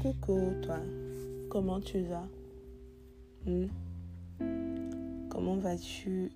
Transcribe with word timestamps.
Coucou 0.00 0.54
toi, 0.62 0.78
comment 1.50 1.78
tu 1.78 2.00
vas? 2.00 2.26
Hmm? 3.44 3.66
Comment 5.28 5.56
vas-tu 5.56 6.32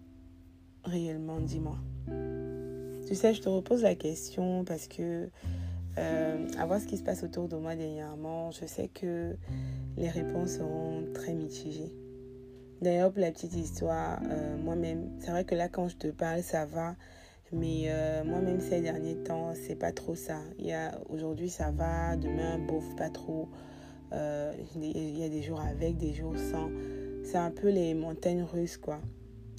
réellement, 0.85 1.41
dis-moi? 1.41 1.79
Tu 3.07 3.15
sais, 3.15 3.33
je 3.33 3.41
te 3.41 3.49
repose 3.49 3.83
la 3.83 3.95
question 3.95 4.65
parce 4.67 4.87
que 4.87 5.31
euh, 5.97 6.47
à 6.59 6.67
voir 6.67 6.79
ce 6.79 6.87
qui 6.87 6.99
se 6.99 7.03
passe 7.03 7.23
autour 7.23 7.49
de 7.49 7.57
moi 7.57 7.75
dernièrement, 7.75 8.51
je 8.51 8.67
sais 8.67 8.89
que 8.89 9.35
les 9.97 10.11
réponses 10.11 10.59
seront 10.59 11.03
très 11.15 11.33
mitigées. 11.33 11.95
D'ailleurs, 12.83 13.13
pour 13.13 13.23
la 13.23 13.33
petite 13.33 13.57
histoire, 13.57 14.21
euh, 14.29 14.59
moi-même, 14.59 15.09
c'est 15.21 15.31
vrai 15.31 15.45
que 15.47 15.55
là, 15.55 15.71
quand 15.71 15.89
je 15.89 15.97
te 15.97 16.09
parle, 16.09 16.43
ça 16.43 16.67
va. 16.67 16.97
Mais 17.55 17.85
euh, 17.87 18.25
moi-même, 18.25 18.61
ces 18.61 18.81
derniers 18.81 19.17
temps, 19.17 19.53
c'est 19.55 19.77
pas 19.77 19.93
trop 19.93 20.15
ça. 20.15 20.41
Aujourd'hui, 21.09 21.49
ça 21.49 21.71
va. 21.71 22.17
Demain, 22.17 22.59
bof, 22.59 22.85
pas 22.97 23.11
trop. 23.11 23.49
Euh, 24.13 24.53
il 24.77 25.19
y 25.19 25.25
a 25.25 25.29
des 25.29 25.43
jours 25.43 25.61
avec, 25.61 25.97
des 25.97 26.13
jours 26.13 26.35
sans. 26.37 26.69
C'est 27.25 27.39
un 27.39 27.51
peu 27.51 27.71
les 27.71 27.95
montagnes 27.95 28.43
russes, 28.43 28.77
quoi. 28.77 29.01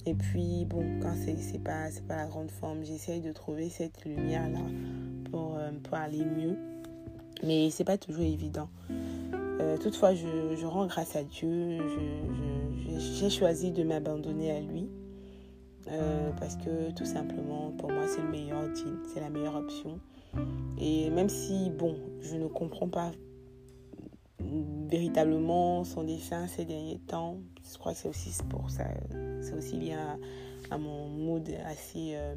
Et 0.04 0.14
puis, 0.14 0.66
bon, 0.66 0.84
quand 1.00 1.14
c'est, 1.16 1.58
pas, 1.58 1.88
pas 2.06 2.16
la 2.16 2.26
grande 2.26 2.50
forme, 2.50 2.84
j'essaye 2.84 3.20
de 3.20 3.32
trouver 3.32 3.70
cette 3.70 4.04
lumière-là 4.04 4.60
pour, 5.30 5.58
pour 5.82 5.94
aller 5.94 6.24
mieux. 6.24 6.56
Mais 7.42 7.70
c'est 7.70 7.84
pas 7.84 7.98
toujours 7.98 8.24
évident. 8.24 8.68
Euh, 9.60 9.76
toutefois, 9.78 10.14
je, 10.14 10.54
je, 10.56 10.66
rends 10.66 10.86
grâce 10.86 11.16
à 11.16 11.22
Dieu. 11.22 11.78
J'ai 12.98 13.30
choisi 13.30 13.70
de 13.72 13.82
m'abandonner 13.82 14.50
à 14.50 14.60
lui. 14.60 14.88
Euh, 15.88 16.30
parce 16.38 16.56
que 16.56 16.90
tout 16.92 17.04
simplement, 17.04 17.72
pour 17.78 17.90
moi, 17.90 18.06
c'est 18.08 18.22
le 18.22 18.28
meilleur 18.28 18.68
deal, 18.72 18.98
c'est 19.12 19.20
la 19.20 19.30
meilleure 19.30 19.56
option. 19.56 20.00
Et 20.78 21.10
même 21.10 21.28
si, 21.28 21.70
bon, 21.70 21.96
je 22.20 22.36
ne 22.36 22.46
comprends 22.46 22.88
pas 22.88 23.12
véritablement 24.88 25.84
son 25.84 26.04
dessin 26.04 26.46
ces 26.46 26.64
derniers 26.64 26.98
temps, 26.98 27.38
je 27.64 27.78
crois 27.78 27.92
que 27.92 27.98
c'est 27.98 28.08
aussi 28.08 28.30
pour 28.48 28.70
ça, 28.70 28.84
c'est 29.40 29.54
aussi 29.54 29.76
lié 29.76 29.96
à, 30.70 30.78
mon 30.78 31.08
mood 31.08 31.48
assez 31.64 32.12
euh, 32.14 32.34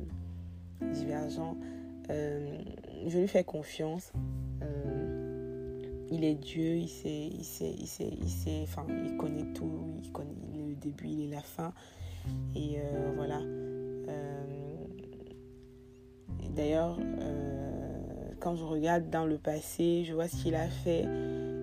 divergent. 0.93 1.57
je 2.07 3.19
lui 3.19 3.27
fais 3.27 3.43
confiance 3.43 4.11
il 6.11 6.23
est 6.23 6.35
Dieu, 6.35 6.77
il 6.77 6.89
sait, 6.89 7.27
il 7.27 7.43
sait, 7.43 7.73
il 7.77 7.87
sait, 7.87 8.11
il 8.21 8.29
sait, 8.29 8.59
enfin, 8.63 8.85
il 8.89 9.17
connaît 9.17 9.53
tout, 9.53 9.99
il 10.03 10.11
connaît 10.11 10.33
le 10.67 10.75
début, 10.75 11.07
il 11.07 11.25
est 11.25 11.35
la 11.35 11.41
fin. 11.41 11.73
Et 12.55 12.77
euh, 12.77 13.11
voilà. 13.15 13.39
Euh, 13.39 14.45
D'ailleurs, 16.55 16.97
euh, 16.99 18.31
quand 18.39 18.55
je 18.55 18.63
regarde 18.63 19.09
dans 19.09 19.25
le 19.25 19.37
passé, 19.37 20.03
je 20.05 20.13
vois 20.13 20.27
ce 20.27 20.35
qu'il 20.35 20.55
a 20.55 20.67
fait 20.67 21.05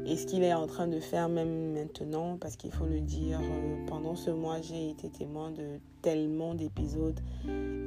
et 0.07 0.17
ce 0.17 0.27
qu'il 0.27 0.43
est 0.43 0.55
en 0.55 0.67
train 0.67 0.87
de 0.87 1.01
faire 1.01 1.29
même 1.29 1.73
maintenant, 1.73 2.39
parce 2.41 2.57
qu'il 2.57 2.71
faut 2.71 2.87
le 2.87 3.01
dire, 3.01 3.41
pendant 3.89 4.15
ce 4.15 4.31
mois, 4.31 4.61
j'ai 4.63 4.91
été 4.91 5.11
témoin 5.11 5.51
de 5.51 5.81
tellement 6.01 6.55
d'épisodes. 6.55 7.19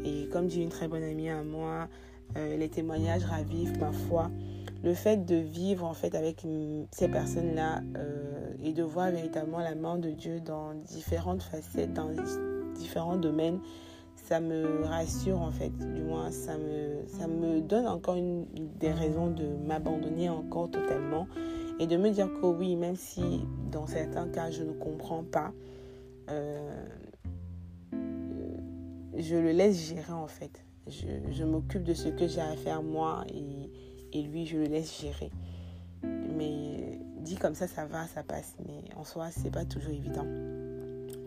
Et 0.03 0.28
comme 0.31 0.47
dit 0.47 0.62
une 0.62 0.70
très 0.70 0.88
bonne 0.88 1.03
amie 1.03 1.30
à 1.30 1.42
moi, 1.42 1.88
les 2.36 2.67
témoignages 2.67 3.23
ravivent 3.23 3.80
ma 3.80 3.92
foi 3.92 4.30
le 4.84 4.94
fait 4.94 5.25
de 5.25 5.36
vivre 5.36 5.86
en 5.86 5.94
fait 5.94 6.16
avec 6.16 6.45
ces 6.92 7.08
personnes-là 7.08 7.81
et 8.64 8.73
de 8.73 8.84
voir 8.84 9.12
véritablement 9.12 9.59
la 9.59 9.75
main 9.75 9.97
de 9.97 10.09
Dieu 10.12 10.42
dans 10.42 10.73
différentes 10.73 11.44
facettes, 11.44 11.94
dans 11.94 12.09
différents 12.80 13.17
domaines, 13.17 13.59
ça 14.16 14.39
me 14.39 14.83
rassure 14.83 15.39
en 15.39 15.52
fait. 15.52 15.72
Du 15.94 16.02
moins, 16.02 16.31
ça 16.31 16.58
me, 16.58 17.08
ça 17.08 17.27
me 17.27 17.61
donne 17.61 17.88
encore 17.88 18.16
une, 18.16 18.45
des 18.80 18.91
raisons 18.91 19.30
de 19.30 19.45
m'abandonner 19.45 20.30
encore 20.30 20.72
totalement 20.72 21.27
et 21.80 21.88
de 21.88 21.97
me 21.97 22.09
dire 22.09 22.30
que 22.33 22.45
oui, 22.45 22.75
même 22.75 22.95
si 22.95 23.41
dans 23.72 23.88
certains 23.88 24.27
cas 24.27 24.52
je 24.52 24.63
ne 24.63 24.73
comprends 24.73 25.23
pas, 25.23 25.52
euh, 26.29 26.85
je 29.17 29.35
le 29.35 29.51
laisse 29.51 29.90
gérer 29.90 30.13
en 30.13 30.28
fait. 30.28 30.66
Je, 30.88 31.07
je 31.31 31.44
m'occupe 31.44 31.84
de 31.84 31.94
ce 31.94 32.09
que 32.09 32.28
j'ai 32.28 32.41
à 32.41 32.56
faire 32.56 32.81
moi 32.81 33.23
et 33.31 33.69
et 34.11 34.22
lui, 34.22 34.46
je 34.46 34.57
le 34.57 34.66
laisse 34.66 35.01
gérer. 35.01 35.31
Mais 36.03 37.00
dit 37.17 37.35
comme 37.35 37.56
ça, 37.56 37.67
ça 37.67 37.85
va, 37.85 38.07
ça 38.07 38.23
passe. 38.23 38.56
Mais 38.66 38.84
en 38.96 39.03
soi, 39.03 39.29
c'est 39.31 39.51
pas 39.51 39.66
toujours 39.66 39.91
évident. 39.91 40.25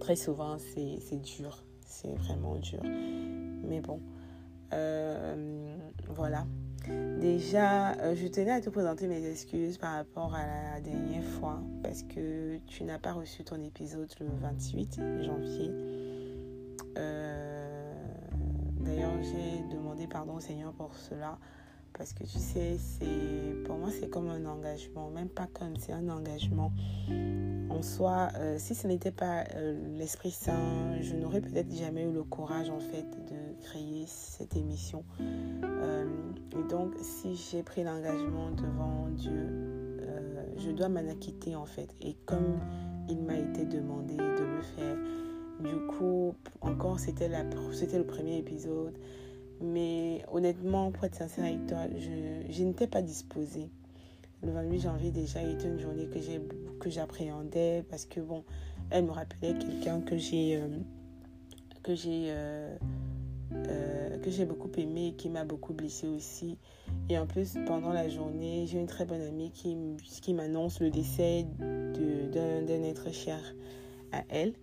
Très 0.03 0.17
souvent, 0.17 0.57
c'est 0.59 1.23
dur. 1.23 1.63
C'est 1.87 2.13
vraiment 2.13 2.57
dur. 2.57 2.81
Mais 2.83 3.81
bon, 3.81 4.01
euh, 4.73 5.77
voilà. 6.09 6.45
Déjà, 7.21 7.93
euh, 8.01 8.17
je 8.17 8.27
tenais 8.27 8.51
à 8.51 8.61
te 8.61 8.69
présenter 8.69 9.07
mes 9.07 9.25
excuses 9.31 9.79
par 9.79 9.95
rapport 9.95 10.35
à 10.35 10.45
la 10.45 10.81
dernière 10.81 11.23
fois 11.23 11.63
parce 11.85 12.03
que 12.03 12.59
tu 12.67 12.83
n'as 12.83 12.99
pas 12.99 13.13
reçu 13.13 13.45
ton 13.45 13.63
épisode 13.63 14.13
le 14.19 14.27
28 14.41 15.01
janvier. 15.21 15.71
Euh, 16.99 17.95
d'ailleurs, 18.81 19.23
j'ai 19.23 19.63
demandé 19.73 20.09
pardon 20.09 20.35
au 20.35 20.41
Seigneur 20.41 20.73
pour 20.73 20.97
cela 20.97 21.39
parce 21.97 22.13
que 22.13 22.25
tu 22.25 22.39
sais, 22.39 22.77
c'est 22.79 23.65
pour 23.65 23.77
moi 23.77 23.89
c'est 23.91 24.09
comme 24.09 24.29
un 24.29 24.45
engagement, 24.47 25.11
même 25.11 25.29
pas 25.29 25.47
comme 25.53 25.77
c'est 25.77 25.93
un 25.93 26.09
engagement 26.09 26.73
en 27.71 27.83
soi. 27.83 28.29
Euh, 28.37 28.57
si 28.59 28.75
ce 28.75 28.87
n'était 28.87 29.11
pas 29.11 29.45
euh, 29.55 29.75
l'Esprit 29.97 30.31
Saint, 30.31 31.01
je 31.01 31.15
n'aurais 31.15 31.41
peut-être 31.41 31.73
jamais 31.75 32.03
eu 32.03 32.13
le 32.13 32.23
courage 32.23 32.71
en 32.71 32.81
fait 32.81 33.07
de 33.11 33.63
créer 33.63 34.05
cette 34.07 34.57
émission. 34.57 35.05
Euh, 35.21 36.07
et 36.53 36.69
donc, 36.69 36.95
si 37.01 37.35
j'ai 37.35 37.63
pris 37.63 37.85
l'engagement 37.85 38.51
devant 38.51 39.09
Dieu, 39.09 39.99
je 40.59 40.71
dois 40.71 40.89
m'en 40.89 41.09
acquitter 41.09 41.57
en 41.57 41.67
fait. 41.67 41.95
Et 42.01 42.15
comme 42.27 42.61
il 43.09 43.21
m'a 43.21 43.37
été 43.37 43.65
demandé 43.65 44.17
de 44.17 44.23
le 44.23 44.63
faire, 44.77 44.97
du 45.61 45.87
coup, 45.87 46.35
encore 46.61 46.99
c'était 46.99 47.31
c'était 47.73 47.99
le 47.99 48.07
premier 48.07 48.39
épisode. 48.39 48.97
Mais 49.63 50.25
honnêtement, 50.33 50.91
pour 50.91 51.05
être 51.05 51.15
sincère 51.15 51.45
avec 51.45 51.67
toi, 51.67 51.87
je, 51.97 52.53
je 52.53 52.65
n'étais 52.65 52.87
pas 52.87 53.03
disposée. 53.03 53.71
Le 54.45 54.51
28 54.51 54.81
janvier 54.81 55.11
déjà 55.13 55.41
était 55.41 55.69
une 55.69 55.79
journée 55.79 56.09
que 56.81 56.91
j'appréhendais 56.91 57.85
parce 57.89 58.07
que 58.07 58.19
bon, 58.19 58.43
elle 58.91 59.05
me 59.05 59.13
rappelait 59.13 59.55
quelqu'un 59.55 60.01
que 60.01 60.17
j'ai 60.17 60.57
euh, 60.57 60.69
euh, 61.89 62.77
euh, 63.53 64.19
que 64.19 64.31
j'ai 64.31 64.45
beaucoup 64.45 64.71
aimé 64.79 65.09
et 65.09 65.13
qui 65.13 65.29
m'a 65.29 65.45
beaucoup 65.45 65.75
blessé 65.75 66.09
aussi. 66.09 66.59
Et 67.09 67.19
en 67.19 67.27
plus, 67.27 67.57
pendant 67.67 67.93
la 67.93 68.09
journée, 68.09 68.67
j'ai 68.67 68.81
une 68.81 68.87
très 68.87 69.05
bonne 69.05 69.23
amie 69.23 69.53
qui, 69.53 69.77
qui 70.21 70.35
m'annonce 70.35 70.81
le 70.81 70.91
décès 70.91 71.47
d'un 71.61 72.83
être 72.83 73.13
cher 73.13 73.39
à 74.11 74.25
elle. 74.29 74.55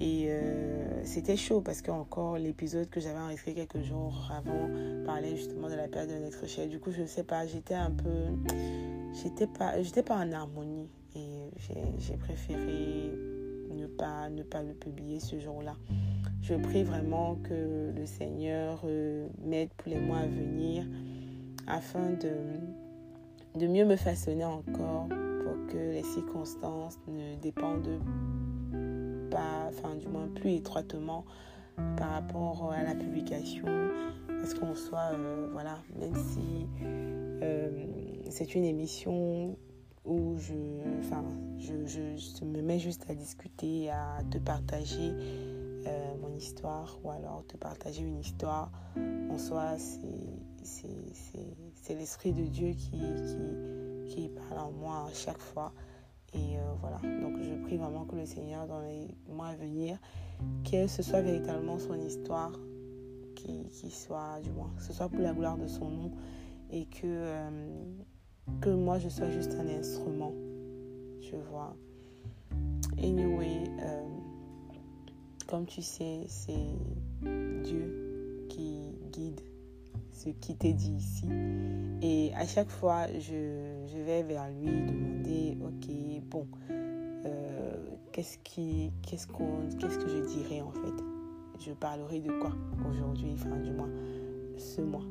Et 0.00 0.26
euh, 0.28 1.04
c'était 1.04 1.36
chaud 1.36 1.60
parce 1.60 1.82
que 1.82 1.90
encore 1.90 2.38
l'épisode 2.38 2.88
que 2.88 3.00
j'avais 3.00 3.18
enregistré 3.18 3.54
quelques 3.54 3.82
jours 3.82 4.30
avant 4.30 4.70
parlait 5.04 5.36
justement 5.36 5.68
de 5.68 5.74
la 5.74 5.88
perte 5.88 6.08
de 6.08 6.18
notre 6.18 6.46
cher. 6.46 6.68
Du 6.68 6.78
coup, 6.78 6.92
je 6.92 7.02
ne 7.02 7.06
sais 7.06 7.24
pas, 7.24 7.46
j'étais 7.46 7.74
un 7.74 7.90
peu. 7.90 8.54
J'étais 9.22 9.46
pas, 9.48 9.82
j'étais 9.82 10.02
pas 10.02 10.16
en 10.16 10.30
harmonie 10.30 10.88
et 11.16 11.50
j'ai 11.58 12.16
préféré 12.16 13.10
ne 13.78 13.86
pas, 13.86 14.28
ne 14.28 14.42
pas 14.42 14.62
le 14.62 14.74
publier 14.74 15.20
ce 15.20 15.38
jour-là. 15.38 15.74
Je 16.42 16.54
prie 16.54 16.84
vraiment 16.84 17.36
que 17.36 17.92
le 17.94 18.06
Seigneur 18.06 18.80
euh, 18.84 19.28
m'aide 19.44 19.70
pour 19.76 19.90
les 19.90 20.00
mois 20.00 20.18
à 20.18 20.26
venir 20.26 20.84
afin 21.66 22.10
de, 22.10 22.32
de 23.58 23.66
mieux 23.66 23.84
me 23.84 23.96
façonner 23.96 24.44
encore 24.44 25.08
pour 25.08 25.66
que 25.68 25.76
les 25.76 26.02
circonstances 26.02 26.98
ne 27.08 27.36
dépendent 27.40 28.00
pas, 29.30 29.68
enfin 29.68 29.94
du 29.96 30.06
moins 30.06 30.28
plus 30.28 30.52
étroitement 30.52 31.24
par 31.96 32.10
rapport 32.10 32.72
à 32.72 32.82
la 32.82 32.94
publication, 32.94 33.66
parce 34.26 34.54
qu'on 34.54 34.74
soit, 34.74 35.12
euh, 35.12 35.48
voilà, 35.52 35.78
même 35.98 36.14
si 36.14 36.66
euh, 36.82 37.86
c'est 38.30 38.54
une 38.54 38.64
émission 38.64 39.56
où 40.04 40.36
je, 40.38 40.54
enfin, 41.00 41.24
je, 41.58 41.86
je, 41.86 42.44
me 42.44 42.62
mets 42.62 42.78
juste 42.78 43.04
à 43.08 43.14
discuter, 43.14 43.90
à 43.90 44.18
te 44.30 44.38
partager 44.38 45.12
euh, 45.86 46.14
mon 46.20 46.34
histoire, 46.34 46.98
ou 47.04 47.10
alors 47.10 47.44
te 47.46 47.56
partager 47.56 48.02
une 48.02 48.18
histoire, 48.18 48.70
en 49.30 49.38
soi, 49.38 49.76
c'est 50.62 51.94
l'Esprit 51.94 52.32
de 52.32 52.44
Dieu 52.44 52.70
qui, 52.70 52.98
qui, 52.98 54.14
qui 54.14 54.28
parle 54.28 54.60
en 54.60 54.72
moi 54.72 55.06
à 55.08 55.14
chaque 55.14 55.38
fois. 55.38 55.72
Et 56.34 56.58
euh, 56.58 56.74
voilà, 56.80 56.98
donc 57.20 57.40
je 57.42 57.54
prie 57.62 57.76
vraiment 57.76 58.04
que 58.04 58.16
le 58.16 58.26
Seigneur, 58.26 58.66
dans 58.66 58.80
les 58.80 59.08
mois 59.28 59.48
à 59.48 59.56
venir, 59.56 59.98
que 60.70 60.86
ce 60.86 61.02
soit 61.02 61.22
véritablement 61.22 61.78
son 61.78 61.94
histoire 61.94 62.52
qui, 63.34 63.64
qui 63.70 63.90
soit, 63.90 64.40
du 64.42 64.50
moins, 64.50 64.70
que 64.76 64.82
ce 64.82 64.92
soit 64.92 65.08
pour 65.08 65.20
la 65.20 65.32
gloire 65.32 65.56
de 65.56 65.66
son 65.66 65.88
nom 65.88 66.12
et 66.70 66.84
que, 66.86 67.06
euh, 67.06 67.50
que 68.60 68.68
moi 68.68 68.98
je 68.98 69.08
sois 69.08 69.30
juste 69.30 69.54
un 69.54 69.68
instrument, 69.68 70.32
je 71.20 71.36
vois. 71.50 71.74
Anyway, 72.98 73.64
euh, 73.80 74.02
comme 75.46 75.66
tu 75.66 75.80
sais, 75.80 76.24
c'est 76.26 76.52
Dieu 77.62 78.46
qui 78.50 78.92
guide, 79.12 79.40
ce 80.18 80.30
qui 80.30 80.56
t'est 80.56 80.72
dit 80.72 80.92
ici. 80.92 81.28
Et 82.02 82.32
à 82.34 82.46
chaque 82.46 82.70
fois, 82.70 83.06
je, 83.18 83.84
je 83.86 84.02
vais 84.02 84.22
vers 84.22 84.48
lui 84.50 84.66
demander, 84.66 85.56
ok, 85.62 86.22
bon, 86.28 86.46
euh, 86.70 87.76
qu'est-ce 88.12 88.38
qui, 88.38 88.92
qu'est-ce 89.02 89.26
qu'on, 89.26 89.68
qu'est-ce 89.78 89.98
que 89.98 90.08
je 90.08 90.38
dirais 90.38 90.60
en 90.60 90.72
fait? 90.72 91.04
Je 91.60 91.72
parlerai 91.72 92.20
de 92.20 92.32
quoi 92.40 92.52
aujourd'hui, 92.88 93.32
enfin 93.34 93.56
du 93.58 93.70
moins 93.70 93.90
ce 94.56 94.80
mois? 94.80 95.04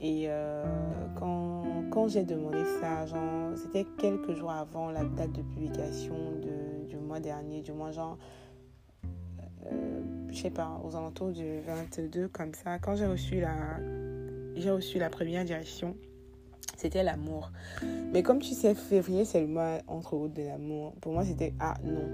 Et 0.00 0.24
euh, 0.26 0.64
quand, 1.14 1.64
quand 1.90 2.08
j'ai 2.08 2.24
demandé 2.24 2.64
ça, 2.80 3.06
genre, 3.06 3.56
c'était 3.56 3.86
quelques 3.98 4.34
jours 4.34 4.50
avant 4.50 4.90
la 4.90 5.04
date 5.04 5.32
de 5.32 5.42
publication 5.42 6.14
de, 6.42 6.88
du 6.88 6.96
mois 6.96 7.20
dernier, 7.20 7.62
du 7.62 7.72
mois 7.72 7.92
genre, 7.92 8.18
euh, 9.66 10.00
je 10.30 10.36
sais 10.36 10.50
pas, 10.50 10.80
aux 10.84 10.96
alentours 10.96 11.30
du 11.32 11.60
22, 11.60 12.28
comme 12.28 12.52
ça, 12.52 12.78
quand 12.78 12.96
j'ai 12.96 13.06
reçu 13.06 13.40
la, 13.40 13.78
j'ai 14.56 14.70
reçu 14.70 14.98
la 14.98 15.10
première 15.10 15.44
direction, 15.44 15.96
c'était 16.76 17.02
l'amour. 17.02 17.50
Mais 18.12 18.22
comme 18.22 18.40
tu 18.40 18.54
sais, 18.54 18.74
février, 18.74 19.24
c'est 19.24 19.40
le 19.40 19.46
mois 19.46 19.78
entre 19.86 20.14
autres 20.14 20.34
de 20.34 20.42
l'amour. 20.42 20.94
Pour 21.00 21.12
moi, 21.12 21.24
c'était 21.24 21.54
ah 21.60 21.74
non. 21.84 22.08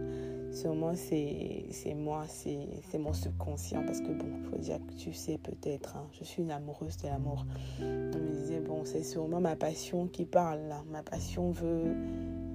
Sûrement, 0.52 0.92
c'est 0.94 1.94
moi, 1.94 2.24
c'est 2.28 2.98
mon 2.98 3.12
subconscient. 3.12 3.82
Parce 3.84 4.00
que 4.00 4.12
bon, 4.12 4.26
faut 4.50 4.58
dire 4.58 4.78
que 4.86 4.94
tu 4.94 5.12
sais 5.12 5.38
peut-être, 5.38 5.96
hein, 5.96 6.06
je 6.12 6.24
suis 6.24 6.42
une 6.42 6.50
amoureuse 6.50 6.96
de 6.98 7.06
l'amour. 7.08 7.46
Je 7.78 7.84
me 7.84 8.32
disais, 8.32 8.60
bon, 8.60 8.82
c'est 8.84 9.02
sûrement 9.02 9.40
ma 9.40 9.56
passion 9.56 10.06
qui 10.06 10.24
parle 10.24 10.60
là. 10.68 10.82
Ma 10.90 11.02
passion 11.02 11.50
veut, 11.50 11.94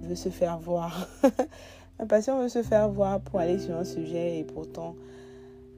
veut 0.01 0.15
se 0.15 0.29
faire 0.29 0.57
voir. 0.59 1.07
ma 1.99 2.05
passion 2.05 2.41
veut 2.41 2.49
se 2.49 2.63
faire 2.63 2.89
voir 2.89 3.21
pour 3.21 3.39
aller 3.39 3.59
sur 3.59 3.75
un 3.75 3.85
sujet. 3.85 4.39
Et 4.39 4.43
pourtant, 4.43 4.95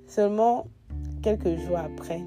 seulement 0.07 0.67
quelques 1.21 1.57
jours 1.59 1.77
après, 1.77 2.21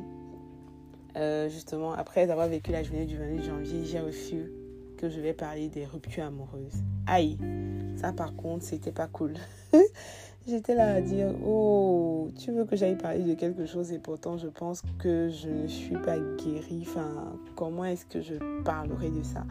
euh, 1.18 1.48
justement, 1.48 1.92
après 1.92 2.30
avoir 2.30 2.48
vécu 2.48 2.70
la 2.70 2.82
journée 2.82 3.04
du 3.04 3.16
28 3.16 3.42
janvier, 3.42 3.84
j'ai 3.84 4.00
reçu 4.00 4.52
que 4.96 5.08
je 5.08 5.20
vais 5.20 5.32
parler 5.32 5.68
des 5.68 5.84
ruptures 5.84 6.24
amoureuses. 6.24 6.82
Aïe, 7.06 7.38
ça 7.96 8.12
par 8.12 8.34
contre, 8.34 8.64
c'était 8.64 8.92
pas 8.92 9.06
cool. 9.06 9.34
J'étais 10.48 10.74
là 10.74 10.94
à 10.94 11.00
dire, 11.02 11.28
oh, 11.46 12.30
tu 12.38 12.52
veux 12.52 12.64
que 12.64 12.74
j'aille 12.74 12.96
parler 12.96 13.22
de 13.22 13.34
quelque 13.34 13.66
chose 13.66 13.92
et 13.92 13.98
pourtant 13.98 14.38
je 14.38 14.48
pense 14.48 14.80
que 14.98 15.28
je 15.28 15.48
ne 15.50 15.66
suis 15.66 15.96
pas 15.96 16.18
guérie. 16.18 16.86
Enfin, 16.88 17.36
comment 17.54 17.84
est-ce 17.84 18.06
que 18.06 18.22
je 18.22 18.34
parlerai 18.62 19.10
de 19.10 19.22
ça? 19.22 19.44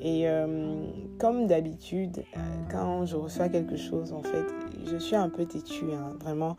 Et 0.00 0.28
euh, 0.28 0.84
comme 1.18 1.48
d'habitude, 1.48 2.24
euh, 2.36 2.40
quand 2.70 3.04
je 3.04 3.16
reçois 3.16 3.48
quelque 3.48 3.76
chose, 3.76 4.12
en 4.12 4.22
fait, 4.22 4.44
je 4.84 4.96
suis 4.96 5.16
un 5.16 5.28
peu 5.28 5.44
têtue. 5.44 5.92
Hein. 5.92 6.16
Vraiment, 6.20 6.56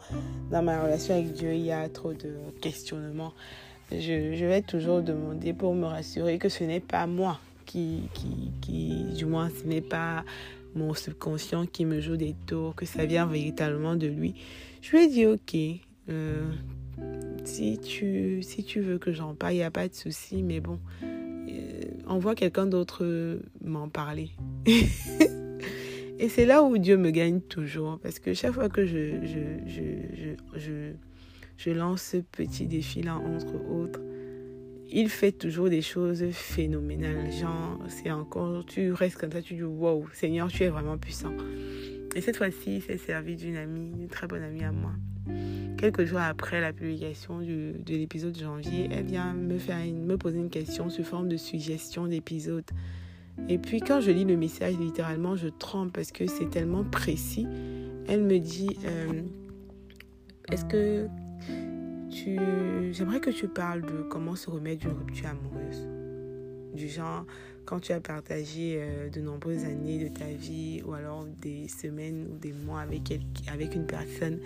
dans 0.51 0.61
ma 0.61 0.81
relation 0.81 1.13
avec 1.13 1.31
Dieu, 1.31 1.53
il 1.53 1.65
y 1.65 1.71
a 1.71 1.87
trop 1.87 2.13
de 2.13 2.35
questionnements 2.61 3.33
je, 3.99 4.45
vais 4.45 4.61
toujours 4.61 5.01
demander 5.01 5.53
pour 5.53 5.75
me 5.75 5.85
rassurer 5.85 6.37
que 6.37 6.49
ce 6.49 6.63
n'est 6.63 6.79
pas 6.79 7.07
moi 7.07 7.39
qui, 7.65 8.09
qui, 8.13 8.51
qui, 8.61 9.03
du 9.15 9.25
moins, 9.25 9.49
ce 9.49 9.67
n'est 9.67 9.81
pas 9.81 10.23
mon 10.75 10.93
subconscient 10.93 11.65
qui 11.65 11.85
me 11.85 12.01
joue 12.01 12.17
des 12.17 12.35
tours, 12.47 12.75
que 12.75 12.85
ça 12.85 13.05
vient 13.05 13.25
véritablement 13.25 13.95
de 13.95 14.07
lui. 14.07 14.35
Je 14.81 14.91
lui 14.91 15.03
ai 15.03 15.07
dit, 15.07 15.25
ok, 15.25 15.55
euh, 16.09 16.51
si, 17.43 17.79
tu, 17.79 18.41
si 18.41 18.63
tu 18.63 18.81
veux 18.81 18.97
que 18.97 19.11
j'en 19.11 19.35
parle, 19.35 19.53
il 19.53 19.57
n'y 19.57 19.63
a 19.63 19.71
pas 19.71 19.87
de 19.87 19.93
souci, 19.93 20.43
mais 20.43 20.59
bon, 20.59 20.79
euh, 21.03 21.81
envoie 22.07 22.35
quelqu'un 22.35 22.65
d'autre 22.65 23.39
m'en 23.63 23.89
parler. 23.89 24.31
Et 26.19 26.29
c'est 26.29 26.45
là 26.45 26.63
où 26.63 26.77
Dieu 26.77 26.97
me 26.97 27.11
gagne 27.11 27.41
toujours, 27.41 27.99
parce 27.99 28.19
que 28.19 28.33
chaque 28.33 28.53
fois 28.53 28.69
que 28.69 28.85
je, 28.85 29.25
je, 29.25 29.67
je, 29.67 30.59
je 30.59 30.93
je 31.57 31.71
lance 31.71 32.01
ce 32.01 32.17
petit 32.17 32.65
défi-là, 32.65 33.15
entre 33.17 33.55
autres, 33.69 33.99
il 34.91 35.09
fait 35.09 35.31
toujours 35.31 35.69
des 35.69 35.81
choses 35.81 36.23
phénoménales. 36.31 37.31
Genre, 37.31 37.79
c'est 37.87 38.11
encore, 38.11 38.63
tu 38.65 38.93
restes 38.93 39.17
comme 39.17 39.31
ça, 39.31 39.41
tu 39.41 39.55
dis, 39.55 39.63
wow, 39.63 40.05
Seigneur, 40.13 40.49
tu 40.49 40.63
es 40.63 40.69
vraiment 40.69 40.97
puissant. 40.97 41.33
Et 42.15 42.21
cette 42.21 42.37
fois-ci, 42.37 42.75
il 42.75 42.81
s'est 42.81 42.97
servi 42.97 43.35
d'une 43.35 43.57
amie, 43.57 43.91
une 43.99 44.07
très 44.07 44.27
bonne 44.27 44.43
amie 44.43 44.63
à 44.63 44.71
moi. 44.71 44.91
Quelques 45.77 46.05
jours 46.05 46.19
après 46.19 46.61
la 46.61 46.71
publication 46.71 47.39
de 47.39 47.73
l'épisode 47.87 48.33
de 48.33 48.39
janvier, 48.39 48.87
elle 48.91 49.05
vient 49.05 49.33
me, 49.33 49.57
faire 49.57 49.83
me 49.83 50.15
poser 50.15 50.37
une 50.37 50.49
question 50.49 50.89
sous 50.89 51.03
forme 51.03 51.27
de 51.27 51.37
suggestion 51.37 52.07
d'épisode. 52.07 52.65
Et 53.49 53.57
puis 53.57 53.79
quand 53.79 53.99
je 53.99 54.11
lis 54.11 54.25
le 54.25 54.37
message, 54.37 54.77
littéralement, 54.77 55.35
je 55.35 55.47
tremble 55.47 55.91
parce 55.91 56.11
que 56.11 56.27
c'est 56.27 56.49
tellement 56.49 56.83
précis. 56.83 57.47
Elle 58.07 58.23
me 58.23 58.37
dit, 58.37 58.77
euh, 58.85 59.21
est-ce 60.51 60.65
que 60.65 61.07
j'aimerais 62.91 63.19
que 63.19 63.29
tu 63.29 63.47
parles 63.47 63.81
de 63.81 64.03
comment 64.03 64.35
se 64.35 64.49
remettre 64.49 64.81
d'une 64.81 64.97
rupture 64.97 65.27
amoureuse. 65.27 65.87
Du 66.73 66.87
genre, 66.87 67.25
quand 67.65 67.79
tu 67.79 67.91
as 67.91 67.99
partagé 67.99 68.77
euh, 68.77 69.09
de 69.09 69.21
nombreuses 69.21 69.63
années 69.63 70.03
de 70.03 70.07
ta 70.07 70.25
vie, 70.25 70.81
ou 70.85 70.93
alors 70.93 71.25
des 71.25 71.67
semaines 71.67 72.27
ou 72.31 72.37
des 72.37 72.51
mois 72.51 72.81
avec, 72.81 73.19
avec 73.51 73.75
une 73.75 73.85
personne, 73.85 74.39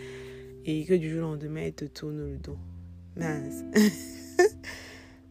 et 0.65 0.85
que 0.85 0.93
du 0.93 1.09
jour 1.09 1.19
au 1.19 1.31
lendemain, 1.31 1.61
elle 1.65 1.73
te 1.73 1.85
tourne 1.85 2.17
le 2.17 2.37
dos. 2.37 2.57
Mince. 3.15 3.63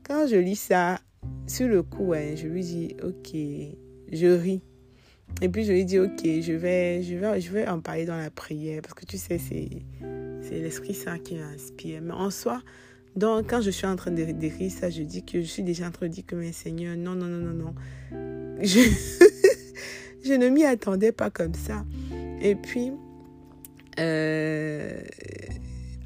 quand 0.03 0.27
je 0.27 0.37
lis 0.37 0.56
ça, 0.56 0.99
sur 1.47 1.69
le 1.69 1.82
coup, 1.82 2.12
je 2.15 2.47
lui 2.47 2.62
dis, 2.62 2.97
ok, 3.03 3.37
je 4.12 4.27
ris. 4.27 4.62
Et 5.43 5.49
puis 5.49 5.65
je 5.65 5.73
lui 5.73 5.85
dis, 5.85 5.99
ok, 5.99 6.23
je 6.25 6.53
vais, 6.53 7.03
je 7.03 7.17
vais, 7.17 7.41
je 7.41 7.53
vais 7.53 7.69
en 7.69 7.81
parler 7.81 8.06
dans 8.06 8.17
la 8.17 8.31
prière, 8.31 8.81
parce 8.82 8.94
que 8.94 9.05
tu 9.05 9.19
sais, 9.19 9.39
c'est 9.39 9.69
c'est 10.48 10.60
l'Esprit 10.60 10.94
Saint 10.94 11.19
qui 11.19 11.37
m'inspire. 11.37 12.00
Mais 12.02 12.12
en 12.12 12.31
soi, 12.31 12.62
donc, 13.16 13.48
quand 13.48 13.62
je 13.62 13.70
suis 13.70 13.87
en 13.87 13.96
train 13.96 14.10
de 14.10 14.25
d'écrire 14.25 14.70
ça, 14.70 14.90
je 14.90 15.02
dis 15.02 15.25
que 15.25 15.40
je 15.40 15.46
suis 15.46 15.62
déjà 15.62 15.88
en 15.88 15.90
train 15.90 16.06
de 16.06 16.12
dire 16.12 16.26
que, 16.26 16.37
mes 16.37 16.52
seigneurs, 16.52 16.96
non, 16.96 17.14
non, 17.14 17.26
non, 17.26 17.38
non, 17.38 17.54
non. 17.54 17.75
Je, 18.60 18.81
je 20.25 20.32
ne 20.34 20.48
m'y 20.48 20.64
attendais 20.64 21.12
pas 21.12 21.31
comme 21.31 21.54
ça. 21.54 21.84
Et 22.43 22.54
puis, 22.54 22.93
euh, 23.98 25.00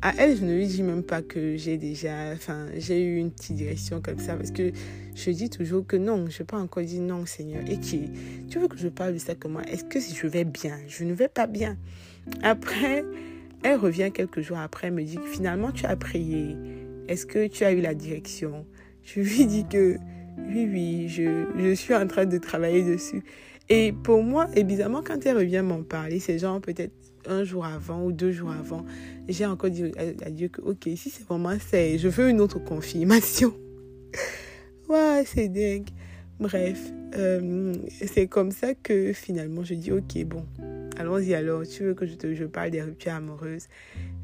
à 0.03 0.15
elle, 0.19 0.37
je 0.37 0.45
ne 0.45 0.55
lui 0.55 0.69
dis 0.69 0.85
même 0.85 1.03
pas 1.03 1.21
que 1.21 1.57
j'ai 1.57 1.77
déjà, 1.77 2.33
enfin, 2.33 2.67
j'ai 2.77 3.03
eu 3.03 3.19
une 3.19 3.33
petite 3.33 3.57
direction 3.57 4.01
comme 4.01 4.21
ça 4.21 4.37
parce 4.37 4.53
que 4.53 4.71
je 5.17 5.31
dis 5.33 5.51
toujours 5.51 5.85
que 5.85 5.97
non, 5.97 6.27
je 6.31 6.39
n'ai 6.39 6.47
pas 6.47 6.59
encore 6.59 6.85
dit 6.85 7.01
non, 7.01 7.27
Seigneur. 7.27 7.63
Et 7.69 7.79
tu, 7.81 8.03
tu 8.49 8.61
veux 8.61 8.69
que 8.69 8.79
je 8.79 8.89
parle 8.89 9.15
de 9.15 9.19
ça 9.19 9.35
comment 9.35 9.61
Est-ce 9.63 9.85
que 9.85 9.99
si 9.99 10.15
je 10.15 10.29
vais 10.29 10.45
bien? 10.45 10.79
Je 10.87 11.03
ne 11.03 11.13
vais 11.13 11.29
pas 11.29 11.49
bien. 11.49 11.77
Après, 12.43 13.05
elle 13.63 13.77
revient 13.77 14.11
quelques 14.13 14.41
jours 14.41 14.59
après, 14.59 14.91
me 14.91 15.03
dit 15.03 15.19
finalement 15.27 15.71
tu 15.73 15.87
as 15.87 15.97
prié. 15.97 16.57
Est-ce 17.09 17.27
que 17.27 17.47
tu 17.47 17.65
as 17.65 17.73
eu 17.73 17.81
la 17.81 17.95
direction? 17.95 18.67
Je 19.03 19.21
lui 19.21 19.47
dis 19.47 19.67
que 19.67 19.97
oui, 20.39 20.69
oui, 20.71 21.09
je, 21.09 21.47
je 21.59 21.75
suis 21.75 21.95
en 21.95 22.07
train 22.07 22.27
de 22.27 22.39
travailler 22.39 22.83
dessus. 22.83 23.23
Et 23.69 23.93
pour 23.93 24.23
moi, 24.23 24.47
bizarrement, 24.47 25.03
quand 25.03 25.25
elle 25.27 25.37
revient 25.37 25.63
m'en 25.65 25.83
parler, 25.83 26.19
c'est 26.19 26.39
genre 26.39 26.61
peut-être 26.61 26.93
un 27.27 27.45
jour 27.45 27.65
avant 27.65 28.05
ou 28.05 28.13
deux 28.13 28.33
jours 28.33 28.51
avant, 28.51 28.85
j'ai 29.29 29.47
encore 29.47 29.71
dit 29.71 29.93
à 30.25 30.31
Dieu 30.31 30.49
que, 30.49 30.61
ok, 30.61 30.89
si 30.97 31.11
c'est 31.11 31.25
vraiment 31.25 31.57
ça, 31.59 31.97
je 31.97 32.09
veux 32.09 32.29
une 32.29 32.41
autre 32.41 32.59
confirmation. 32.59 33.53
ouais, 34.89 35.23
c'est 35.27 35.49
dingue. 35.49 35.89
Bref, 36.39 36.81
euh, 37.17 37.75
c'est 38.07 38.27
comme 38.27 38.51
ça 38.51 38.75
que 38.75 39.13
finalement 39.13 39.63
je 39.63 39.75
dis, 39.75 39.93
ok, 39.93 40.25
bon, 40.25 40.45
allons-y 40.99 41.35
alors, 41.35 41.63
tu 41.67 41.85
veux 41.85 41.95
que 41.95 42.07
je 42.07 42.15
te 42.15 42.45
parle 42.45 42.71
des 42.71 42.83
ruptures 42.83 43.13
amoureuses, 43.13 43.69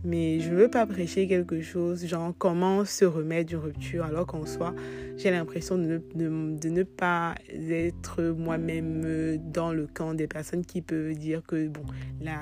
mais 0.05 0.41
je 0.41 0.51
ne 0.51 0.57
veux 0.57 0.69
pas 0.69 0.87
prêcher 0.87 1.27
quelque 1.27 1.61
chose, 1.63 2.07
genre 2.07 2.35
comment 2.37 2.85
se 2.85 3.05
remettre 3.05 3.49
d'une 3.49 3.59
rupture, 3.59 4.05
alors 4.05 4.27
qu'en 4.27 4.47
soi, 4.47 4.75
j'ai 5.17 5.31
l'impression 5.31 5.79
de, 5.79 6.01
ne 6.15 6.83
pas 6.83 7.35
être 7.53 8.23
moi-même 8.23 9.39
dans 9.53 9.73
le 9.73 9.87
camp 9.87 10.15
des 10.15 10.27
personnes 10.27 10.65
qui 10.65 10.83
peuvent 10.83 11.15
dire 11.15 11.43
que, 11.47 11.69
bon, 11.69 11.85
la 12.21 12.41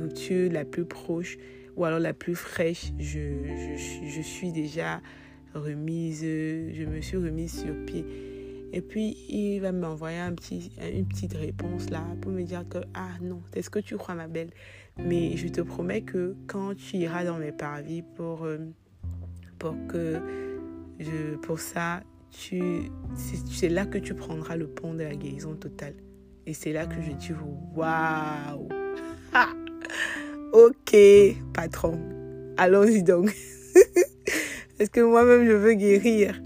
rupture 0.00 0.50
la 0.52 0.64
plus 0.64 0.84
proche 0.84 1.38
ou 1.76 1.84
alors 1.84 1.98
la 1.98 2.12
plus 2.12 2.34
fraîche, 2.34 2.92
je, 2.98 3.18
je, 3.76 4.06
je 4.08 4.20
suis 4.20 4.52
déjà 4.52 5.00
remise, 5.54 6.22
je 6.22 6.84
me 6.84 7.00
suis 7.00 7.16
remise 7.16 7.62
sur 7.62 7.74
pied. 7.86 8.31
Et 8.72 8.80
puis, 8.80 9.16
il 9.28 9.60
va 9.60 9.70
m'envoyer 9.70 10.18
un 10.18 10.34
une 10.92 11.06
petite 11.06 11.34
réponse 11.34 11.90
là 11.90 12.02
pour 12.22 12.32
me 12.32 12.42
dire 12.42 12.64
que, 12.68 12.78
ah 12.94 13.10
non, 13.20 13.42
c'est 13.52 13.62
ce 13.62 13.70
que 13.70 13.78
tu 13.78 13.96
crois, 13.96 14.14
ma 14.14 14.28
belle? 14.28 14.50
Mais 14.98 15.36
je 15.36 15.48
te 15.48 15.60
promets 15.60 16.02
que 16.02 16.34
quand 16.46 16.74
tu 16.74 16.96
iras 16.96 17.24
dans 17.24 17.38
mes 17.38 17.52
parvis 17.52 18.02
pour, 18.02 18.44
euh, 18.44 18.58
pour 19.58 19.74
que, 19.88 20.18
je, 20.98 21.36
pour 21.36 21.60
ça, 21.60 22.02
c'est 22.30 23.68
là 23.68 23.84
que 23.84 23.98
tu 23.98 24.14
prendras 24.14 24.56
le 24.56 24.66
pont 24.66 24.94
de 24.94 25.02
la 25.02 25.14
guérison 25.14 25.54
totale. 25.54 25.94
Et 26.46 26.54
c'est 26.54 26.72
là 26.72 26.86
que 26.86 27.00
je 27.02 27.12
dis, 27.12 27.32
waouh! 27.74 28.68
ok, 30.52 30.96
patron, 31.52 31.98
allons-y 32.56 33.02
donc. 33.02 33.30
Parce 34.78 34.90
que 34.90 35.00
moi-même, 35.00 35.46
je 35.46 35.52
veux 35.52 35.74
guérir. 35.74 36.40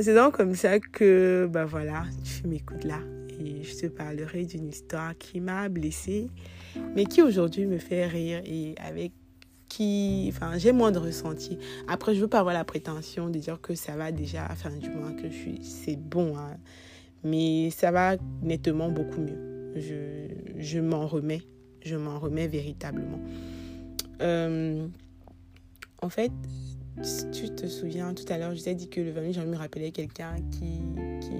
C'est 0.00 0.14
donc 0.14 0.36
comme 0.36 0.54
ça 0.54 0.78
que, 0.78 1.48
bah 1.50 1.64
voilà, 1.64 2.04
tu 2.22 2.46
m'écoutes 2.46 2.84
là. 2.84 3.00
Et 3.40 3.64
je 3.64 3.76
te 3.76 3.86
parlerai 3.86 4.44
d'une 4.44 4.68
histoire 4.68 5.18
qui 5.18 5.40
m'a 5.40 5.68
blessée, 5.68 6.28
mais 6.94 7.04
qui 7.04 7.20
aujourd'hui 7.20 7.66
me 7.66 7.78
fait 7.78 8.06
rire. 8.06 8.40
Et 8.44 8.76
avec 8.78 9.10
qui, 9.68 10.30
enfin, 10.32 10.56
j'ai 10.56 10.70
moins 10.70 10.92
de 10.92 10.98
ressenti. 10.98 11.58
Après, 11.88 12.14
je 12.14 12.20
veux 12.20 12.28
pas 12.28 12.38
avoir 12.38 12.54
la 12.54 12.64
prétention 12.64 13.28
de 13.28 13.40
dire 13.40 13.60
que 13.60 13.74
ça 13.74 13.96
va 13.96 14.12
déjà, 14.12 14.46
enfin, 14.50 14.70
du 14.70 14.88
moins 14.88 15.12
que 15.12 15.28
je 15.28 15.34
suis, 15.34 15.58
c'est 15.62 15.96
bon, 15.96 16.36
hein. 16.36 16.56
mais 17.24 17.70
ça 17.70 17.90
va 17.90 18.16
nettement 18.42 18.90
beaucoup 18.90 19.20
mieux. 19.20 19.72
Je, 19.74 20.28
je 20.58 20.78
m'en 20.78 21.08
remets, 21.08 21.42
je 21.84 21.96
m'en 21.96 22.20
remets 22.20 22.46
véritablement. 22.46 23.20
Euh, 24.22 24.86
en 26.02 26.08
fait, 26.08 26.32
si 27.02 27.30
tu 27.30 27.50
te 27.50 27.66
souviens, 27.66 28.14
tout 28.14 28.24
à 28.28 28.38
l'heure, 28.38 28.54
je 28.54 28.62
t'ai 28.62 28.74
dit 28.74 28.88
que 28.88 29.00
le 29.00 29.10
20 29.10 29.32
janvier 29.32 29.50
me 29.50 29.56
rappelait 29.56 29.90
quelqu'un 29.90 30.36
qui, 30.50 30.80
qui, 31.20 31.30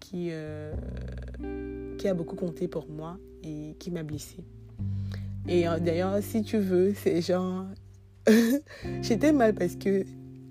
qui, 0.00 0.28
euh, 0.30 0.72
qui 1.98 2.08
a 2.08 2.14
beaucoup 2.14 2.36
compté 2.36 2.68
pour 2.68 2.88
moi 2.88 3.18
et 3.42 3.74
qui 3.78 3.90
m'a 3.90 4.02
blessée. 4.02 4.44
Et 5.48 5.68
euh, 5.68 5.78
d'ailleurs, 5.78 6.22
si 6.22 6.42
tu 6.42 6.58
veux, 6.58 6.92
c'est 6.94 7.20
genre. 7.22 7.66
J'étais 9.02 9.32
mal 9.32 9.54
parce 9.54 9.76
que 9.76 10.04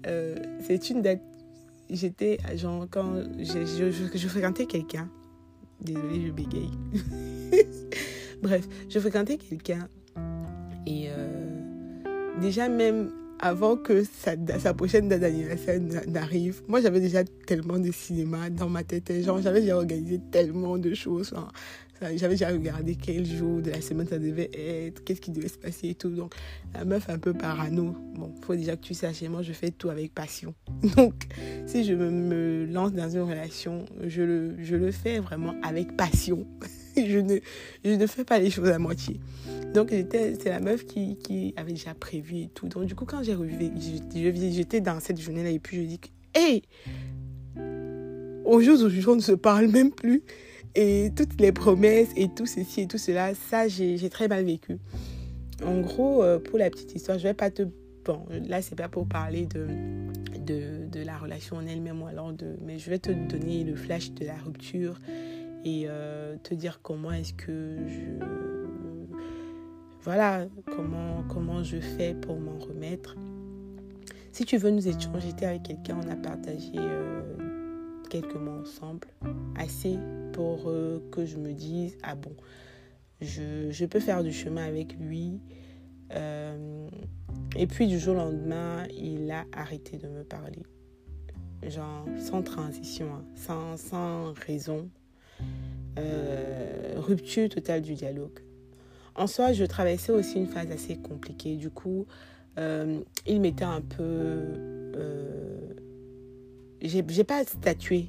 euh, 0.07 0.35
c'est 0.61 0.89
une 0.89 1.01
date. 1.01 1.21
J'étais, 1.89 2.39
genre, 2.55 2.87
quand 2.89 3.15
je, 3.37 3.65
je, 3.65 4.17
je 4.17 4.27
fréquentais 4.27 4.65
quelqu'un. 4.65 5.09
Désolée, 5.81 6.27
je 6.27 6.31
bégaye. 6.31 6.71
Bref, 8.41 8.67
je 8.89 8.99
fréquentais 8.99 9.37
quelqu'un. 9.37 9.87
Et 10.87 11.09
déjà, 12.41 12.69
même 12.69 13.11
avant 13.39 13.75
que 13.75 14.03
sa, 14.03 14.73
prochaine 14.73 15.09
date 15.09 15.21
d'anniversaire 15.21 15.79
n'arrive, 16.07 16.61
moi 16.67 16.81
j'avais 16.81 16.99
déjà 16.99 17.23
tellement 17.23 17.77
de 17.77 17.91
cinéma 17.91 18.49
dans 18.49 18.69
ma 18.69 18.83
tête. 18.83 19.11
Genre, 19.23 19.41
j'avais 19.41 19.61
déjà 19.61 19.75
organisé 19.75 20.19
tellement 20.31 20.77
de 20.77 20.93
choses. 20.93 21.33
j'avais 22.01 22.35
déjà 22.35 22.49
regardé 22.49 22.95
quel 22.95 23.25
jour 23.25 23.61
de 23.61 23.71
la 23.71 23.81
semaine 23.81 24.07
ça 24.07 24.19
devait 24.19 24.49
être, 24.53 25.03
qu'est-ce 25.03 25.21
qui 25.21 25.31
devait 25.31 25.49
se 25.49 25.57
passer 25.57 25.89
et 25.89 25.95
tout. 25.95 26.09
Donc, 26.09 26.33
la 26.73 26.85
meuf 26.85 27.09
un 27.09 27.17
peu 27.17 27.33
parano. 27.33 27.95
Bon, 28.15 28.33
faut 28.41 28.55
déjà 28.55 28.75
que 28.75 28.83
tu 28.83 28.93
saches, 28.93 29.23
moi 29.23 29.41
je 29.41 29.53
fais 29.53 29.71
tout 29.71 29.89
avec 29.89 30.13
passion. 30.13 30.53
Donc, 30.95 31.13
si 31.65 31.83
je 31.83 31.93
me, 31.93 32.65
lance 32.65 32.93
dans 32.93 33.09
une 33.09 33.21
relation, 33.21 33.85
je 34.07 34.21
le 34.23 34.91
fais 34.91 35.19
vraiment 35.19 35.55
avec 35.61 35.95
passion. 35.97 36.47
je, 37.07 37.19
ne, 37.19 37.39
je 37.83 37.91
ne 37.91 38.07
fais 38.07 38.23
pas 38.23 38.39
les 38.39 38.49
choses 38.49 38.69
à 38.69 38.79
moitié. 38.79 39.19
Donc, 39.73 39.89
c'est 39.89 40.45
la 40.45 40.59
meuf 40.59 40.85
qui, 40.85 41.17
qui, 41.17 41.53
avait 41.57 41.73
déjà 41.73 41.93
prévu 41.93 42.37
et 42.37 42.49
tout. 42.53 42.67
Donc, 42.67 42.85
du 42.85 42.95
coup, 42.95 43.05
quand 43.05 43.23
j'ai 43.23 43.35
revu, 43.35 43.55
j'étais 44.13 44.79
dans 44.79 44.99
cette 44.99 45.19
journée-là 45.19 45.49
et 45.49 45.59
puis 45.59 45.77
je 45.77 45.81
dis 45.83 45.99
que, 45.99 46.07
hey, 46.33 46.63
au 48.45 48.61
jour 48.61 48.75
d'aujourd'hui, 48.75 49.03
on 49.07 49.15
ne 49.15 49.21
se 49.21 49.33
parle 49.33 49.67
même 49.67 49.91
plus. 49.91 50.23
Et 50.75 51.11
toutes 51.15 51.39
les 51.39 51.51
promesses 51.51 52.09
et 52.17 52.27
tout 52.27 52.45
ceci 52.45 52.81
et 52.81 52.87
tout 52.87 52.97
cela, 52.97 53.33
ça, 53.33 53.67
j'ai 53.67 54.09
très 54.09 54.27
mal 54.27 54.43
vécu. 54.43 54.77
En 55.63 55.79
gros, 55.79 56.21
euh, 56.21 56.37
pour 56.37 56.57
la 56.59 56.69
petite 56.69 56.93
histoire, 56.95 57.17
je 57.17 57.23
vais 57.23 57.33
pas 57.33 57.49
te. 57.49 57.63
Bon, 58.03 58.25
là, 58.47 58.61
c'est 58.61 58.75
pas 58.75 58.89
pour 58.89 59.07
parler 59.07 59.45
de, 59.47 59.67
de, 60.45 60.85
de 60.91 61.03
la 61.03 61.17
relation 61.17 61.55
en 61.55 61.65
elle-même 61.65 62.01
ou 62.01 62.07
alors 62.07 62.33
de. 62.33 62.57
Mais 62.65 62.77
je 62.77 62.89
vais 62.89 62.99
te 62.99 63.09
donner 63.09 63.63
le 63.63 63.75
flash 63.75 64.11
de 64.11 64.25
la 64.25 64.35
rupture 64.35 64.99
et 65.65 65.85
euh, 65.87 66.37
te 66.43 66.53
dire 66.53 66.79
comment 66.81 67.11
est-ce 67.11 67.33
que 67.33 67.75
je 67.87 68.25
voilà 70.01 70.45
comment, 70.67 71.23
comment 71.27 71.63
je 71.63 71.77
fais 71.77 72.13
pour 72.13 72.39
m'en 72.39 72.59
remettre. 72.59 73.15
Si 74.31 74.45
tu 74.45 74.57
veux 74.57 74.69
nous 74.69 74.87
échanger, 74.87 75.33
avec 75.41 75.63
quelqu'un, 75.63 75.99
on 76.05 76.07
a 76.07 76.15
partagé 76.15 76.73
euh, 76.75 77.23
quelques 78.07 78.35
mois 78.35 78.61
ensemble, 78.61 79.07
assez 79.57 79.97
pour 80.31 80.65
euh, 80.67 80.99
que 81.11 81.25
je 81.25 81.37
me 81.37 81.53
dise, 81.53 81.97
ah 82.03 82.13
bon, 82.13 82.35
je, 83.19 83.71
je, 83.71 83.85
peux 83.85 83.99
faire 83.99 84.21
du 84.21 84.31
chemin 84.31 84.65
avec 84.65 84.95
lui. 84.99 85.39
Et 87.57 87.67
puis 87.67 87.87
du 87.87 87.97
jour 87.97 88.13
au 88.13 88.17
lendemain, 88.19 88.85
il 88.95 89.31
a 89.31 89.45
arrêté 89.53 89.97
de 89.97 90.07
me 90.07 90.23
parler. 90.23 90.61
Genre 91.67 92.05
sans 92.19 92.43
transition, 92.43 93.07
hein, 93.11 93.25
sans, 93.33 93.75
sans 93.77 94.33
raison. 94.33 94.87
Rupture 96.97 97.49
totale 97.49 97.81
du 97.81 97.93
dialogue. 97.93 98.39
En 99.15 99.27
soi, 99.27 99.53
je 99.53 99.63
traversais 99.63 100.11
aussi 100.11 100.37
une 100.37 100.47
phase 100.47 100.69
assez 100.71 100.97
compliquée. 100.97 101.55
Du 101.55 101.69
coup, 101.69 102.05
euh, 102.57 102.99
il 103.25 103.39
m'était 103.39 103.63
un 103.63 103.81
peu. 103.81 104.03
Euh, 104.03 105.59
j'ai 106.81 107.23
pas 107.23 107.43
statué 107.45 108.07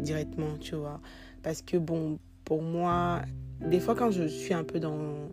directement, 0.00 0.56
tu 0.58 0.74
vois. 0.74 1.00
Parce 1.42 1.60
que, 1.60 1.76
bon, 1.76 2.18
pour 2.44 2.62
moi, 2.62 3.22
des 3.60 3.78
fois, 3.78 3.94
quand 3.94 4.10
je 4.10 4.26
suis 4.26 4.54
un 4.54 4.64
peu 4.64 4.80
dans, 4.80 5.28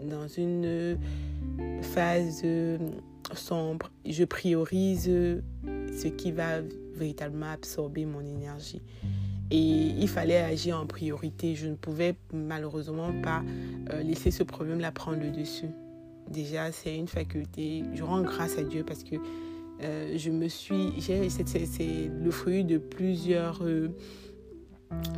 dans 0.00 0.28
une 0.28 0.96
phase 1.82 2.44
sombre, 3.34 3.90
je 4.04 4.24
priorise 4.24 5.06
ce 5.06 6.08
qui 6.08 6.30
va 6.30 6.60
véritablement 6.94 7.50
absorber 7.50 8.06
mon 8.06 8.20
énergie 8.20 8.80
et 9.50 9.56
il 9.56 10.08
fallait 10.08 10.38
agir 10.38 10.78
en 10.78 10.86
priorité. 10.86 11.54
Je 11.54 11.68
ne 11.68 11.74
pouvais 11.74 12.14
malheureusement 12.32 13.12
pas 13.22 13.42
euh, 13.92 14.02
laisser 14.02 14.30
ce 14.30 14.42
problème-là 14.42 14.92
prendre 14.92 15.20
le 15.20 15.30
dessus. 15.30 15.70
Déjà, 16.30 16.72
c'est 16.72 16.96
une 16.96 17.08
faculté. 17.08 17.84
Je 17.94 18.02
rends 18.02 18.22
grâce 18.22 18.58
à 18.58 18.62
Dieu 18.62 18.84
parce 18.84 19.04
que 19.04 19.16
euh, 19.82 20.14
je 20.16 20.30
me 20.30 20.48
suis. 20.48 20.92
C'est 21.00 22.10
le 22.22 22.30
fruit 22.30 22.64
de 22.64 22.78
plusieurs. 22.78 23.62
Euh, 23.62 23.88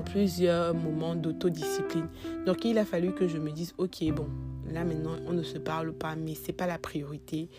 plusieurs 0.06 0.74
moments 0.74 1.14
d'autodiscipline. 1.14 2.08
Donc 2.46 2.64
il 2.64 2.78
a 2.78 2.86
fallu 2.86 3.12
que 3.12 3.28
je 3.28 3.36
me 3.36 3.50
dise 3.50 3.74
OK, 3.76 4.02
bon, 4.12 4.26
là 4.72 4.82
maintenant 4.82 5.16
on 5.26 5.34
ne 5.34 5.42
se 5.42 5.58
parle 5.58 5.92
pas 5.92 6.16
mais 6.16 6.34
c'est 6.34 6.54
pas 6.54 6.66
la 6.66 6.78
priorité. 6.78 7.50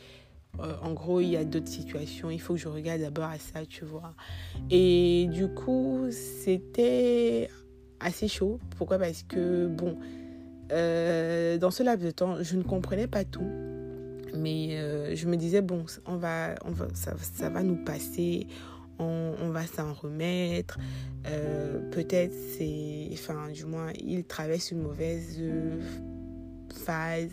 Euh, 0.59 0.73
en 0.81 0.93
gros, 0.93 1.21
il 1.21 1.29
y 1.29 1.37
a 1.37 1.45
d'autres 1.45 1.67
situations. 1.67 2.29
Il 2.29 2.39
faut 2.39 2.53
que 2.53 2.59
je 2.59 2.67
regarde 2.67 3.01
d'abord 3.01 3.29
à 3.29 3.37
ça, 3.37 3.65
tu 3.65 3.85
vois. 3.85 4.13
Et 4.69 5.27
du 5.31 5.47
coup, 5.47 6.07
c'était 6.11 7.49
assez 7.99 8.27
chaud. 8.27 8.59
Pourquoi? 8.77 8.97
Parce 8.97 9.23
que, 9.23 9.67
bon, 9.67 9.97
euh, 10.71 11.57
dans 11.57 11.71
ce 11.71 11.83
laps 11.83 12.05
de 12.05 12.11
temps, 12.11 12.41
je 12.41 12.55
ne 12.55 12.63
comprenais 12.63 13.07
pas 13.07 13.23
tout. 13.23 13.47
Mais 14.35 14.77
euh, 14.77 15.15
je 15.15 15.27
me 15.27 15.37
disais, 15.37 15.61
bon, 15.61 15.85
on 16.05 16.17
va, 16.17 16.55
on 16.65 16.71
va, 16.71 16.87
ça, 16.93 17.13
ça 17.17 17.49
va 17.49 17.63
nous 17.63 17.83
passer. 17.83 18.47
On, 18.99 19.33
on 19.41 19.49
va 19.49 19.65
s'en 19.65 19.93
remettre. 19.93 20.77
Peut-être 21.91 22.33
c'est. 22.57 23.09
Enfin, 23.13 23.49
du 23.49 23.65
moins, 23.65 23.91
il 23.99 24.25
traverse 24.25 24.71
une 24.71 24.81
mauvaise 24.81 25.39
phase. 26.73 27.31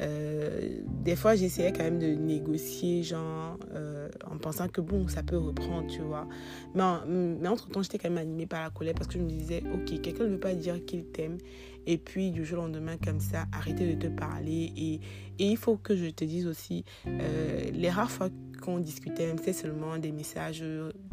Euh, 0.00 0.80
des 1.04 1.16
fois, 1.16 1.34
j'essayais 1.34 1.72
quand 1.72 1.84
même 1.84 1.98
de 1.98 2.06
négocier, 2.06 3.02
genre, 3.02 3.58
euh, 3.74 4.08
en 4.30 4.38
pensant 4.38 4.68
que 4.68 4.80
bon, 4.80 5.08
ça 5.08 5.22
peut 5.22 5.36
reprendre, 5.36 5.86
tu 5.88 6.00
vois. 6.00 6.26
Mais, 6.74 6.82
mais 7.06 7.48
entre-temps, 7.48 7.82
j'étais 7.82 7.98
quand 7.98 8.08
même 8.08 8.18
animée 8.18 8.46
par 8.46 8.62
la 8.62 8.70
colère 8.70 8.94
parce 8.94 9.06
que 9.06 9.14
je 9.14 9.18
me 9.24 9.28
disais, 9.28 9.62
ok, 9.74 10.00
quelqu'un 10.00 10.24
ne 10.24 10.30
veut 10.30 10.40
pas 10.40 10.54
dire 10.54 10.84
qu'il 10.84 11.04
t'aime. 11.04 11.38
Et 11.86 11.98
puis, 11.98 12.30
du 12.30 12.44
jour 12.44 12.60
au 12.60 12.62
lendemain, 12.62 12.96
comme 12.96 13.20
ça, 13.20 13.46
arrêter 13.52 13.94
de 13.94 14.00
te 14.00 14.06
parler. 14.06 14.72
Et, 14.76 14.94
et 15.38 15.46
il 15.46 15.56
faut 15.56 15.76
que 15.76 15.96
je 15.96 16.06
te 16.06 16.24
dise 16.24 16.46
aussi, 16.46 16.84
euh, 17.06 17.70
les 17.72 17.90
rares 17.90 18.10
fois 18.10 18.28
qu'on 18.62 18.78
discutait, 18.78 19.34
c'était 19.36 19.52
seulement 19.52 19.98
des 19.98 20.12
messages 20.12 20.64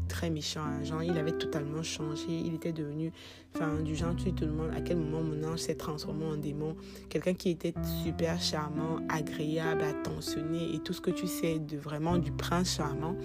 très 0.09 0.29
méchants. 0.29 0.61
Hein. 0.61 0.83
Genre, 0.83 1.01
il 1.03 1.17
avait 1.17 1.31
totalement 1.31 1.83
changé. 1.83 2.25
Il 2.29 2.55
était 2.55 2.73
devenu, 2.73 3.13
enfin, 3.55 3.79
du 3.81 3.95
genre, 3.95 4.13
tu 4.15 4.33
te 4.33 4.43
demandes 4.43 4.71
à 4.75 4.81
quel 4.81 4.97
moment 4.97 5.21
mon 5.21 5.43
ange 5.45 5.59
s'est 5.59 5.75
transformé 5.75 6.25
en 6.25 6.35
démon? 6.35 6.75
Quelqu'un 7.07 7.33
qui 7.33 7.49
était 7.51 7.73
super 8.03 8.41
charmant, 8.41 8.99
agréable, 9.07 9.83
attentionné 9.83 10.75
et 10.75 10.79
tout 10.79 10.91
ce 10.91 10.99
que 10.99 11.11
tu 11.11 11.27
sais 11.27 11.59
de 11.59 11.77
vraiment 11.77 12.17
du 12.17 12.31
prince 12.33 12.75
charmant 12.75 13.15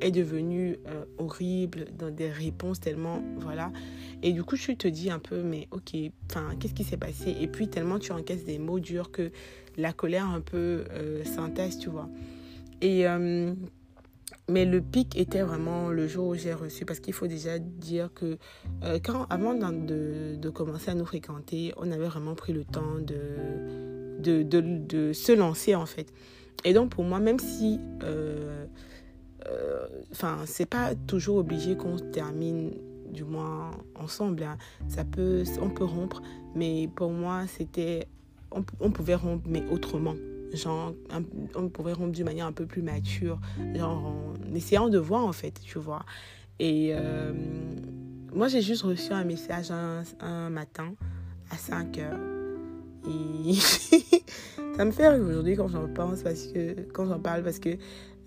est 0.00 0.10
devenu 0.10 0.78
euh, 0.86 1.04
horrible 1.18 1.86
dans 1.96 2.10
des 2.10 2.30
réponses 2.30 2.80
tellement 2.80 3.22
voilà 3.38 3.70
et 4.22 4.32
du 4.32 4.42
coup 4.42 4.56
tu 4.56 4.76
te 4.76 4.88
dis 4.88 5.10
un 5.10 5.18
peu 5.18 5.42
mais 5.42 5.68
ok 5.70 5.94
enfin 6.30 6.54
qu'est-ce 6.58 6.74
qui 6.74 6.84
s'est 6.84 6.96
passé? 6.96 7.36
Et 7.38 7.46
puis 7.46 7.68
tellement 7.68 7.98
tu 7.98 8.12
encaisses 8.12 8.44
des 8.44 8.58
mots 8.58 8.80
durs 8.80 9.10
que 9.10 9.30
la 9.76 9.92
colère 9.92 10.26
un 10.26 10.40
peu 10.40 10.84
euh, 10.90 11.22
tu 11.80 11.90
vois 11.90 12.08
et 12.80 13.06
euh, 13.06 13.54
mais 14.50 14.64
le 14.64 14.80
pic 14.80 15.16
était 15.16 15.42
vraiment 15.42 15.88
le 15.88 16.06
jour 16.06 16.28
où 16.28 16.34
j'ai 16.34 16.52
reçu, 16.52 16.84
parce 16.84 17.00
qu'il 17.00 17.14
faut 17.14 17.26
déjà 17.26 17.58
dire 17.58 18.10
que 18.14 18.36
euh, 18.84 18.98
quand, 19.02 19.26
avant 19.30 19.54
de, 19.54 20.36
de, 20.36 20.50
commencer 20.50 20.90
à 20.90 20.94
nous 20.94 21.06
fréquenter, 21.06 21.72
on 21.76 21.90
avait 21.90 22.06
vraiment 22.06 22.34
pris 22.34 22.52
le 22.52 22.64
temps 22.64 22.98
de, 23.00 24.20
de, 24.20 24.42
de, 24.42 25.12
se 25.12 25.32
lancer 25.32 25.74
en 25.74 25.86
fait. 25.86 26.12
Et 26.64 26.74
donc 26.74 26.90
pour 26.90 27.04
moi, 27.04 27.20
même 27.20 27.38
si, 27.38 27.80
euh, 28.02 28.66
euh, 29.46 29.86
enfin, 30.12 30.38
c'est 30.46 30.66
pas 30.66 30.94
toujours 31.06 31.36
obligé 31.36 31.76
qu'on 31.76 31.96
termine 31.96 32.72
du 33.10 33.24
moins 33.24 33.70
ensemble, 33.94 34.42
hein. 34.42 34.56
ça 34.88 35.04
peut, 35.04 35.44
on 35.60 35.70
peut 35.70 35.84
rompre, 35.84 36.22
mais 36.54 36.88
pour 36.94 37.10
moi 37.10 37.44
c'était, 37.46 38.06
on 38.52 38.90
pouvait 38.90 39.14
rompre 39.14 39.48
mais 39.48 39.62
autrement 39.70 40.14
genre 40.52 40.94
on 41.54 41.68
pourrait 41.68 41.92
rompre 41.92 42.12
d'une 42.12 42.24
manière 42.24 42.46
un 42.46 42.52
peu 42.52 42.66
plus 42.66 42.82
mature 42.82 43.38
genre 43.74 44.06
en 44.06 44.54
essayant 44.54 44.88
de 44.88 44.98
voir 44.98 45.24
en 45.24 45.32
fait 45.32 45.60
tu 45.62 45.78
vois 45.78 46.04
et 46.58 46.90
euh, 46.92 47.32
moi 48.32 48.48
j'ai 48.48 48.62
juste 48.62 48.82
reçu 48.82 49.12
un 49.12 49.24
message 49.24 49.70
un, 49.70 50.50
matin 50.50 50.94
à 51.50 51.56
5 51.56 51.98
heures 51.98 52.20
Et 53.06 53.54
ça 54.76 54.84
me 54.84 54.90
fait 54.90 55.08
rire 55.08 55.22
aujourd'hui 55.26 55.56
quand 55.56 55.68
j'en 55.68 55.88
pense, 55.88 56.22
parce 56.22 56.46
que, 56.48 56.74
quand 56.92 57.06
j'en 57.06 57.18
parle, 57.18 57.42
parce 57.42 57.58
que 57.58 57.70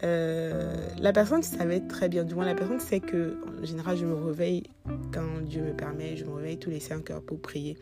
euh, 0.04 0.76
la 1.00 1.14
personne 1.14 1.44
savait 1.44 1.80
très 1.80 2.10
bien, 2.10 2.24
du 2.24 2.36
moins 2.36 2.46
la 2.46 2.56
personne 2.56 2.80
sait 2.80 3.00
que 3.00 3.38
en 3.62 3.64
général 3.64 3.96
je 3.96 4.06
me 4.06 4.16
réveille 4.16 4.64
quand 5.14 5.42
Dieu 5.46 5.62
me 5.62 5.74
permet, 5.74 6.18
je 6.18 6.26
me 6.26 6.34
réveille 6.34 6.58
tous 6.58 6.70
les 6.70 6.82
5 6.82 7.10
heures 7.12 7.22
pour 7.22 7.40
prier. 7.40 7.78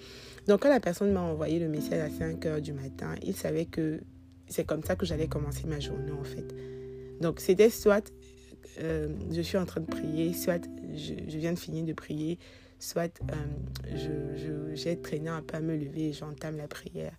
Donc 0.48 0.62
quand 0.62 0.70
la 0.70 0.80
personne 0.80 1.12
m'a 1.12 1.22
envoyé 1.22 1.60
le 1.60 1.68
message 1.68 2.00
à 2.00 2.10
5 2.10 2.46
heures 2.46 2.62
du 2.62 2.74
matin, 2.74 3.16
il 3.24 3.36
savait 3.36 3.66
que 3.66 4.02
c'est 4.52 4.66
comme 4.66 4.84
ça 4.84 4.96
que 4.96 5.06
j'allais 5.06 5.28
commencer 5.28 5.66
ma 5.66 5.80
journée 5.80 6.12
en 6.12 6.24
fait. 6.24 6.54
Donc 7.22 7.40
c'était 7.40 7.70
soit 7.70 8.12
euh, 8.80 9.10
je 9.32 9.42
suis 9.42 9.58
en 9.58 9.66
train 9.66 9.82
de 9.82 9.86
prier, 9.86 10.34
soit 10.34 10.68
je, 10.96 11.38
viens 11.38 11.54
de 11.54 11.60
finir 11.60 11.86
de 11.86 11.94
prier, 11.94 12.40
soit 12.80 13.22
euh, 13.32 14.72
j'ai 14.74 15.00
traîné 15.00 15.30
un 15.30 15.42
peu 15.42 15.58
à 15.58 15.62
me 15.62 15.76
lever 15.76 16.10
et 16.10 16.14
j'entame 16.14 16.58
la 16.58 16.68
prière. 16.68 17.14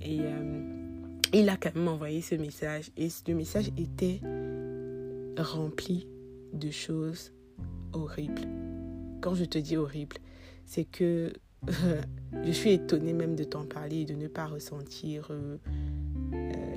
Et 0.00 0.20
euh, 0.20 0.62
il 1.32 1.48
a 1.48 1.56
quand 1.56 1.74
même 1.74 1.88
envoyé 1.88 2.20
ce 2.22 2.34
message. 2.34 2.90
Et 2.96 3.08
ce 3.10 3.32
message 3.32 3.70
était 3.76 4.20
rempli 5.38 6.06
de 6.52 6.70
choses 6.70 7.32
horribles. 7.92 8.42
Quand 9.20 9.34
je 9.34 9.44
te 9.44 9.58
dis 9.58 9.76
horrible, 9.76 10.16
c'est 10.64 10.84
que 10.84 11.32
je 12.44 12.52
suis 12.52 12.72
étonnée 12.72 13.14
même 13.14 13.34
de 13.34 13.44
t'en 13.44 13.64
parler 13.64 14.02
et 14.02 14.04
de 14.04 14.14
ne 14.14 14.28
pas 14.28 14.46
ressentir 14.46 15.30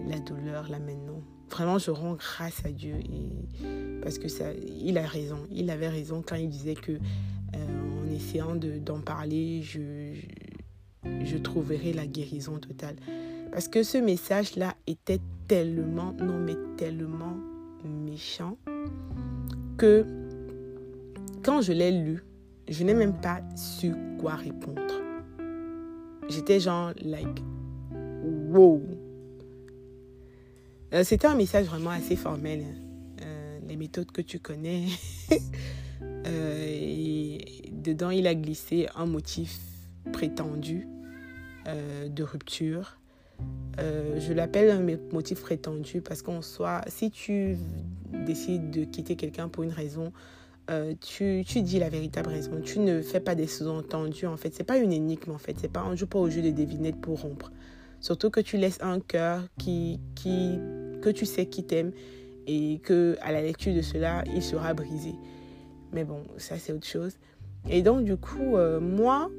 la 0.07 0.19
douleur 0.19 0.69
là 0.69 0.79
maintenant. 0.79 1.21
Vraiment, 1.49 1.77
je 1.77 1.91
rends 1.91 2.15
grâce 2.15 2.65
à 2.65 2.71
Dieu 2.71 2.95
et 2.95 3.99
parce 4.01 4.19
que 4.19 4.27
ça, 4.27 4.45
il 4.53 4.97
a 4.97 5.05
raison. 5.05 5.39
Il 5.51 5.69
avait 5.69 5.87
raison 5.87 6.21
quand 6.25 6.35
il 6.35 6.49
disait 6.49 6.75
que 6.75 6.93
en 7.53 8.11
essayant 8.11 8.55
d'en 8.55 8.99
parler, 8.99 9.61
je, 9.61 10.13
je, 11.23 11.37
trouverai 11.37 11.93
la 11.93 12.05
guérison 12.05 12.59
totale. 12.59 12.95
Parce 13.51 13.67
que 13.67 13.83
ce 13.83 13.97
message-là 13.97 14.75
était 14.87 15.21
tellement, 15.47 16.13
non 16.19 16.37
mais 16.37 16.55
tellement 16.77 17.37
méchant 17.85 18.57
que 19.77 20.05
quand 21.43 21.61
je 21.61 21.71
l'ai 21.71 21.91
lu, 21.91 22.23
je 22.67 22.83
n'ai 22.83 22.93
même 22.93 23.19
pas 23.19 23.39
su 23.55 23.93
quoi 24.19 24.35
répondre. 24.35 24.81
J'étais 26.29 26.59
genre, 26.59 26.91
like, 27.01 27.41
wow. 28.49 28.81
Euh, 30.93 31.03
c'était 31.03 31.27
un 31.27 31.35
message 31.35 31.65
vraiment 31.65 31.89
assez 31.89 32.15
formel. 32.15 32.61
Hein. 32.61 33.23
Euh, 33.23 33.59
les 33.67 33.75
méthodes 33.75 34.11
que 34.11 34.21
tu 34.21 34.39
connais. 34.39 34.85
Euh, 36.27 36.65
et 36.67 37.71
dedans, 37.71 38.09
il 38.09 38.27
a 38.27 38.35
glissé 38.35 38.87
un 38.95 39.05
motif 39.05 39.59
prétendu 40.11 40.87
de 41.65 42.23
rupture. 42.23 42.99
Je 43.77 44.33
l'appelle 44.33 44.69
un 44.71 44.97
motif 45.13 45.41
prétendu 45.41 46.01
parce 46.01 46.21
qu'en 46.21 46.41
soi, 46.41 46.81
si 46.87 47.11
tu 47.11 47.57
décides 48.25 48.71
de 48.71 48.83
quitter 48.83 49.15
quelqu'un 49.15 49.47
pour 49.47 49.63
une 49.63 49.71
raison, 49.71 50.11
tu, 50.99 51.45
tu, 51.47 51.61
dis 51.61 51.79
la 51.79 51.89
véritable 51.89 52.29
raison. 52.29 52.59
Tu 52.61 52.79
ne 52.79 53.01
fais 53.01 53.21
pas 53.21 53.35
des 53.35 53.47
sous-entendus. 53.47 54.27
En 54.27 54.37
fait, 54.37 54.53
c'est 54.53 54.65
pas 54.65 54.77
une 54.77 54.91
énigme. 54.91 55.31
En 55.31 55.37
fait, 55.37 55.55
c'est 55.59 55.71
pas 55.71 55.85
on 55.85 55.95
joue 55.95 56.07
pas 56.07 56.19
au 56.19 56.29
jeu 56.29 56.41
des 56.41 56.51
devinettes 56.51 56.99
pour 56.99 57.21
rompre. 57.21 57.51
Surtout 57.99 58.29
que 58.29 58.39
tu 58.39 58.57
laisses 58.57 58.79
un 58.81 58.99
cœur 58.99 59.43
qui, 59.57 59.99
qui 60.15 60.59
que 61.01 61.09
tu 61.09 61.25
sais 61.25 61.45
qui 61.45 61.63
t'aime 61.63 61.91
et 62.47 62.79
que 62.79 63.17
à 63.21 63.31
la 63.31 63.41
lecture 63.41 63.75
de 63.75 63.81
cela, 63.81 64.23
il 64.33 64.41
sera 64.41 64.73
brisé. 64.73 65.13
Mais 65.91 66.03
bon, 66.03 66.23
ça 66.37 66.57
c'est 66.57 66.73
autre 66.73 66.87
chose. 66.87 67.17
Et 67.69 67.81
donc 67.81 68.03
du 68.03 68.17
coup, 68.17 68.55
euh, 68.55 68.79
moi, 68.79 69.29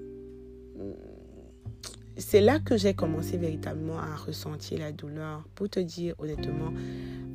c'est 2.17 2.41
là 2.41 2.59
que 2.59 2.77
j'ai 2.77 2.95
commencé 2.95 3.37
véritablement 3.37 3.99
à 3.99 4.15
ressentir 4.17 4.81
la 4.81 4.93
douleur. 4.93 5.45
Pour 5.55 5.69
te 5.69 5.81
dire 5.81 6.15
honnêtement, 6.19 6.73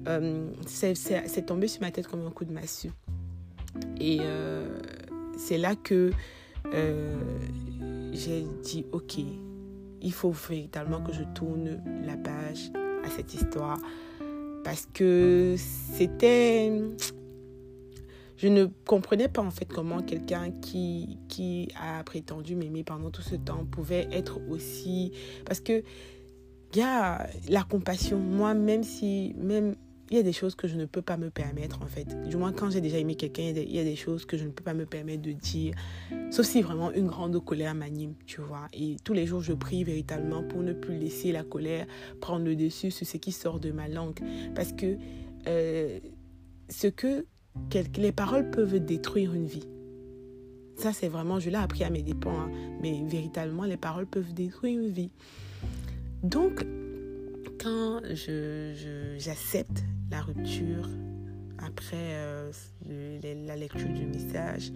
euh, 0.07 0.47
c'est 0.65 1.45
tombé 1.45 1.67
sur 1.67 1.81
ma 1.81 1.91
tête 1.91 2.07
comme 2.07 2.25
un 2.25 2.31
coup 2.31 2.45
de 2.45 2.53
massue. 2.53 2.91
Et 3.99 4.19
euh, 4.21 4.67
c'est 5.37 5.57
là 5.57 5.75
que 5.75 6.11
j'ai 8.13 8.45
dit, 8.61 8.85
ok, 8.91 9.17
il 10.03 10.13
faut 10.13 10.31
véritablement 10.31 11.01
que 11.01 11.13
je 11.13 11.23
tourne 11.33 11.81
la 12.05 12.17
page 12.17 12.71
à 13.03 13.09
cette 13.09 13.33
histoire. 13.33 13.79
Parce 14.63 14.87
que 14.93 15.55
c'était 15.57 16.71
je 18.43 18.49
ne 18.49 18.65
comprenais 18.85 19.29
pas 19.29 19.41
en 19.41 19.51
fait 19.51 19.65
comment 19.65 20.01
quelqu'un 20.01 20.51
qui, 20.51 21.17
qui 21.29 21.69
a 21.79 22.03
prétendu 22.03 22.55
m'aimer 22.57 22.83
pendant 22.83 23.09
tout 23.09 23.21
ce 23.21 23.35
temps 23.35 23.65
pouvait 23.65 24.07
être 24.11 24.41
aussi... 24.49 25.13
Parce 25.45 25.61
que 25.61 25.81
il 26.73 26.79
y 26.79 26.81
a 26.81 27.27
la 27.47 27.63
compassion. 27.63 28.19
Moi, 28.19 28.53
même 28.53 28.83
si... 28.83 29.33
Même, 29.37 29.75
il 30.13 30.17
y 30.17 30.19
a 30.19 30.23
des 30.23 30.31
choses 30.31 30.53
que 30.53 30.67
je 30.67 30.75
ne 30.75 30.85
peux 30.85 31.01
pas 31.01 31.17
me 31.17 31.31
permettre 31.31 31.81
en 31.81 31.87
fait. 31.87 32.05
Du 32.29 32.37
moins, 32.37 32.53
quand 32.53 32.69
j'ai 32.69 32.81
déjà 32.81 32.99
aimé 32.99 33.15
quelqu'un, 33.15 33.51
il 33.55 33.75
y 33.75 33.79
a 33.79 33.83
des 33.83 33.95
choses 33.95 34.25
que 34.25 34.37
je 34.37 34.43
ne 34.43 34.51
peux 34.51 34.63
pas 34.63 34.75
me 34.75 34.85
permettre 34.85 35.23
de 35.23 35.31
dire. 35.31 35.73
Sauf 36.29 36.45
si 36.45 36.61
vraiment 36.61 36.91
une 36.91 37.07
grande 37.07 37.43
colère 37.43 37.73
m'anime, 37.73 38.13
tu 38.27 38.39
vois. 38.39 38.67
Et 38.73 38.97
tous 39.03 39.13
les 39.13 39.25
jours, 39.25 39.41
je 39.41 39.53
prie 39.53 39.83
véritablement 39.83 40.43
pour 40.43 40.61
ne 40.61 40.73
plus 40.73 40.99
laisser 40.99 41.31
la 41.31 41.43
colère 41.43 41.87
prendre 42.21 42.45
le 42.45 42.55
dessus 42.55 42.91
sur 42.91 43.07
ce 43.07 43.17
qui 43.17 43.31
sort 43.31 43.59
de 43.59 43.71
ma 43.71 43.87
langue. 43.87 44.19
Parce 44.53 44.71
que 44.71 44.97
euh, 45.47 45.99
ce 46.69 46.87
que 46.87 47.25
les 47.97 48.11
paroles 48.11 48.51
peuvent 48.51 48.85
détruire 48.85 49.33
une 49.33 49.47
vie. 49.47 49.67
Ça, 50.75 50.93
c'est 50.93 51.07
vraiment, 51.07 51.39
je 51.39 51.49
l'ai 51.49 51.55
appris 51.55 51.83
à 51.83 51.89
mes 51.89 52.03
dépens, 52.03 52.39
hein. 52.39 52.51
mais 52.81 53.01
véritablement, 53.07 53.63
les 53.63 53.77
paroles 53.77 54.05
peuvent 54.05 54.33
détruire 54.33 54.79
une 54.79 54.89
vie. 54.89 55.11
Donc, 56.21 56.63
quand 57.63 58.01
j'accepte 59.17 59.77
je, 59.77 59.83
la 60.13 60.21
rupture, 60.21 60.87
après 61.57 61.95
euh, 61.95 62.51
la 63.47 63.55
lecture 63.55 63.89
du 63.89 64.05
message, 64.05 64.71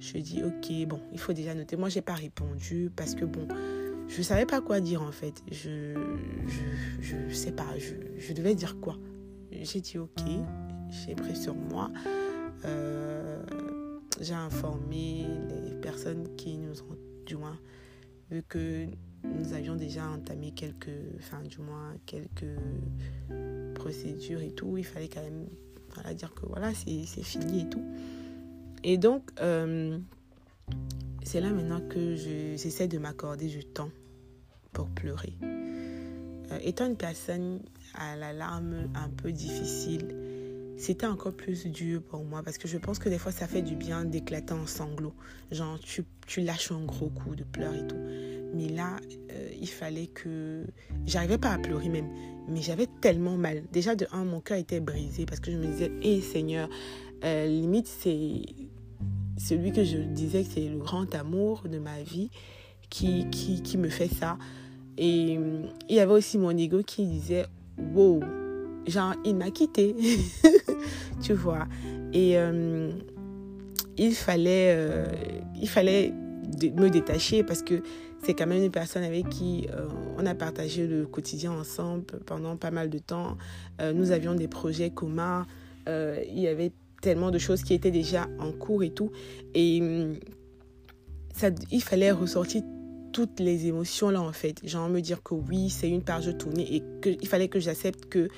je 0.00 0.16
dis, 0.16 0.42
ok, 0.42 0.88
bon, 0.88 1.00
il 1.12 1.20
faut 1.20 1.34
déjà 1.34 1.54
noter. 1.54 1.76
Moi, 1.76 1.90
j'ai 1.90 2.00
pas 2.00 2.14
répondu 2.14 2.90
parce 2.96 3.14
que, 3.14 3.26
bon, 3.26 3.46
je 4.08 4.22
savais 4.22 4.46
pas 4.46 4.62
quoi 4.62 4.80
dire 4.80 5.02
en 5.02 5.12
fait. 5.12 5.42
Je 5.50 5.94
je, 7.00 7.34
sais 7.34 7.52
pas, 7.52 7.66
je, 7.76 7.94
je 8.18 8.32
devais 8.32 8.54
dire 8.54 8.80
quoi. 8.80 8.96
J'ai 9.50 9.82
dit, 9.82 9.98
ok, 9.98 10.22
j'ai 10.88 11.14
pris 11.14 11.36
sur 11.36 11.54
moi. 11.54 11.90
Euh, 12.64 13.42
j'ai 14.20 14.34
informé 14.34 15.26
les 15.66 15.74
personnes 15.82 16.34
qui 16.36 16.56
nous 16.56 16.80
ont, 16.80 16.96
du 17.26 17.36
moins, 17.36 17.58
vu 18.30 18.42
que 18.42 18.86
nous 19.24 19.52
avions 19.52 19.76
déjà 19.76 20.08
entamé 20.08 20.52
quelques, 20.52 20.90
enfin, 21.18 21.42
du 21.42 21.58
moins, 21.58 21.94
quelques 22.06 22.58
procédures 23.74 24.40
et 24.40 24.50
tout, 24.50 24.76
il 24.76 24.84
fallait 24.84 25.08
quand 25.08 25.22
même 25.22 25.46
dire 26.14 26.34
que 26.34 26.46
voilà, 26.46 26.72
c'est 26.74 27.22
fini 27.22 27.62
et 27.62 27.68
tout. 27.68 27.84
Et 28.84 28.98
donc, 28.98 29.30
euh, 29.40 29.98
c'est 31.22 31.40
là 31.40 31.50
maintenant 31.50 31.80
que 31.88 32.16
j'essaie 32.16 32.88
de 32.88 32.98
m'accorder 32.98 33.46
du 33.46 33.64
temps 33.64 33.90
pour 34.72 34.88
pleurer. 34.88 35.34
Euh, 35.42 36.58
étant 36.62 36.86
une 36.86 36.96
personne 36.96 37.60
à 37.94 38.16
la 38.16 38.32
larme 38.32 38.88
un 38.94 39.08
peu 39.08 39.32
difficile, 39.32 40.16
c'était 40.76 41.06
encore 41.06 41.34
plus 41.34 41.66
dur 41.66 42.02
pour 42.02 42.24
moi 42.24 42.42
parce 42.42 42.58
que 42.58 42.66
je 42.66 42.78
pense 42.78 42.98
que 42.98 43.08
des 43.08 43.18
fois 43.18 43.30
ça 43.30 43.46
fait 43.46 43.62
du 43.62 43.76
bien 43.76 44.04
d'éclater 44.04 44.54
en 44.54 44.66
sanglots. 44.66 45.14
Genre 45.52 45.78
tu, 45.78 46.04
tu, 46.26 46.40
lâches 46.40 46.72
un 46.72 46.84
gros 46.84 47.08
coup 47.08 47.36
de 47.36 47.44
pleurs 47.44 47.74
et 47.74 47.86
tout. 47.86 48.00
Mais 48.54 48.68
là, 48.68 48.96
euh, 49.30 49.48
il 49.60 49.68
fallait 49.68 50.08
que... 50.08 50.64
J'arrivais 51.06 51.38
pas 51.38 51.50
à 51.50 51.58
pleurer 51.58 51.88
même, 51.88 52.08
mais 52.48 52.60
j'avais 52.60 52.86
tellement 53.00 53.36
mal. 53.36 53.62
Déjà 53.72 53.94
de 53.94 54.06
un, 54.12 54.24
mon 54.24 54.40
cœur 54.40 54.58
était 54.58 54.80
brisé 54.80 55.26
parce 55.26 55.40
que 55.40 55.50
je 55.50 55.56
me 55.56 55.66
disais, 55.66 55.90
hé 56.02 56.20
Seigneur, 56.20 56.68
euh, 57.24 57.46
limite 57.46 57.86
c'est 57.86 58.42
celui 59.38 59.72
que 59.72 59.84
je 59.84 59.96
disais 59.98 60.44
que 60.44 60.50
c'est 60.54 60.68
le 60.68 60.78
grand 60.78 61.14
amour 61.14 61.62
de 61.70 61.78
ma 61.78 62.02
vie 62.02 62.30
qui, 62.90 63.28
qui, 63.30 63.62
qui 63.62 63.78
me 63.78 63.88
fait 63.88 64.08
ça. 64.08 64.38
Et 64.98 65.38
il 65.88 65.96
y 65.96 66.00
avait 66.00 66.12
aussi 66.12 66.36
mon 66.36 66.56
ego 66.56 66.82
qui 66.82 67.06
disait, 67.06 67.46
wow, 67.94 68.20
genre, 68.86 69.14
il 69.24 69.34
m'a 69.36 69.50
quitté. 69.50 69.96
tu 71.22 71.32
vois. 71.32 71.66
Et 72.12 72.36
euh, 72.36 72.92
il 73.96 74.14
fallait, 74.14 74.76
il 75.60 75.68
fallait 75.68 76.12
me 76.60 76.88
détacher 76.88 77.42
parce 77.42 77.62
que 77.62 77.82
c'est 78.22 78.34
quand 78.34 78.46
même 78.46 78.62
une 78.62 78.70
personne 78.70 79.02
avec 79.02 79.28
qui 79.28 79.66
euh, 79.70 79.88
on 80.16 80.26
a 80.26 80.34
partagé 80.34 80.86
le 80.86 81.06
quotidien 81.06 81.52
ensemble 81.52 82.04
pendant 82.26 82.56
pas 82.56 82.70
mal 82.70 82.90
de 82.90 82.98
temps. 82.98 83.36
nous 83.94 84.12
avions 84.12 84.34
des 84.34 84.48
projets 84.48 84.90
communs. 84.90 85.46
il 85.86 86.38
y 86.38 86.48
avait 86.48 86.72
tellement 87.00 87.30
de 87.30 87.38
choses 87.38 87.62
qui 87.62 87.74
étaient 87.74 87.90
déjà 87.90 88.28
en 88.38 88.52
cours 88.52 88.82
et 88.84 88.90
tout. 88.90 89.10
Et 89.54 89.82
ça, 91.34 91.48
il 91.70 91.82
fallait 91.82 92.12
ressortir 92.12 92.62
toutes 93.12 93.40
les 93.40 93.66
émotions 93.66 94.10
là 94.10 94.20
en 94.20 94.32
fait. 94.32 94.66
Genre 94.66 94.88
me 94.88 95.00
dire 95.00 95.22
que 95.22 95.34
oui, 95.34 95.70
c'est 95.70 95.88
une 95.88 96.02
page 96.02 96.36
tournée 96.38 96.76
et 96.76 96.82
qu'il 97.02 97.28
fallait 97.28 97.48
que 97.48 97.60
j'accepte 97.60 98.06
que 98.06 98.28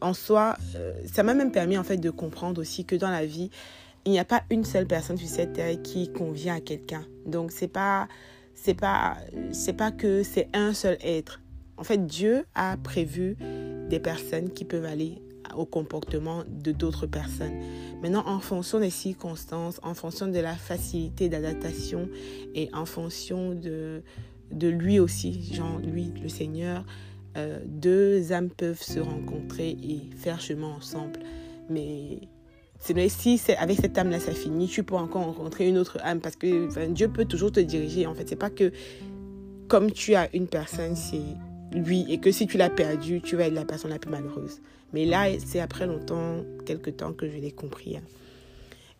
en 0.00 0.12
soi, 0.12 0.56
euh, 0.76 0.92
ça 1.10 1.22
m'a 1.22 1.34
même 1.34 1.52
permis 1.52 1.78
en 1.78 1.84
fait 1.84 1.96
de 1.96 2.10
comprendre 2.10 2.60
aussi 2.60 2.84
que 2.84 2.96
dans 2.96 3.10
la 3.10 3.24
vie, 3.24 3.50
il 4.04 4.12
n'y 4.12 4.18
a 4.18 4.24
pas 4.24 4.42
une 4.50 4.64
seule 4.64 4.86
personne 4.86 5.16
sur 5.16 5.28
cette 5.28 5.54
terre 5.54 5.80
qui 5.82 6.12
convient 6.12 6.56
à 6.56 6.60
quelqu'un. 6.60 7.04
Donc 7.26 7.52
c'est 7.52 7.68
pas 7.68 8.08
c'est 8.64 8.72
pas, 8.72 9.18
c'est 9.52 9.74
pas 9.74 9.90
que 9.90 10.22
c'est 10.22 10.48
un 10.54 10.72
seul 10.72 10.96
être. 11.02 11.42
En 11.76 11.84
fait, 11.84 12.06
Dieu 12.06 12.46
a 12.54 12.78
prévu 12.78 13.36
des 13.90 14.00
personnes 14.00 14.48
qui 14.48 14.64
peuvent 14.64 14.86
aller 14.86 15.20
au 15.54 15.66
comportement 15.66 16.44
de 16.48 16.72
d'autres 16.72 17.06
personnes. 17.06 17.60
Maintenant, 18.02 18.26
en 18.26 18.40
fonction 18.40 18.80
des 18.80 18.88
circonstances, 18.88 19.80
en 19.82 19.92
fonction 19.92 20.28
de 20.28 20.38
la 20.38 20.54
facilité 20.54 21.28
d'adaptation 21.28 22.08
et 22.54 22.70
en 22.72 22.86
fonction 22.86 23.54
de, 23.54 24.02
de 24.50 24.68
lui 24.68 24.98
aussi, 24.98 25.52
genre 25.52 25.78
lui, 25.80 26.14
le 26.22 26.30
Seigneur, 26.30 26.86
euh, 27.36 27.60
deux 27.66 28.32
âmes 28.32 28.48
peuvent 28.48 28.82
se 28.82 28.98
rencontrer 28.98 29.76
et 29.82 30.08
faire 30.16 30.40
chemin 30.40 30.68
ensemble. 30.68 31.20
Mais 31.68 32.20
si 32.80 33.38
c'est 33.38 33.56
avec 33.56 33.78
cette 33.78 33.96
âme-là, 33.96 34.20
ça 34.20 34.32
finit, 34.32 34.66
tu 34.68 34.82
peux 34.82 34.94
encore 34.94 35.24
rencontrer 35.24 35.68
une 35.68 35.78
autre 35.78 35.98
âme 36.02 36.20
parce 36.20 36.36
que 36.36 36.86
Dieu 36.88 37.08
peut 37.08 37.24
toujours 37.24 37.52
te 37.52 37.60
diriger. 37.60 38.06
En 38.06 38.14
fait, 38.14 38.28
c'est 38.28 38.36
pas 38.36 38.50
que 38.50 38.72
comme 39.68 39.90
tu 39.90 40.14
as 40.14 40.28
une 40.34 40.46
personne, 40.46 40.94
c'est 40.96 41.22
lui 41.72 42.04
et 42.08 42.18
que 42.18 42.30
si 42.30 42.46
tu 42.46 42.58
l'as 42.58 42.70
perdu, 42.70 43.20
tu 43.20 43.36
vas 43.36 43.46
être 43.46 43.54
la 43.54 43.64
personne 43.64 43.90
la 43.90 43.98
plus 43.98 44.10
malheureuse. 44.10 44.60
Mais 44.92 45.06
là, 45.06 45.26
c'est 45.44 45.60
après 45.60 45.86
longtemps, 45.86 46.44
quelques 46.66 46.98
temps 46.98 47.12
que 47.12 47.28
je 47.28 47.36
l'ai 47.36 47.50
compris. 47.50 47.96
Hein. 47.96 48.02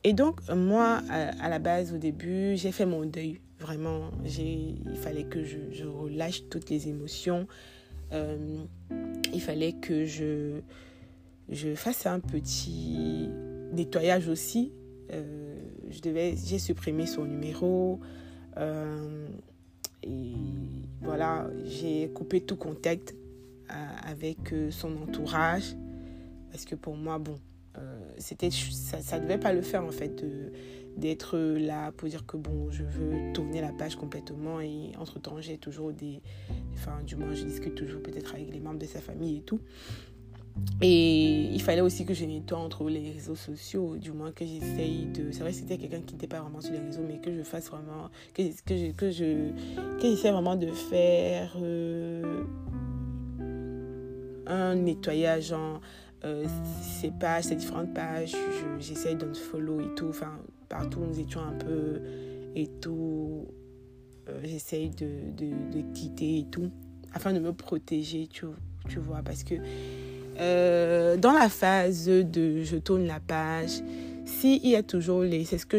Et 0.03 0.13
donc, 0.13 0.41
moi, 0.51 1.01
à 1.09 1.49
la 1.49 1.59
base, 1.59 1.95
au 1.95 1.99
début, 1.99 2.57
j'ai 2.57 2.73
fait 2.73 2.87
mon 2.87 3.05
deuil. 3.05 3.41
Vraiment, 3.59 4.11
il 4.25 4.97
fallait 5.01 5.25
que 5.25 5.45
je, 5.45 5.57
je, 5.71 5.85
relâche 5.85 6.43
toutes 6.51 6.69
les 6.69 6.89
émotions. 6.89 7.47
Euh, 8.13 8.59
il 9.33 9.41
fallait 9.41 9.73
que 9.73 10.05
je, 10.05 10.61
je 11.49 11.75
fasse 11.75 12.05
un 12.07 12.21
petit 12.21 13.31
nettoyage 13.75 14.29
aussi. 14.29 14.73
Euh, 15.13 15.57
j'ai 15.91 16.59
supprimé 16.59 17.07
son 17.07 17.25
numéro. 17.25 18.01
Euh, 18.57 19.29
et 20.03 20.33
voilà, 21.03 21.49
j'ai 21.65 22.09
coupé 22.11 22.41
tout 22.41 22.57
contact 22.57 23.15
avec 23.69 24.55
son 24.71 24.97
entourage. 25.03 25.75
Parce 26.51 26.65
que 26.65 26.75
pour 26.75 26.97
moi, 26.97 27.19
bon, 27.19 27.39
ça 28.19 28.35
ne 28.35 29.23
devait 29.23 29.39
pas 29.39 29.53
le 29.53 29.63
faire 29.63 29.85
en 29.85 29.91
fait. 29.91 30.25
D'être 30.97 31.37
là 31.37 31.91
pour 31.91 32.09
dire 32.09 32.25
que 32.25 32.37
bon, 32.37 32.71
je 32.71 32.85
veux 32.85 33.33
tourner 33.33 33.61
la 33.61 33.73
page 33.73 33.97
complètement 33.97 34.61
et 34.61 34.93
entre-temps, 34.97 35.41
j'ai 35.41 35.59
toujours 35.59 35.93
des... 35.93 36.21
Enfin, 36.75 37.03
du 37.05 37.17
moins, 37.17 37.35
je 37.35 37.45
discute 37.45 37.75
toujours 37.75 38.01
peut-être 38.01 38.35
avec 38.35 38.53
les 38.53 38.61
membres 38.61 38.79
de 38.79 38.87
sa 38.87 39.01
famille 39.01 39.39
et 39.39 39.41
tout. 39.41 39.59
Et 40.81 41.49
il 41.53 41.63
fallait 41.63 41.81
aussi 41.81 42.05
que 42.05 42.15
je 42.15 42.25
nettoie 42.25 42.59
entre 42.59 42.89
les 42.89 43.13
réseaux 43.13 43.35
sociaux, 43.35 43.97
du 43.97 44.13
moins 44.13 44.33
que 44.33 44.45
j'essaye 44.45 45.07
de... 45.07 45.33
C'est 45.33 45.41
vrai 45.41 45.51
que 45.51 45.57
c'était 45.57 45.79
quelqu'un 45.79 46.01
qui 46.01 46.15
n'était 46.15 46.29
pas 46.29 46.41
vraiment 46.41 46.61
sur 46.61 46.73
les 46.73 46.79
réseaux, 46.79 47.03
mais 47.07 47.19
que 47.19 47.35
je 47.35 47.43
fasse 47.43 47.69
vraiment... 47.71 48.11
Que, 48.35 48.43
que, 48.65 48.77
je, 48.77 48.93
que, 48.93 49.11
je, 49.11 49.51
que 50.01 50.03
j'essaie 50.03 50.31
vraiment 50.31 50.57
de 50.57 50.71
faire 50.71 51.57
euh, 51.61 52.45
un 54.47 54.75
nettoyage 54.77 55.53
en... 55.53 55.81
Euh, 56.25 56.47
ces 56.81 57.11
pages, 57.11 57.45
ces 57.45 57.57
différentes 57.57 57.93
pages, 57.93 58.35
j'essaie 58.79 59.15
de 59.15 59.31
follow 59.35 59.81
et 59.81 59.95
tout. 59.95 60.09
Enfin, 60.09 60.39
partout 60.71 61.01
nous 61.01 61.21
étions 61.21 61.41
un 61.41 61.53
peu 61.53 62.01
et 62.55 62.69
tout. 62.81 63.47
Euh, 64.29 64.41
j'essaye 64.43 64.91
de, 64.91 65.07
de, 65.37 65.51
de, 65.71 65.93
quitter 65.93 66.39
et 66.39 66.45
tout, 66.45 66.71
afin 67.13 67.33
de 67.33 67.41
me 67.41 67.53
protéger, 67.53 68.27
tu, 68.27 68.47
tu 68.89 68.99
vois, 68.99 69.23
parce 69.23 69.45
que 69.45 69.55
euh, 70.39 71.17
dans 71.17 71.33
la 71.33 71.49
phase 71.49 72.07
de 72.07 72.63
je 72.63 72.77
tourne 72.77 73.07
la 73.07 73.21
page, 73.21 73.83
s'il 74.25 74.67
y 74.67 74.75
a 74.75 74.83
toujours 74.83 75.23
les, 75.23 75.45
c'est 75.45 75.59
ce 75.59 75.67
que 75.67 75.79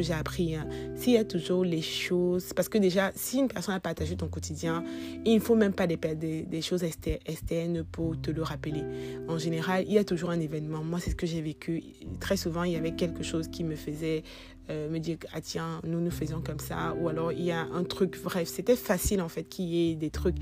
j'ai 0.00 0.12
appris, 0.12 0.54
hein, 0.54 0.66
s'il 0.96 1.12
y 1.12 1.16
a 1.18 1.24
toujours 1.24 1.64
les 1.64 1.82
choses, 1.82 2.52
parce 2.54 2.68
que 2.68 2.78
déjà, 2.78 3.12
si 3.14 3.38
une 3.38 3.48
personne 3.48 3.74
a 3.74 3.80
partagé 3.80 4.16
ton 4.16 4.28
quotidien, 4.28 4.82
il 5.24 5.34
ne 5.34 5.40
faut 5.40 5.54
même 5.54 5.72
pas 5.72 5.86
des, 5.86 5.96
des, 5.96 6.42
des 6.42 6.62
choses 6.62 6.82
externes 6.82 7.84
pour 7.92 8.20
te 8.20 8.30
le 8.30 8.42
rappeler. 8.42 8.84
En 9.28 9.38
général, 9.38 9.84
il 9.86 9.92
y 9.92 9.98
a 9.98 10.04
toujours 10.04 10.30
un 10.30 10.40
événement. 10.40 10.82
Moi, 10.82 10.98
c'est 10.98 11.10
ce 11.10 11.16
que 11.16 11.26
j'ai 11.26 11.42
vécu. 11.42 11.82
Très 12.20 12.36
souvent, 12.38 12.64
il 12.64 12.72
y 12.72 12.76
avait 12.76 12.92
quelque 12.92 13.22
chose 13.22 13.48
qui 13.48 13.64
me 13.64 13.76
faisait 13.76 14.22
euh, 14.68 14.88
me 14.88 14.98
dire 14.98 15.16
ah 15.32 15.40
tiens 15.40 15.80
nous 15.84 16.00
nous 16.00 16.10
faisons 16.10 16.40
comme 16.40 16.58
ça 16.58 16.94
ou 17.00 17.08
alors 17.08 17.32
il 17.32 17.42
y 17.42 17.50
a 17.50 17.62
un 17.62 17.82
truc 17.82 18.20
bref 18.22 18.46
c'était 18.46 18.76
facile 18.76 19.20
en 19.20 19.28
fait 19.28 19.44
qu'il 19.44 19.64
y 19.66 19.90
ait 19.90 19.94
des 19.94 20.10
trucs 20.10 20.36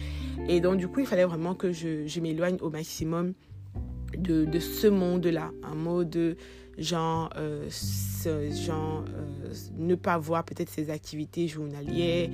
et 0.48 0.61
donc 0.61 0.76
du 0.76 0.88
coup 0.88 1.00
il 1.00 1.07
fallait 1.07 1.24
vraiment 1.24 1.54
que 1.54 1.72
je, 1.72 2.07
je 2.07 2.20
m'éloigne 2.20 2.59
au 2.61 2.68
maximum 2.68 3.33
de, 4.16 4.44
de 4.44 4.59
ce 4.59 4.87
monde 4.87 5.26
là 5.26 5.50
un 5.62 5.74
mode 5.74 6.37
genre, 6.78 7.31
euh, 7.37 7.68
genre 8.50 9.04
euh, 9.09 9.52
ne 9.76 9.94
pas 9.94 10.16
voir 10.18 10.44
peut-être 10.44 10.70
ses 10.70 10.90
activités 10.90 11.48
journalières, 11.48 12.31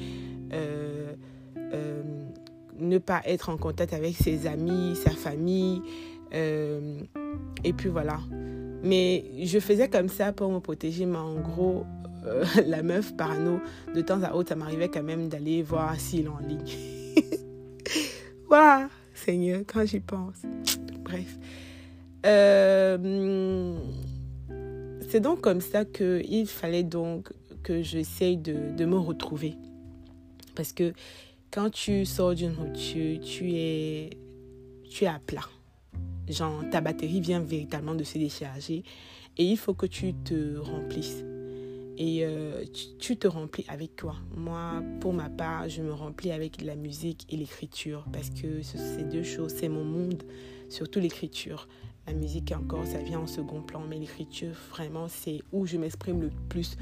ne 2.79 2.99
pas 2.99 3.23
être 3.25 3.49
en 3.49 3.57
contact 3.57 3.93
avec 3.93 4.17
ses 4.17 4.47
amis, 4.47 4.97
sa 4.97 5.11
famille, 5.11 5.81
et 6.33 7.73
puis 7.73 7.89
voilà. 7.89 8.19
Mais 8.85 9.25
je 9.43 9.59
faisais 9.59 9.89
comme 9.89 10.09
ça 10.09 10.33
pour 10.33 10.53
me 10.53 10.61
protéger, 10.61 11.07
mais 11.07 11.17
en 11.17 11.35
gros, 11.37 11.85
la 12.67 12.83
meuf 12.83 13.17
parano, 13.17 13.61
de 13.95 14.01
temps 14.03 14.23
à 14.23 14.35
autre, 14.35 14.51
ça 14.51 14.57
m'arrivait 14.57 14.89
quand 14.89 15.03
même 15.03 15.29
d'aller 15.29 15.63
voir 15.63 15.99
s'il 15.99 16.27
est 16.27 16.29
en 16.29 16.39
ligne. 16.39 16.61
voilà, 18.49 18.89
Seigneur, 19.15 19.63
quand 19.67 19.85
j'y 19.87 20.01
pense. 20.01 20.43
Bref. 21.03 21.39
Euh, 22.27 23.77
c'est 25.09 25.21
donc 25.21 25.41
comme 25.41 25.61
ça 25.61 25.85
qu'il 25.85 26.47
fallait 26.47 26.83
donc 26.83 27.33
que 27.63 27.83
j'essaye 27.83 28.37
de, 28.37 28.75
de, 28.77 28.85
me 28.85 28.97
retrouver. 28.97 29.55
Parce 30.55 30.73
que 30.73 30.93
quand 31.51 31.71
tu 31.71 32.05
sors 32.05 32.35
d'une 32.35 32.53
rupture, 32.53 33.21
tu 33.21 33.53
es, 33.53 34.11
tu 34.91 35.05
es 35.05 35.09
à 35.09 35.21
plat. 35.27 35.49
Genre, 36.29 36.63
ta 36.71 36.81
batterie 36.81 37.21
vient 37.21 37.41
véritablement 37.41 37.95
de 37.95 38.05
se 38.05 38.19
décharger 38.19 38.83
et 39.37 39.45
il 39.45 39.57
faut 39.57 39.75
que 39.75 39.87
tu 39.87 40.15
te 40.15 40.57
remplisses. 40.57 41.25
Et 41.97 42.25
euh, 42.25 42.65
tu, 42.99 43.17
te 43.17 43.29
remplis 43.29 43.65
avec 43.69 44.01
quoi 44.01 44.17
Moi, 44.37 44.83
pour 45.01 45.13
ma 45.13 45.31
part, 45.31 45.69
je 45.69 45.81
me 45.81 45.93
remplis 45.93 46.33
avec 46.33 46.61
la 46.61 46.75
musique 46.75 47.25
et 47.31 47.37
l'écriture 47.37 48.05
parce 48.13 48.31
que 48.31 48.63
ces 48.63 49.05
deux 49.05 49.23
choses, 49.23 49.53
c'est 49.55 49.69
mon 49.69 49.85
monde, 49.85 50.23
surtout 50.69 50.99
l'écriture. 50.99 51.69
La 52.07 52.13
musique, 52.13 52.53
encore, 52.53 52.85
ça 52.85 52.99
vient 52.99 53.21
en 53.21 53.27
second 53.27 53.63
plan, 53.63 53.83
mais 53.89 53.99
l'écriture, 53.99 54.55
vraiment, 54.71 55.09
c'est 55.09 55.41
où 55.53 55.65
je 55.65 55.79
m'exprime 55.79 56.21
le 56.21 56.31
plus. 56.51 56.77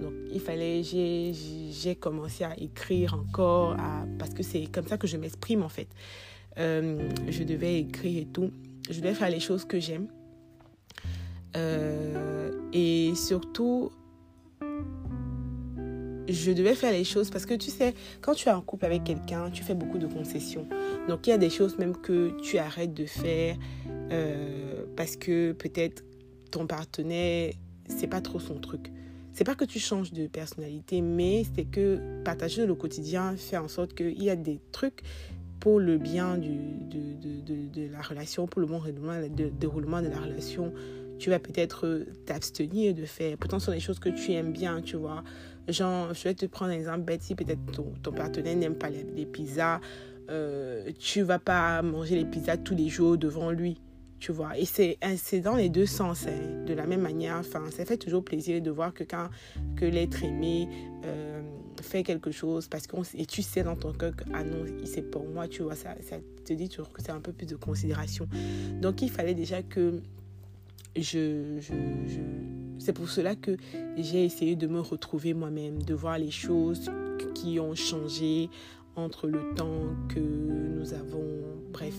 Donc, 0.00 0.12
il 0.32 0.38
fallait, 0.38 0.82
j'ai 0.84 1.96
commencé 1.96 2.44
à 2.44 2.56
écrire 2.60 3.14
encore, 3.14 3.72
à, 3.72 4.06
parce 4.20 4.34
que 4.34 4.44
c'est 4.44 4.66
comme 4.66 4.86
ça 4.86 4.96
que 4.96 5.08
je 5.08 5.16
m'exprime, 5.16 5.62
en 5.62 5.68
fait. 5.68 5.88
Euh, 6.58 7.08
je 7.28 7.42
devais 7.42 7.80
écrire 7.80 8.22
et 8.22 8.26
tout. 8.26 8.52
Je 8.90 9.00
devais 9.00 9.14
faire 9.14 9.30
les 9.30 9.40
choses 9.40 9.64
que 9.64 9.78
j'aime. 9.78 10.08
Euh, 11.56 12.50
et 12.72 13.14
surtout, 13.14 13.90
je 16.28 16.52
devais 16.52 16.74
faire 16.74 16.92
les 16.92 17.04
choses 17.04 17.30
parce 17.30 17.46
que 17.46 17.54
tu 17.54 17.70
sais, 17.70 17.94
quand 18.20 18.34
tu 18.34 18.48
es 18.48 18.52
en 18.52 18.60
couple 18.60 18.84
avec 18.84 19.04
quelqu'un, 19.04 19.50
tu 19.50 19.62
fais 19.62 19.74
beaucoup 19.74 19.98
de 19.98 20.06
concessions. 20.06 20.66
Donc 21.08 21.26
il 21.26 21.30
y 21.30 21.32
a 21.32 21.38
des 21.38 21.50
choses 21.50 21.78
même 21.78 21.96
que 21.96 22.38
tu 22.42 22.58
arrêtes 22.58 22.94
de 22.94 23.06
faire 23.06 23.56
euh, 24.10 24.84
parce 24.96 25.16
que 25.16 25.52
peut-être 25.52 26.04
ton 26.50 26.66
partenaire, 26.66 27.52
c'est 27.88 28.06
pas 28.06 28.20
trop 28.20 28.40
son 28.40 28.58
truc. 28.58 28.92
C'est 29.32 29.44
pas 29.44 29.54
que 29.54 29.64
tu 29.64 29.78
changes 29.78 30.12
de 30.12 30.26
personnalité, 30.26 31.00
mais 31.00 31.44
c'est 31.54 31.64
que 31.64 32.22
partager 32.24 32.66
le 32.66 32.74
quotidien 32.74 33.36
fait 33.36 33.56
en 33.56 33.68
sorte 33.68 33.94
qu'il 33.94 34.20
y 34.22 34.30
a 34.30 34.36
des 34.36 34.58
trucs 34.72 35.02
pour 35.60 35.80
le 35.80 35.98
bien 35.98 36.38
du, 36.38 36.56
de, 36.90 37.42
de, 37.42 37.68
de, 37.72 37.92
la 37.92 38.00
relation, 38.00 38.46
pour 38.46 38.60
le 38.60 38.66
bon 38.66 38.80
déroulement 39.58 40.02
de 40.02 40.08
la 40.08 40.18
relation, 40.18 40.72
tu 41.18 41.30
vas 41.30 41.38
peut-être 41.38 42.06
t'abstenir 42.26 42.94
de 42.94 43.04
faire. 43.04 43.36
Pourtant, 43.36 43.58
ce 43.58 43.66
sont 43.66 43.72
des 43.72 43.80
choses 43.80 43.98
que 43.98 44.08
tu 44.08 44.32
aimes 44.32 44.52
bien, 44.52 44.80
tu 44.82 44.96
vois. 44.96 45.24
Genre, 45.68 46.14
je 46.14 46.24
vais 46.24 46.34
te 46.34 46.46
prendre 46.46 46.72
un 46.72 46.74
exemple 46.74 47.00
bête, 47.00 47.22
si 47.22 47.34
peut-être 47.34 47.60
ton, 47.72 47.92
ton, 48.02 48.12
partenaire 48.12 48.56
n'aime 48.56 48.76
pas 48.76 48.88
les, 48.88 49.04
les 49.04 49.26
pizzas, 49.26 49.80
euh, 50.30 50.90
tu 50.98 51.22
vas 51.22 51.38
pas 51.38 51.82
manger 51.82 52.16
les 52.16 52.24
pizzas 52.24 52.56
tous 52.58 52.74
les 52.74 52.88
jours 52.88 53.16
devant 53.16 53.50
lui, 53.50 53.80
tu 54.18 54.32
vois. 54.32 54.58
Et 54.58 54.64
c'est 54.64 55.40
dans 55.40 55.56
les 55.56 55.68
deux 55.68 55.86
sens, 55.86 56.26
hein. 56.26 56.64
de 56.66 56.74
la 56.74 56.86
même 56.86 57.00
manière. 57.00 57.36
Enfin, 57.36 57.62
ça 57.70 57.84
fait 57.84 57.96
toujours 57.96 58.24
plaisir 58.24 58.60
de 58.60 58.70
voir 58.70 58.92
que 58.92 59.04
quand 59.04 59.28
que 59.76 59.84
l'être 59.84 60.22
aimé 60.24 60.68
euh, 61.04 61.40
fait 61.82 62.02
quelque 62.02 62.30
chose, 62.30 62.68
parce 62.68 62.86
qu'on 62.86 63.02
et 63.14 63.26
tu 63.26 63.42
sais 63.42 63.62
dans 63.62 63.76
ton 63.76 63.92
cœur 63.92 64.14
que 64.14 64.24
ah 64.34 64.44
non, 64.44 64.64
c'est 64.84 65.02
pour 65.02 65.26
moi, 65.26 65.48
tu 65.48 65.62
vois, 65.62 65.74
ça, 65.74 65.94
te 66.44 66.52
dit 66.52 66.68
toujours 66.68 66.92
que 66.92 67.02
c'est 67.02 67.12
un 67.12 67.20
peu 67.20 67.32
plus 67.32 67.46
de 67.46 67.56
considération. 67.56 68.26
Donc, 68.80 69.02
il 69.02 69.10
fallait 69.10 69.34
déjà 69.34 69.62
que 69.62 70.00
je, 70.96 71.58
je, 71.60 71.72
c'est 72.78 72.92
pour 72.92 73.08
cela 73.08 73.34
que 73.34 73.56
j'ai 73.96 74.24
essayé 74.24 74.56
de 74.56 74.66
me 74.66 74.80
retrouver 74.80 75.34
moi-même, 75.34 75.82
de 75.82 75.94
voir 75.94 76.18
les 76.18 76.30
choses 76.30 76.90
qui 77.34 77.60
ont 77.60 77.74
changé 77.74 78.48
entre 78.96 79.28
le 79.28 79.54
temps 79.54 79.84
que 80.08 80.18
nous 80.18 80.92
avons, 80.94 81.24
bref, 81.72 81.94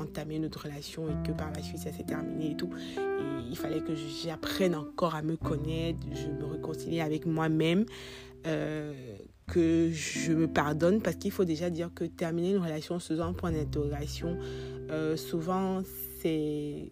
entamé 0.00 0.38
notre 0.38 0.64
relation 0.64 1.08
et 1.08 1.26
que 1.26 1.32
par 1.32 1.50
la 1.52 1.62
suite 1.62 1.78
ça 1.78 1.92
s'est 1.92 2.04
terminé 2.04 2.52
et 2.52 2.56
tout. 2.56 2.70
Et 2.96 3.48
il 3.50 3.56
fallait 3.56 3.80
que 3.80 3.94
j'apprenne 3.94 4.74
encore 4.74 5.14
à 5.14 5.22
me 5.22 5.36
connaître, 5.36 5.98
je 6.12 6.28
me 6.28 6.44
réconcilie 6.44 7.00
avec 7.00 7.26
moi-même. 7.26 7.84
Euh, 8.46 8.92
que 9.46 9.90
je 9.92 10.32
me 10.32 10.46
pardonne 10.48 11.00
parce 11.00 11.16
qu'il 11.16 11.30
faut 11.30 11.44
déjà 11.44 11.70
dire 11.70 11.90
que 11.94 12.04
terminer 12.04 12.52
une 12.52 12.62
relation 12.62 12.98
sous 12.98 13.20
un 13.20 13.32
point 13.32 13.52
d'interrogation, 13.52 14.38
euh, 14.90 15.16
souvent 15.16 15.82
c'est 16.22 16.90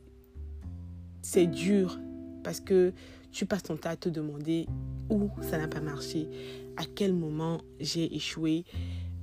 dur 1.46 1.98
parce 2.42 2.60
que 2.60 2.92
tu 3.30 3.46
passes 3.46 3.62
ton 3.62 3.76
temps 3.76 3.90
à 3.90 3.96
te 3.96 4.08
demander 4.08 4.66
où 5.08 5.30
ça 5.42 5.58
n'a 5.58 5.68
pas 5.68 5.80
marché, 5.80 6.28
à 6.76 6.84
quel 6.84 7.12
moment 7.12 7.60
j'ai 7.78 8.14
échoué, 8.14 8.64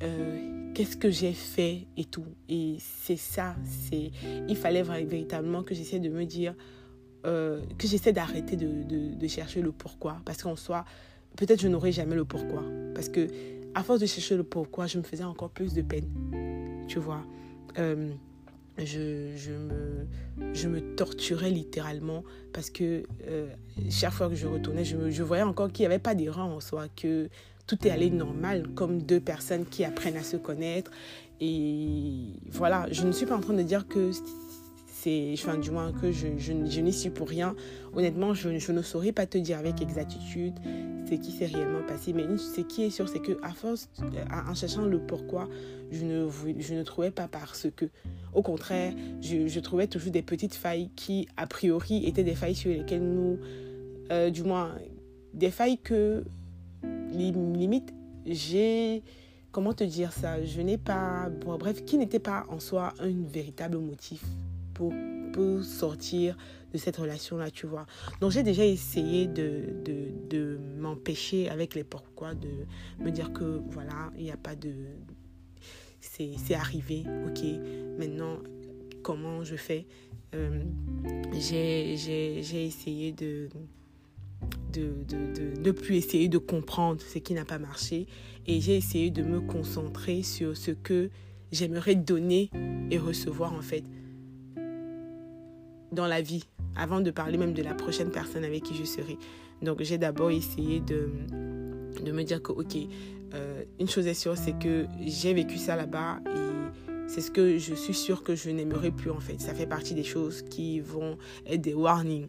euh, 0.03 0.71
qu'est-ce 0.73 0.95
que 0.95 1.09
j'ai 1.09 1.33
fait 1.33 1.87
et 1.97 2.05
tout. 2.05 2.25
Et 2.47 2.77
c'est 2.79 3.17
ça, 3.17 3.55
il 3.91 4.55
fallait 4.55 4.83
véritablement 4.83 5.63
que 5.63 5.73
j'essaie 5.73 5.99
de 5.99 6.09
me 6.09 6.25
dire, 6.25 6.55
euh, 7.25 7.61
que 7.77 7.87
j'essaie 7.87 8.13
d'arrêter 8.13 8.55
de, 8.55 8.83
de, 8.83 9.15
de, 9.15 9.27
chercher 9.27 9.61
le 9.61 9.71
pourquoi. 9.71 10.21
Parce 10.23 10.43
qu'en 10.43 10.55
soi, 10.55 10.85
peut-être 11.35 11.61
je 11.61 11.67
n'aurai 11.67 11.91
jamais 11.91 12.15
le 12.15 12.25
pourquoi. 12.25 12.63
Parce 12.95 13.09
que 13.09 13.27
à 13.75 13.83
force 13.83 13.99
de 13.99 14.05
chercher 14.05 14.35
le 14.37 14.43
pourquoi, 14.43 14.87
je 14.87 14.97
me 14.97 15.03
faisais 15.03 15.23
encore 15.23 15.49
plus 15.49 15.73
de 15.73 15.81
peine. 15.81 16.07
Tu 16.87 16.99
vois. 16.99 17.23
Euh, 17.77 18.09
je, 18.79 19.35
je, 19.35 19.51
me, 19.51 20.53
je 20.53 20.67
me 20.67 20.95
torturais 20.95 21.49
littéralement 21.49 22.23
parce 22.53 22.69
que 22.69 23.03
euh, 23.27 23.47
chaque 23.89 24.13
fois 24.13 24.29
que 24.29 24.35
je 24.35 24.47
retournais, 24.47 24.85
je, 24.85 25.09
je 25.09 25.23
voyais 25.23 25.43
encore 25.43 25.71
qu'il 25.71 25.83
n'y 25.83 25.87
avait 25.87 25.99
pas 25.99 26.15
d'erreur 26.15 26.45
en 26.45 26.59
soi, 26.59 26.87
que 26.95 27.29
tout 27.65 27.87
est 27.87 27.91
allé 27.91 28.09
normal, 28.09 28.67
comme 28.75 29.01
deux 29.01 29.19
personnes 29.19 29.65
qui 29.65 29.83
apprennent 29.83 30.17
à 30.17 30.23
se 30.23 30.37
connaître. 30.37 30.91
Et 31.39 32.33
voilà, 32.49 32.87
je 32.91 33.05
ne 33.05 33.11
suis 33.11 33.25
pas 33.25 33.35
en 33.35 33.41
train 33.41 33.53
de 33.53 33.63
dire 33.63 33.87
que 33.87 34.11
du 35.61 35.71
moins 35.71 35.91
que 35.93 36.11
je, 36.11 36.27
n'y 36.81 36.93
suis 36.93 37.09
pour 37.09 37.29
rien. 37.29 37.55
Honnêtement, 37.95 38.33
je, 38.33 38.71
ne 38.71 38.81
saurais 38.81 39.11
pas 39.11 39.25
te 39.25 39.37
dire 39.37 39.57
avec 39.57 39.81
exactitude 39.81 40.53
ce 41.09 41.15
qui 41.15 41.31
s'est 41.31 41.45
réellement 41.45 41.83
passé. 41.87 42.13
Mais 42.13 42.25
ce 42.37 42.61
qui 42.61 42.83
est 42.83 42.89
sûr, 42.89 43.07
c'est 43.07 43.19
que 43.19 43.37
à 43.41 43.51
force, 43.51 43.89
en 44.31 44.53
cherchant 44.53 44.85
le 44.85 44.99
pourquoi, 44.99 45.47
je 45.91 46.03
ne, 46.03 46.29
je 46.59 46.73
ne 46.73 46.83
trouvais 46.83 47.11
pas 47.11 47.27
parce 47.27 47.67
que. 47.75 47.85
Au 48.33 48.41
contraire, 48.41 48.93
je, 49.21 49.59
trouvais 49.59 49.87
toujours 49.87 50.11
des 50.11 50.21
petites 50.21 50.53
failles 50.53 50.89
qui, 50.95 51.27
a 51.37 51.47
priori, 51.47 52.05
étaient 52.05 52.23
des 52.23 52.35
failles 52.35 52.55
sur 52.55 52.69
lesquelles 52.69 53.01
nous, 53.01 53.39
euh, 54.11 54.29
du 54.29 54.43
moins, 54.43 54.75
des 55.33 55.49
failles 55.49 55.77
que, 55.79 56.23
limite, 57.11 57.93
j'ai 58.25 59.01
comment 59.51 59.73
te 59.73 59.83
dire 59.83 60.13
ça 60.13 60.43
Je 60.43 60.61
n'ai 60.61 60.77
pas, 60.77 61.29
bref, 61.57 61.83
qui 61.83 61.97
n'était 61.97 62.19
pas 62.19 62.45
en 62.49 62.59
soi 62.59 62.93
un 62.99 63.11
véritable 63.27 63.77
motif 63.77 64.23
pour, 64.77 64.93
sortir 65.61 66.35
de 66.73 66.79
cette 66.79 66.97
relation-là, 66.97 67.51
tu 67.51 67.67
vois. 67.67 67.85
Donc 68.21 68.31
j'ai 68.31 68.41
déjà 68.41 68.65
essayé 68.65 69.27
de, 69.27 69.65
de, 69.85 70.07
de 70.29 70.57
m'empêcher 70.79 71.47
avec 71.47 71.75
les 71.75 71.83
pourquoi, 71.83 72.33
de 72.33 72.49
me 72.99 73.11
dire 73.11 73.31
que 73.33 73.61
voilà, 73.69 74.11
il 74.17 74.23
n'y 74.23 74.31
a 74.31 74.37
pas 74.37 74.55
de... 74.55 74.73
C'est 75.99 76.55
arrivé, 76.55 77.03
ok, 77.27 77.43
maintenant, 77.99 78.37
comment 79.03 79.43
je 79.43 79.55
fais? 79.55 79.85
Euh, 80.33 80.63
J'ai 81.33 82.65
essayé 82.65 83.11
de 83.11 83.49
de, 84.73 84.93
de, 85.07 85.61
de, 85.61 85.71
plus 85.71 85.95
essayer 85.95 86.29
de 86.29 86.37
comprendre 86.37 87.01
ce 87.01 87.17
qui 87.17 87.33
n'a 87.33 87.45
pas 87.45 87.57
marché 87.57 88.05
et 88.45 88.61
j'ai 88.61 88.77
essayé 88.77 89.09
de 89.09 89.23
me 89.23 89.41
concentrer 89.41 90.21
sur 90.23 90.55
ce 90.55 90.71
que 90.71 91.09
j'aimerais 91.51 91.95
donner 91.95 92.51
et 92.91 92.97
recevoir 92.97 93.53
en 93.53 93.61
fait 93.61 93.83
dans 95.97 96.07
la 96.07 96.21
vie, 96.21 96.43
avant 96.75 97.01
de 97.01 97.09
parler 97.11 97.37
même 97.37 97.53
de 97.53 97.63
la 97.63 97.73
prochaine 97.73 98.11
personne 98.11 98.43
avec 98.43 98.63
qui 98.63 98.75
je 98.75 98.85
serai. 98.85 99.17
Donc 99.63 99.81
j'ai 99.81 99.97
d'abord 99.97 100.29
essayé 100.29 100.79
de, 100.79 101.09
de 102.03 102.11
me 102.11 102.23
dire 102.23 102.41
que, 102.41 102.51
ok, 102.51 102.77
euh, 103.33 103.63
une 103.79 103.89
chose 103.89 104.05
est 104.05 104.13
sûre, 104.13 104.37
c'est 104.37 104.57
que 104.57 104.85
j'ai 105.05 105.33
vécu 105.33 105.57
ça 105.57 105.75
là-bas 105.75 106.19
et 106.27 106.87
c'est 107.07 107.21
ce 107.21 107.31
que 107.31 107.57
je 107.57 107.73
suis 107.73 107.95
sûre 107.95 108.23
que 108.23 108.35
je 108.35 108.51
n'aimerais 108.51 108.91
plus 108.91 109.09
en 109.09 109.19
fait. 109.19 109.41
Ça 109.41 109.55
fait 109.55 109.65
partie 109.65 109.95
des 109.95 110.03
choses 110.03 110.43
qui 110.43 110.79
vont 110.79 111.17
être 111.47 111.61
des 111.61 111.73
warnings 111.73 112.27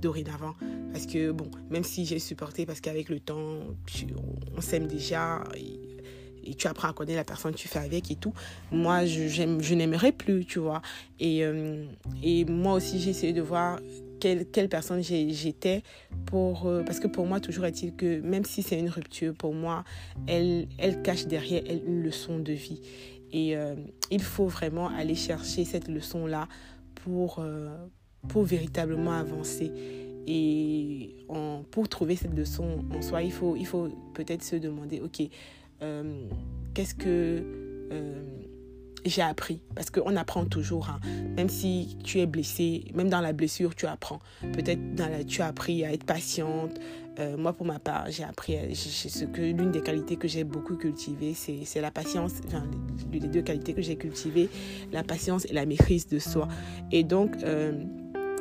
dorénavant. 0.00 0.54
Parce 0.92 1.06
que, 1.06 1.30
bon, 1.30 1.48
même 1.70 1.84
si 1.84 2.04
j'ai 2.04 2.18
supporté, 2.18 2.66
parce 2.66 2.80
qu'avec 2.80 3.08
le 3.08 3.20
temps, 3.20 3.60
on 4.56 4.60
s'aime 4.60 4.88
déjà, 4.88 5.44
et, 5.56 5.80
et, 6.46 6.54
tu 6.54 6.66
apprends 6.66 6.88
à 6.88 6.92
connaître 6.92 7.16
la 7.16 7.24
personne 7.24 7.52
que 7.52 7.58
tu 7.58 7.68
fais 7.68 7.78
avec 7.78 8.10
et 8.10 8.16
tout, 8.16 8.32
moi, 8.72 9.04
je, 9.04 9.74
n'aimerais 9.74 10.12
plus, 10.12 10.44
tu 10.44 10.58
vois. 10.58 10.82
Et, 11.20 11.44
euh, 11.44 11.84
et 12.22 12.44
moi 12.44 12.74
aussi, 12.74 13.00
j'ai 13.00 13.10
essayé 13.10 13.32
de 13.32 13.42
voir 13.42 13.80
quelle, 14.20 14.46
quelle 14.46 14.68
personne 14.68 15.02
j'étais. 15.02 15.82
Euh, 16.32 16.82
parce 16.84 17.00
que 17.00 17.06
pour 17.06 17.26
moi, 17.26 17.40
toujours 17.40 17.66
est-il 17.66 17.94
que, 17.94 18.20
même 18.20 18.44
si 18.44 18.62
c'est 18.62 18.78
une 18.78 18.88
rupture, 18.88 19.34
pour 19.34 19.54
moi, 19.54 19.84
elle, 20.26 20.66
elle 20.78 21.02
cache 21.02 21.26
derrière 21.26 21.62
elle 21.66 21.82
une 21.86 22.02
leçon 22.02 22.38
de 22.38 22.52
vie. 22.52 22.80
Et 23.32 23.56
euh, 23.56 23.74
il 24.10 24.22
faut 24.22 24.46
vraiment 24.46 24.88
aller 24.88 25.14
chercher 25.14 25.64
cette 25.64 25.88
leçon-là 25.88 26.48
pour, 26.94 27.44
pour 28.28 28.44
véritablement 28.44 29.12
avancer. 29.12 29.70
Et 30.26 31.16
pour 31.70 31.88
trouver 31.88 32.16
cette 32.16 32.34
leçon 32.34 32.84
en 32.94 33.02
soi, 33.02 33.22
il 33.22 33.32
faut, 33.32 33.56
il 33.56 33.66
faut 33.66 33.88
peut-être 34.14 34.42
se 34.42 34.56
demander, 34.56 35.00
ok, 35.00 35.22
euh, 35.84 36.02
qu'est-ce 36.72 36.94
que 36.94 37.42
euh, 37.92 38.24
j'ai 39.04 39.22
appris? 39.22 39.60
Parce 39.74 39.90
qu'on 39.90 40.16
apprend 40.16 40.44
toujours, 40.46 40.88
hein. 40.88 41.00
même 41.36 41.48
si 41.48 41.98
tu 42.02 42.20
es 42.20 42.26
blessé, 42.26 42.84
même 42.94 43.10
dans 43.10 43.20
la 43.20 43.32
blessure, 43.32 43.74
tu 43.74 43.86
apprends. 43.86 44.20
Peut-être 44.52 44.94
dans 44.94 45.24
tu 45.26 45.42
as 45.42 45.46
appris 45.46 45.84
à 45.84 45.92
être 45.92 46.04
patiente. 46.04 46.78
Euh, 47.20 47.36
moi, 47.36 47.52
pour 47.52 47.66
ma 47.66 47.78
part, 47.78 48.06
j'ai 48.10 48.24
appris, 48.24 48.56
ce 48.74 49.24
que 49.26 49.40
l'une 49.40 49.70
des 49.70 49.82
qualités 49.82 50.16
que 50.16 50.26
j'ai 50.26 50.42
beaucoup 50.42 50.76
cultivées, 50.76 51.34
c'est 51.34 51.80
la 51.80 51.92
patience, 51.92 52.32
enfin, 52.46 52.64
les 53.12 53.20
deux 53.20 53.42
qualités 53.42 53.72
que 53.72 53.82
j'ai 53.82 53.96
cultivées, 53.96 54.48
la 54.90 55.04
patience 55.04 55.44
et 55.44 55.52
la 55.52 55.64
maîtrise 55.64 56.08
de 56.08 56.18
soi. 56.18 56.48
Et 56.90 57.04
donc, 57.04 57.36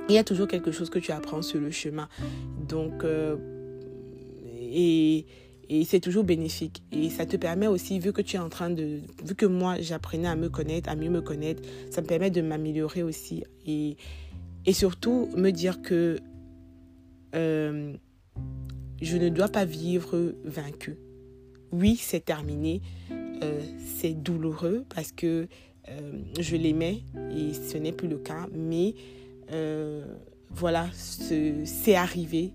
il 0.10 0.16
y 0.16 0.18
a 0.18 0.24
toujours 0.24 0.48
quelque 0.48 0.72
chose 0.72 0.90
que 0.90 0.98
tu 0.98 1.12
apprends 1.12 1.44
sur 1.44 1.60
le 1.60 1.70
chemin. 1.70 2.08
Donc, 2.68 3.06
et, 4.74 5.26
et 5.70 5.86
c'est 5.86 6.00
toujours 6.00 6.24
bénéfique. 6.24 6.84
Et 6.92 7.10
ça 7.10 7.26
te 7.26 7.38
permet 7.38 7.68
aussi, 7.68 8.00
vu 8.00 8.14
que 8.14 8.22
tu 8.22 8.36
es 8.36 8.40
en 8.40 8.50
train 8.50 8.70
de... 8.70 9.00
Vu 9.26 9.36
que 9.36 9.46
moi, 9.46 9.80
j'apprenais 9.80 10.28
à 10.28 10.36
me 10.36 10.50
connaître, 10.50 10.90
à 10.90 10.96
mieux 10.96 11.10
me 11.10 11.22
connaître, 11.22 11.62
ça 11.90 12.02
me 12.02 12.08
permet 12.08 12.30
de 12.30 12.42
m'améliorer 12.42 13.04
aussi. 13.04 13.44
Et, 13.66 13.98
et 14.66 14.74
surtout, 14.74 15.30
me 15.36 15.52
dire 15.52 15.82
que 15.82 16.20
euh, 17.36 17.94
je 19.02 19.18
ne 19.18 19.30
dois 19.30 19.50
pas 19.50 19.66
vivre 19.66 20.34
vaincu. 20.44 20.98
Oui, 21.72 21.96
c'est 21.96 22.26
terminé. 22.26 22.82
Euh, 23.12 23.62
c'est 23.96 24.14
douloureux 24.14 24.86
parce 24.94 25.12
que 25.12 25.48
euh, 25.90 26.12
je 26.40 26.56
l'aimais 26.56 27.04
et 27.36 27.54
ce 27.54 27.78
n'est 27.78 27.92
plus 27.92 28.08
le 28.08 28.18
cas. 28.18 28.48
Mais 28.54 28.96
voilà, 30.50 30.88
c'est 30.94 31.96
arrivé. 31.96 32.54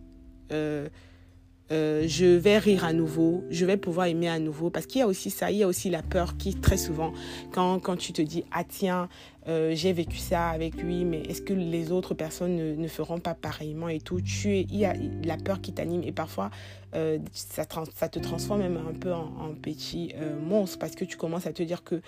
Euh, 1.71 2.05
je 2.07 2.25
vais 2.25 2.59
rire 2.59 2.85
à 2.85 2.93
nouveau, 2.93 3.45
je 3.51 3.67
vais 3.67 3.77
pouvoir 3.77 4.07
aimer 4.07 4.29
à 4.29 4.39
nouveau. 4.39 4.71
Parce 4.71 4.87
qu'il 4.87 5.01
y 5.01 5.03
a 5.03 5.07
aussi 5.07 5.31
ça, 5.31 5.51
il 5.51 5.59
y 5.59 5.63
a 5.63 5.69
aussi 5.69 5.91
la 5.91 6.03
peur 6.03 6.37
qui, 6.37 6.55
très 6.55 6.77
souvent, 6.77 7.13
quand, 7.53 7.79
quand 7.81 7.97
tu 7.97 8.13
te 8.13 8.23
dis, 8.23 8.45
ah 8.53 8.65
tiens, 8.65 9.09
euh, 9.49 9.73
j'ai 9.75 9.93
vécu 9.93 10.19
ça 10.19 10.49
avec 10.49 10.77
lui, 10.83 11.05
mais 11.05 11.23
est-ce 11.23 11.41
que 11.41 11.55
les 11.55 11.91
autres 11.91 12.13
personnes 12.13 12.57
ne, 12.57 12.75
ne, 12.75 12.89
feront 12.89 13.19
pas 13.19 13.35
pareillement 13.35 13.89
et 13.89 14.01
tout? 14.01 14.21
Il 14.45 14.77
y 14.77 14.85
a 14.85 14.95
la 15.25 15.39
peur 15.39 15.61
qui 15.63 15.73
t'anime 15.73 16.03
et 16.03 16.13
parfois 16.13 16.51
euh, 16.95 17.19
ça, 17.33 17.65
te 17.65 18.19
transforme 18.19 18.61
même 18.61 18.77
un 18.77 18.93
peu 18.93 19.13
en, 19.13 19.55
petit 19.61 20.13
euh, 20.17 20.39
monstre 20.39 20.79
parce 20.79 20.95
que 20.95 21.05
tu 21.05 21.17
commences 21.17 21.47
à 21.47 21.53
te 21.53 21.63
dire 21.63 21.83
que 21.83 22.01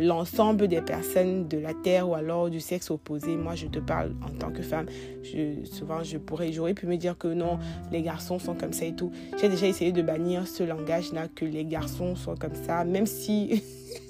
l'ensemble 0.00 0.68
des 0.68 0.82
personnes 0.82 1.48
de 1.48 1.58
la 1.58 1.74
Terre 1.74 2.08
ou 2.08 2.14
alors 2.14 2.50
du 2.50 2.60
sexe 2.60 2.90
opposé, 2.90 3.36
moi 3.36 3.54
je 3.54 3.66
te 3.66 3.78
parle 3.78 4.14
en 4.22 4.30
tant 4.36 4.50
que 4.50 4.62
femme, 4.62 4.86
souvent 5.64 6.02
je 6.02 6.18
pourrais, 6.18 6.52
j'aurais 6.52 6.74
pu 6.74 6.86
me 6.86 6.96
dire 6.96 7.16
que 7.16 7.28
non, 7.28 7.58
les 7.92 8.02
garçons 8.02 8.38
sont 8.38 8.54
comme 8.54 8.72
ça 8.72 8.84
et 8.84 8.94
tout. 8.94 9.12
J'ai 9.40 9.48
déjà 9.48 9.66
essayé 9.66 9.92
de 9.92 10.02
bannir 10.02 10.46
ce 10.46 10.62
langage-là, 10.62 11.28
que 11.28 11.44
les 11.44 11.64
garçons 11.64 12.16
sont 12.16 12.34
comme 12.34 12.54
ça, 12.54 12.84
même 12.84 13.06
si... 13.06 13.62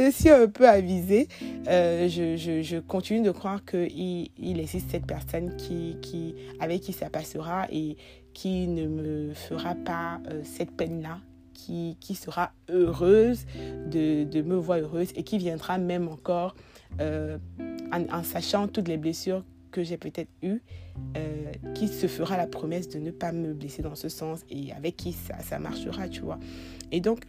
suis 0.10 0.30
un 0.30 0.48
peu 0.48 0.68
avisée. 0.68 1.28
Euh, 1.68 2.08
je, 2.08 2.36
je, 2.36 2.78
continue 2.78 3.22
de 3.22 3.30
croire 3.30 3.64
qu'il 3.64 4.30
il 4.38 4.60
existe 4.60 4.90
cette 4.90 5.06
personne 5.06 5.56
qui, 5.56 5.96
qui, 6.00 6.34
avec 6.60 6.80
qui 6.80 6.92
ça 6.92 7.10
passera 7.10 7.66
et 7.70 7.96
qui 8.32 8.68
ne 8.68 8.86
me 8.86 9.34
fera 9.34 9.74
pas 9.74 10.20
euh, 10.28 10.40
cette 10.44 10.70
peine-là, 10.72 11.18
qui, 11.52 11.96
qui 12.00 12.14
sera 12.14 12.52
heureuse 12.68 13.44
de, 13.90 14.24
de, 14.24 14.42
me 14.42 14.56
voir 14.56 14.78
heureuse 14.78 15.10
et 15.16 15.24
qui 15.24 15.38
viendra 15.38 15.78
même 15.78 16.08
encore 16.08 16.54
euh, 17.00 17.38
en, 17.92 18.04
en, 18.12 18.22
sachant 18.22 18.68
toutes 18.68 18.88
les 18.88 18.96
blessures 18.96 19.44
que 19.70 19.82
j'ai 19.82 19.98
peut-être 19.98 20.30
eues, 20.42 20.62
qui 21.74 21.86
se 21.86 22.08
fera 22.08 22.36
la 22.36 22.48
promesse 22.48 22.88
de 22.88 22.98
ne 22.98 23.10
pas 23.12 23.32
me 23.32 23.54
blesser 23.54 23.82
dans 23.82 23.94
ce 23.94 24.08
sens 24.08 24.40
et 24.50 24.72
avec 24.72 24.96
qui 24.96 25.12
ça, 25.12 25.38
ça 25.38 25.58
marchera, 25.58 26.08
tu 26.08 26.22
vois. 26.22 26.40
Et 26.90 27.00
donc, 27.00 27.24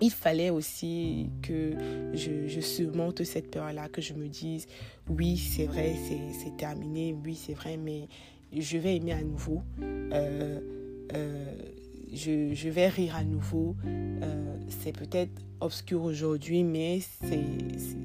il 0.00 0.10
fallait 0.10 0.50
aussi 0.50 1.28
que 1.42 1.74
je, 2.14 2.46
je 2.46 2.60
surmonte 2.60 3.24
cette 3.24 3.50
peur-là, 3.50 3.88
que 3.88 4.00
je 4.00 4.14
me 4.14 4.28
dise, 4.28 4.66
oui, 5.08 5.36
c'est 5.36 5.66
vrai, 5.66 5.94
c'est 6.32 6.56
terminé, 6.56 7.14
oui, 7.24 7.34
c'est 7.34 7.54
vrai, 7.54 7.76
mais 7.76 8.08
je 8.52 8.78
vais 8.78 8.96
aimer 8.96 9.12
à 9.12 9.22
nouveau. 9.22 9.62
Euh, 9.82 10.60
euh, 11.14 11.44
je, 12.12 12.68
vais 12.68 12.88
rire 12.88 13.16
à 13.16 13.24
nouveau. 13.24 13.76
Euh, 13.86 14.56
c'est 14.68 14.96
peut-être 14.96 15.32
obscur 15.60 16.02
aujourd'hui, 16.02 16.64
mais 16.64 17.00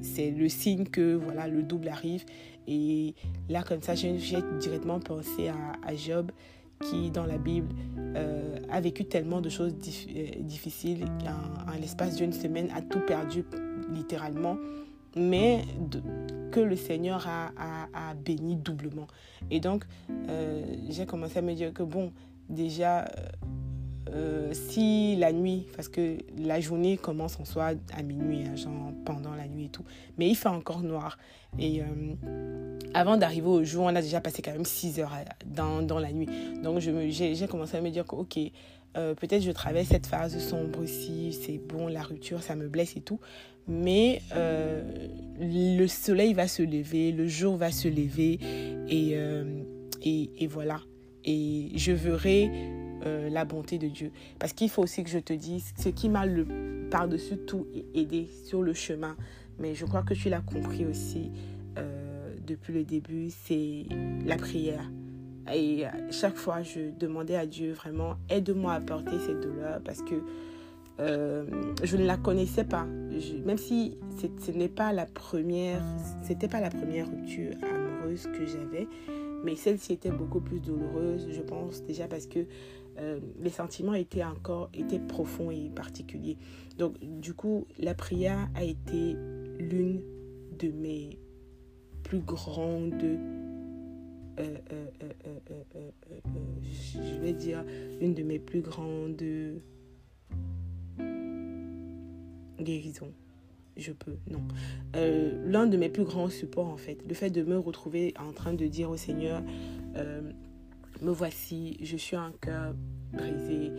c'est 0.02 0.30
le 0.30 0.48
signe 0.48 0.84
que 0.84 1.14
voilà 1.14 1.48
le 1.48 1.62
double 1.62 1.88
arrive. 1.88 2.24
Et 2.68 3.14
là, 3.48 3.62
comme 3.62 3.80
ça, 3.80 3.94
j'ai 3.94 4.16
directement 4.60 5.00
pensé 5.00 5.48
à, 5.48 5.94
Job 5.94 6.30
qui, 6.80 7.10
dans 7.10 7.26
la 7.26 7.38
Bible, 7.38 7.74
euh, 7.98 8.58
a 8.70 8.80
vécu 8.80 9.04
tellement 9.04 9.40
de 9.40 9.48
choses 9.48 9.74
difficiles 9.74 11.04
qu'en 11.20 11.72
l'espace 11.80 12.16
d'une 12.16 12.32
semaine 12.32 12.68
a 12.74 12.82
tout 12.82 13.00
perdu 13.00 13.44
littéralement 13.92 14.56
mais 15.16 15.64
que 16.52 16.60
le 16.60 16.76
Seigneur 16.76 17.26
a, 17.26 17.50
a, 17.92 18.14
béni 18.14 18.56
doublement. 18.56 19.06
Et 19.50 19.60
donc, 19.60 19.84
euh, 20.28 20.62
j'ai 20.90 21.06
commencé 21.06 21.38
à 21.38 21.42
me 21.42 21.54
dire 21.54 21.72
que, 21.72 21.82
bon, 21.82 22.12
déjà, 22.48 23.06
euh, 24.08 24.16
euh, 24.16 24.52
si 24.52 25.16
la 25.16 25.32
nuit, 25.32 25.66
parce 25.74 25.88
que 25.88 26.18
la 26.38 26.60
journée 26.60 26.96
commence 26.96 27.38
en 27.40 27.44
soi 27.44 27.72
à 27.96 28.02
minuit, 28.02 28.44
hein, 28.46 28.56
genre 28.56 28.92
pendant 29.04 29.34
la 29.34 29.46
nuit 29.46 29.66
et 29.66 29.68
tout, 29.68 29.84
mais 30.18 30.28
il 30.28 30.34
fait 30.34 30.48
encore 30.48 30.80
noir. 30.80 31.18
Et 31.58 31.80
avant 32.92 33.16
d'arriver 33.16 33.46
au 33.46 33.64
jour, 33.64 33.84
on 33.84 33.96
a 33.96 34.02
déjà 34.02 34.20
passé 34.20 34.42
quand 34.42 34.52
même 34.52 34.66
6 34.66 35.00
heures 35.00 35.16
dans, 35.46 35.80
dans 35.80 35.98
la 35.98 36.12
nuit. 36.12 36.28
Donc 36.62 36.80
j'ai 36.80 37.46
commencé 37.48 37.78
à 37.78 37.80
me 37.80 37.88
dire 37.88 38.04
que, 38.04 38.14
ok, 38.14 38.38
peut-être 38.92 39.42
je 39.42 39.52
traverse 39.52 39.88
cette 39.88 40.06
phase 40.06 40.38
sombre 40.38 40.80
aussi, 40.82 41.32
c'est 41.32 41.58
bon, 41.58 41.86
la 41.88 42.02
rupture, 42.02 42.42
ça 42.42 42.56
me 42.56 42.68
blesse 42.68 42.94
et 42.96 43.00
tout 43.00 43.20
mais 43.68 44.22
euh, 44.34 44.82
le 45.40 45.86
soleil 45.86 46.34
va 46.34 46.46
se 46.46 46.62
lever, 46.62 47.12
le 47.12 47.26
jour 47.26 47.56
va 47.56 47.70
se 47.70 47.88
lever 47.88 48.38
euh, 48.42 49.44
et, 50.02 50.30
et, 50.38 50.46
voilà. 50.46 50.80
Et 51.24 51.70
je 51.74 51.92
verrai 51.92 52.50
euh, 53.04 53.28
la 53.28 53.44
bonté 53.44 53.78
de 53.78 53.88
Dieu. 53.88 54.10
Parce 54.38 54.52
qu'il 54.52 54.70
faut 54.70 54.82
aussi 54.82 55.04
que 55.04 55.10
je 55.10 55.18
te 55.18 55.32
dise, 55.32 55.72
ce 55.78 55.88
qui 55.88 56.08
m'a 56.08 56.26
le 56.26 56.46
par-dessus 56.90 57.36
tout 57.38 57.66
aidé 57.94 58.28
sur 58.44 58.62
le 58.62 58.72
chemin, 58.72 59.16
mais 59.58 59.74
je 59.74 59.84
crois 59.84 60.02
que 60.02 60.14
tu 60.14 60.28
l'as 60.28 60.40
compris 60.40 60.86
aussi 60.86 61.30
depuis 62.46 62.72
le 62.72 62.84
début, 62.84 63.28
c'est 63.30 63.86
la 64.24 64.36
prière. 64.36 64.88
Et 65.52 65.84
chaque 66.10 66.36
fois, 66.36 66.62
je 66.62 66.96
demandais 66.98 67.36
à 67.36 67.44
Dieu 67.44 67.72
vraiment, 67.72 68.14
aide-moi 68.28 68.72
à 68.74 68.80
porter 68.80 69.18
cette 69.26 69.40
douleur 69.40 69.80
parce 69.84 70.02
que 70.02 70.14
euh, 70.98 71.44
je 71.82 71.96
ne 71.96 72.06
la 72.06 72.16
connaissais 72.16 72.64
pas. 72.64 72.86
même 73.44 73.58
si 73.58 73.98
ce 74.18 74.50
n'est 74.50 74.68
pas 74.68 74.92
la 74.92 75.06
première, 75.06 75.82
c'était 76.22 76.48
pas 76.48 76.60
la 76.60 76.70
première 76.70 77.06
rupture 77.08 77.52
amoureuse 77.62 78.26
que 78.26 78.46
j'avais, 78.46 78.88
mais 79.44 79.56
celle-ci 79.56 79.92
était 79.92 80.10
beaucoup 80.10 80.40
plus 80.40 80.58
douloureuse, 80.58 81.28
je 81.30 81.42
pense 81.42 81.82
déjà 81.84 82.08
parce 82.08 82.26
que 82.26 82.46
euh, 82.98 83.20
les 83.40 83.50
sentiments 83.50 83.94
étaient 83.94 84.24
encore 84.24 84.70
étaient 84.74 84.98
profonds 84.98 85.50
et 85.50 85.70
particuliers. 85.74 86.38
Donc 86.78 86.98
du 87.00 87.34
coup, 87.34 87.66
la 87.78 87.94
prière 87.94 88.48
a 88.54 88.64
été 88.64 89.16
l'une 89.58 90.02
de 90.58 90.70
mes 90.70 91.18
plus 92.02 92.20
grandes 92.20 92.94
euh, 94.38 94.58
je 96.68 97.20
vais 97.20 97.32
dire 97.32 97.64
une 98.00 98.14
de 98.14 98.22
mes 98.22 98.38
plus 98.38 98.60
grandes 98.60 99.22
guérison. 102.60 103.12
Je 103.76 103.92
peux, 103.92 104.16
non. 104.30 104.40
Euh, 104.96 105.42
l'un 105.46 105.66
de 105.66 105.76
mes 105.76 105.88
plus 105.88 106.04
grands 106.04 106.30
supports, 106.30 106.68
en 106.68 106.78
fait, 106.78 106.98
le 107.06 107.14
fait 107.14 107.30
de 107.30 107.42
me 107.42 107.58
retrouver 107.58 108.14
en 108.18 108.32
train 108.32 108.54
de 108.54 108.66
dire 108.66 108.90
au 108.90 108.96
Seigneur, 108.96 109.42
euh, 109.96 110.22
me 111.02 111.10
voici, 111.10 111.78
je 111.82 111.96
suis 111.96 112.16
un 112.16 112.32
cœur 112.40 112.74
brisé, 113.12 113.70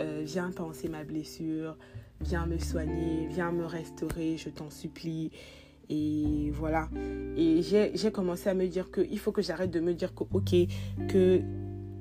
euh, 0.00 0.22
viens 0.24 0.50
penser 0.50 0.88
ma 0.88 1.04
blessure, 1.04 1.76
viens 2.20 2.46
me 2.46 2.58
soigner, 2.58 3.26
viens 3.28 3.52
me 3.52 3.64
restaurer, 3.64 4.36
je 4.36 4.48
t'en 4.48 4.70
supplie. 4.70 5.30
Et 5.88 6.52
voilà. 6.52 6.88
Et 7.36 7.62
j'ai 7.62 8.12
commencé 8.12 8.48
à 8.48 8.54
me 8.54 8.66
dire 8.66 8.90
qu'il 8.92 9.18
faut 9.18 9.32
que 9.32 9.42
j'arrête 9.42 9.72
de 9.72 9.80
me 9.80 9.92
dire 9.92 10.14
que, 10.14 10.22
ok, 10.22 10.54
que 11.08 11.40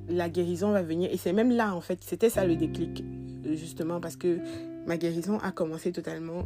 la 0.08 0.30
guérison 0.30 0.72
va 0.72 0.84
venir. 0.84 1.12
Et 1.12 1.18
c'est 1.18 1.34
même 1.34 1.52
là, 1.52 1.74
en 1.74 1.82
fait, 1.82 2.00
c'était 2.04 2.30
ça 2.30 2.46
le 2.46 2.56
déclic, 2.56 3.04
justement, 3.54 4.00
parce 4.00 4.16
que 4.16 4.38
ma 4.86 4.98
guérison 4.98 5.40
a 5.40 5.52
commencé 5.52 5.92
totalement 5.92 6.44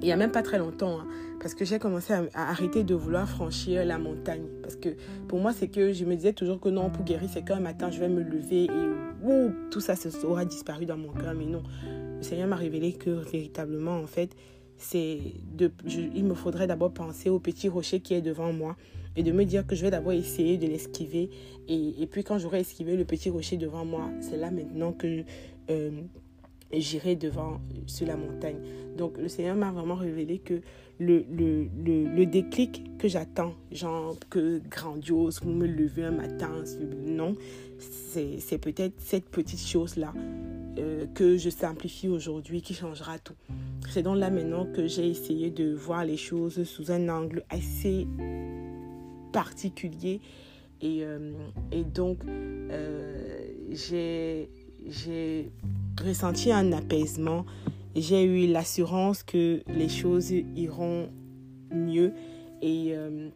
il 0.00 0.06
n'y 0.06 0.12
a 0.12 0.16
même 0.16 0.32
pas 0.32 0.42
très 0.42 0.58
longtemps, 0.58 1.00
hein, 1.00 1.06
parce 1.40 1.54
que 1.54 1.64
j'ai 1.64 1.78
commencé 1.78 2.12
à, 2.12 2.26
arrêter 2.34 2.84
de 2.84 2.94
vouloir 2.94 3.28
franchir 3.28 3.84
la 3.84 3.98
montagne. 3.98 4.44
Parce 4.62 4.76
que 4.76 4.90
pour 5.28 5.40
moi, 5.40 5.52
c'est 5.52 5.68
que 5.68 5.92
je 5.92 6.04
me 6.04 6.14
disais 6.14 6.32
toujours 6.32 6.60
que 6.60 6.68
non, 6.68 6.90
pour 6.90 7.04
guérir, 7.04 7.28
c'est 7.32 7.44
qu'un 7.44 7.60
matin, 7.60 7.90
je 7.90 8.00
vais 8.00 8.08
me 8.08 8.22
lever 8.22 8.64
et 8.64 8.90
tout 9.70 9.80
ça 9.80 9.94
aura 10.24 10.44
disparu 10.44 10.86
dans 10.86 10.96
mon 10.96 11.12
cœur. 11.12 11.34
Mais 11.34 11.46
non, 11.46 11.62
le 12.16 12.22
Seigneur 12.22 12.48
m'a 12.48 12.56
révélé 12.56 12.92
que 12.92 13.10
véritablement, 13.10 13.96
en 13.96 14.06
fait, 14.06 14.34
c'est 14.76 15.18
de, 15.54 15.70
il 15.86 16.24
me 16.24 16.34
faudrait 16.34 16.66
d'abord 16.66 16.92
penser 16.92 17.28
au 17.28 17.38
petit 17.38 17.68
rocher 17.68 18.00
qui 18.00 18.14
est 18.14 18.22
devant 18.22 18.52
moi 18.52 18.76
et 19.16 19.22
de 19.22 19.32
me 19.32 19.44
dire 19.44 19.66
que 19.66 19.76
je 19.76 19.82
vais 19.82 19.90
d'abord 19.90 20.12
essayer 20.12 20.56
de 20.56 20.66
l'esquiver. 20.66 21.28
Et, 21.68 22.06
puis 22.10 22.24
quand 22.24 22.38
j'aurai 22.38 22.60
esquivé 22.60 22.96
le 22.96 23.04
petit 23.04 23.28
rocher 23.28 23.56
devant 23.58 23.84
moi, 23.84 24.08
c'est 24.20 24.36
là 24.36 24.50
maintenant 24.50 24.92
que... 24.92 25.24
Euh, 25.70 25.90
j'irai 26.72 27.16
devant 27.16 27.60
sur 27.86 28.06
la 28.06 28.16
montagne. 28.16 28.58
Donc 28.96 29.18
le 29.18 29.28
Seigneur 29.28 29.56
m'a 29.56 29.72
vraiment 29.72 29.94
révélé 29.94 30.38
que 30.38 30.60
le, 30.98 31.24
le, 31.32 31.68
le, 32.14 32.26
déclic 32.26 32.98
que 32.98 33.08
j'attends, 33.08 33.54
genre 33.72 34.16
que 34.28 34.60
grandiose, 34.68 35.40
vous 35.42 35.50
me 35.50 35.66
lever 35.66 36.04
un 36.04 36.10
matin, 36.10 36.50
non, 37.06 37.34
c'est 37.78 38.58
peut-être 38.58 38.94
cette 38.98 39.24
petite 39.24 39.66
chose-là 39.66 40.12
euh, 40.78 41.06
que 41.14 41.38
je 41.38 41.48
simplifie 41.48 42.08
aujourd'hui 42.08 42.60
qui 42.60 42.74
changera 42.74 43.18
tout. 43.18 43.34
C'est 43.88 44.02
donc 44.02 44.18
là 44.18 44.30
maintenant 44.30 44.66
que 44.66 44.86
j'ai 44.86 45.08
essayé 45.08 45.50
de 45.50 45.74
voir 45.74 46.04
les 46.04 46.18
choses 46.18 46.62
sous 46.64 46.92
un 46.92 47.08
angle 47.08 47.44
assez 47.48 48.06
particulier. 49.32 50.20
Et, 50.82 51.04
euh, 51.04 51.32
et 51.72 51.84
donc, 51.84 52.18
euh, 52.26 53.48
j'ai 53.70 54.48
ressenti 55.98 56.52
un 56.52 56.72
apaisement. 56.72 57.44
J'ai 57.96 58.24
eu 58.24 58.46
l'assurance 58.46 59.22
que 59.22 59.62
les 59.68 59.88
choses 59.88 60.30
iront 60.30 61.08
mieux. 61.72 62.12
Et 62.62 62.92
euh, 62.94 63.28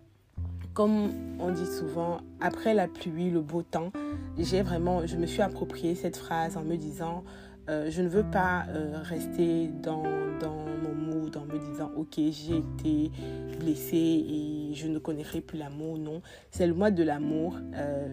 comme 0.72 1.10
on 1.40 1.50
dit 1.50 1.66
souvent, 1.66 2.18
après 2.40 2.74
la 2.74 2.88
pluie, 2.88 3.30
le 3.30 3.40
beau 3.40 3.62
temps, 3.62 3.90
j'ai 4.38 4.62
vraiment, 4.62 5.06
je 5.06 5.16
me 5.16 5.26
suis 5.26 5.42
approprié 5.42 5.94
cette 5.94 6.16
phrase 6.16 6.56
en 6.56 6.62
me 6.62 6.76
disant, 6.76 7.24
euh, 7.68 7.90
je 7.90 8.02
ne 8.02 8.08
veux 8.08 8.24
pas 8.24 8.64
euh, 8.68 8.98
rester 9.02 9.68
dans, 9.82 10.02
dans 10.38 10.64
mon 10.82 10.94
mood 10.94 11.36
en 11.36 11.46
me 11.46 11.58
disant, 11.58 11.90
ok, 11.96 12.14
j'ai 12.16 12.58
été 12.58 13.10
blessée 13.58 13.96
et 13.96 14.74
je 14.74 14.86
ne 14.86 14.98
connaîtrai 14.98 15.40
plus 15.40 15.58
l'amour. 15.58 15.98
Non, 15.98 16.20
c'est 16.50 16.66
le 16.66 16.74
mois 16.74 16.90
de 16.90 17.02
l'amour. 17.02 17.56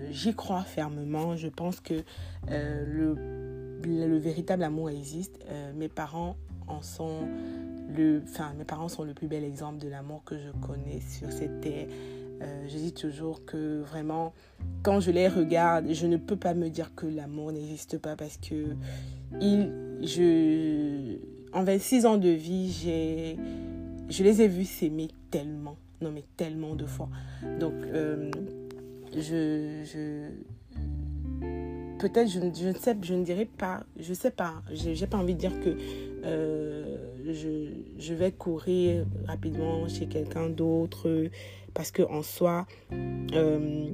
J'y 0.09 0.33
crois 0.33 0.61
fermement. 0.63 1.35
Je 1.35 1.49
pense 1.49 1.81
que 1.81 2.03
le 2.49 3.15
le 3.85 4.17
véritable 4.17 4.63
amour 4.63 4.89
existe. 4.89 5.39
Euh, 5.49 5.71
mes 5.75 5.89
parents 5.89 6.35
en 6.67 6.81
sont 6.81 7.27
le, 7.95 8.21
enfin, 8.23 8.53
mes 8.57 8.63
parents 8.63 8.87
sont 8.87 9.03
le 9.03 9.13
plus 9.13 9.27
bel 9.27 9.43
exemple 9.43 9.79
de 9.79 9.89
l'amour 9.89 10.23
que 10.23 10.35
je 10.37 10.49
connais 10.65 11.01
sur 11.01 11.31
cette 11.31 11.61
terre. 11.61 11.87
Euh, 12.41 12.67
je 12.67 12.77
dis 12.77 12.93
toujours 12.93 13.45
que 13.45 13.81
vraiment, 13.81 14.33
quand 14.81 14.99
je 14.99 15.11
les 15.11 15.27
regarde, 15.27 15.85
je 15.91 16.07
ne 16.07 16.17
peux 16.17 16.35
pas 16.35 16.53
me 16.53 16.69
dire 16.69 16.95
que 16.95 17.05
l'amour 17.05 17.51
n'existe 17.51 17.97
pas 17.97 18.15
parce 18.15 18.37
que 18.37 18.75
il, 19.39 19.71
je, 20.01 21.17
en 21.53 21.63
26 21.63 22.05
ans 22.05 22.17
de 22.17 22.29
vie, 22.29 23.37
je 24.09 24.23
les 24.23 24.41
ai 24.41 24.47
vus 24.47 24.65
s'aimer 24.65 25.09
tellement, 25.29 25.77
non 26.01 26.11
mais 26.11 26.23
tellement 26.35 26.75
de 26.75 26.85
fois. 26.85 27.09
Donc, 27.59 27.73
euh, 27.73 28.31
je, 29.15 30.29
peut-être, 32.01 32.27
je, 32.27 32.39
je, 32.39 32.69
ne 32.69 32.73
sais, 32.73 32.97
je 32.99 33.13
ne 33.13 33.23
dirais 33.23 33.45
pas, 33.45 33.83
je 33.99 34.13
sais 34.13 34.31
pas, 34.31 34.55
j'ai 34.73 35.05
pas 35.05 35.17
envie 35.17 35.35
de 35.35 35.39
dire 35.39 35.59
que 35.59 35.77
euh, 36.25 36.97
je, 37.25 37.69
je, 37.99 38.13
vais 38.15 38.31
courir 38.31 39.05
rapidement 39.27 39.87
chez 39.87 40.07
quelqu'un 40.07 40.49
d'autre 40.49 41.29
parce 41.75 41.91
qu'en 41.91 42.23
soi, 42.23 42.65
euh, 42.91 43.91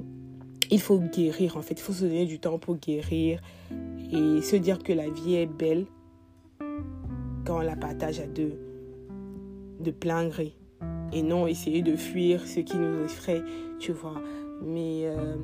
il 0.70 0.80
faut 0.80 0.98
guérir 0.98 1.58
en 1.58 1.62
fait, 1.62 1.74
il 1.74 1.82
faut 1.82 1.92
se 1.92 2.04
donner 2.04 2.24
du 2.24 2.38
temps 2.38 2.58
pour 2.58 2.76
guérir 2.76 3.42
et 4.10 4.40
se 4.40 4.56
dire 4.56 4.82
que 4.82 4.94
la 4.94 5.10
vie 5.10 5.34
est 5.34 5.46
belle 5.46 5.84
quand 7.44 7.58
on 7.58 7.60
la 7.60 7.76
partage 7.76 8.20
à 8.20 8.26
deux, 8.26 8.58
de 9.80 9.90
plein 9.90 10.26
gré 10.28 10.54
et 11.12 11.22
non 11.22 11.46
essayer 11.46 11.82
de 11.82 11.94
fuir 11.94 12.46
ce 12.46 12.60
qui 12.60 12.76
nous 12.76 13.04
effraie, 13.04 13.42
tu 13.78 13.92
vois. 13.92 14.20
Mais 14.62 15.02
euh, 15.04 15.36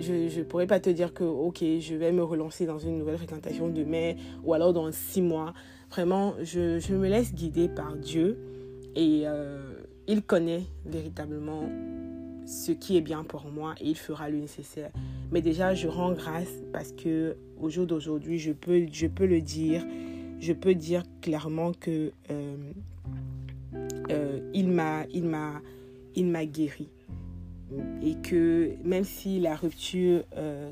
je 0.00 0.38
ne 0.38 0.44
pourrais 0.44 0.66
pas 0.66 0.80
te 0.80 0.90
dire 0.90 1.12
que, 1.12 1.24
ok, 1.24 1.62
je 1.80 1.94
vais 1.94 2.12
me 2.12 2.22
relancer 2.22 2.66
dans 2.66 2.78
une 2.78 2.98
nouvelle 2.98 3.18
fréquentation 3.18 3.68
demain 3.68 4.14
ou 4.44 4.54
alors 4.54 4.72
dans 4.72 4.90
six 4.92 5.22
mois. 5.22 5.52
Vraiment, 5.90 6.34
je, 6.42 6.92
me 6.92 7.08
laisse 7.08 7.34
guider 7.34 7.68
par 7.68 7.96
Dieu 7.96 8.38
et 8.96 9.22
euh, 9.24 9.74
il 10.06 10.22
connaît 10.22 10.62
véritablement 10.86 11.68
ce 12.46 12.72
qui 12.72 12.96
est 12.96 13.00
bien 13.00 13.24
pour 13.24 13.44
moi 13.46 13.74
et 13.80 13.88
il 13.88 13.96
fera 13.96 14.30
le 14.30 14.38
nécessaire. 14.38 14.90
Mais 15.30 15.42
déjà, 15.42 15.74
je 15.74 15.86
rends 15.86 16.12
grâce 16.12 16.52
parce 16.72 16.92
que 16.92 17.36
au 17.60 17.68
jour 17.68 17.86
d'aujourd'hui, 17.86 18.38
je 18.38 18.52
peux, 18.52 18.86
je 18.90 19.06
peux 19.06 19.26
le 19.26 19.40
dire, 19.40 19.84
je 20.38 20.52
peux 20.52 20.74
dire 20.74 21.02
clairement 21.20 21.72
que 21.72 22.12
euh, 22.30 22.56
euh, 24.10 24.40
il 24.54 24.68
m'a, 24.68 25.04
il 25.12 25.24
m'a, 25.24 25.60
il 26.16 26.26
m'a 26.26 26.46
guéri 26.46 26.88
et 28.02 28.14
que 28.16 28.72
même 28.84 29.04
si 29.04 29.40
la 29.40 29.56
rupture 29.56 30.24
euh, 30.36 30.70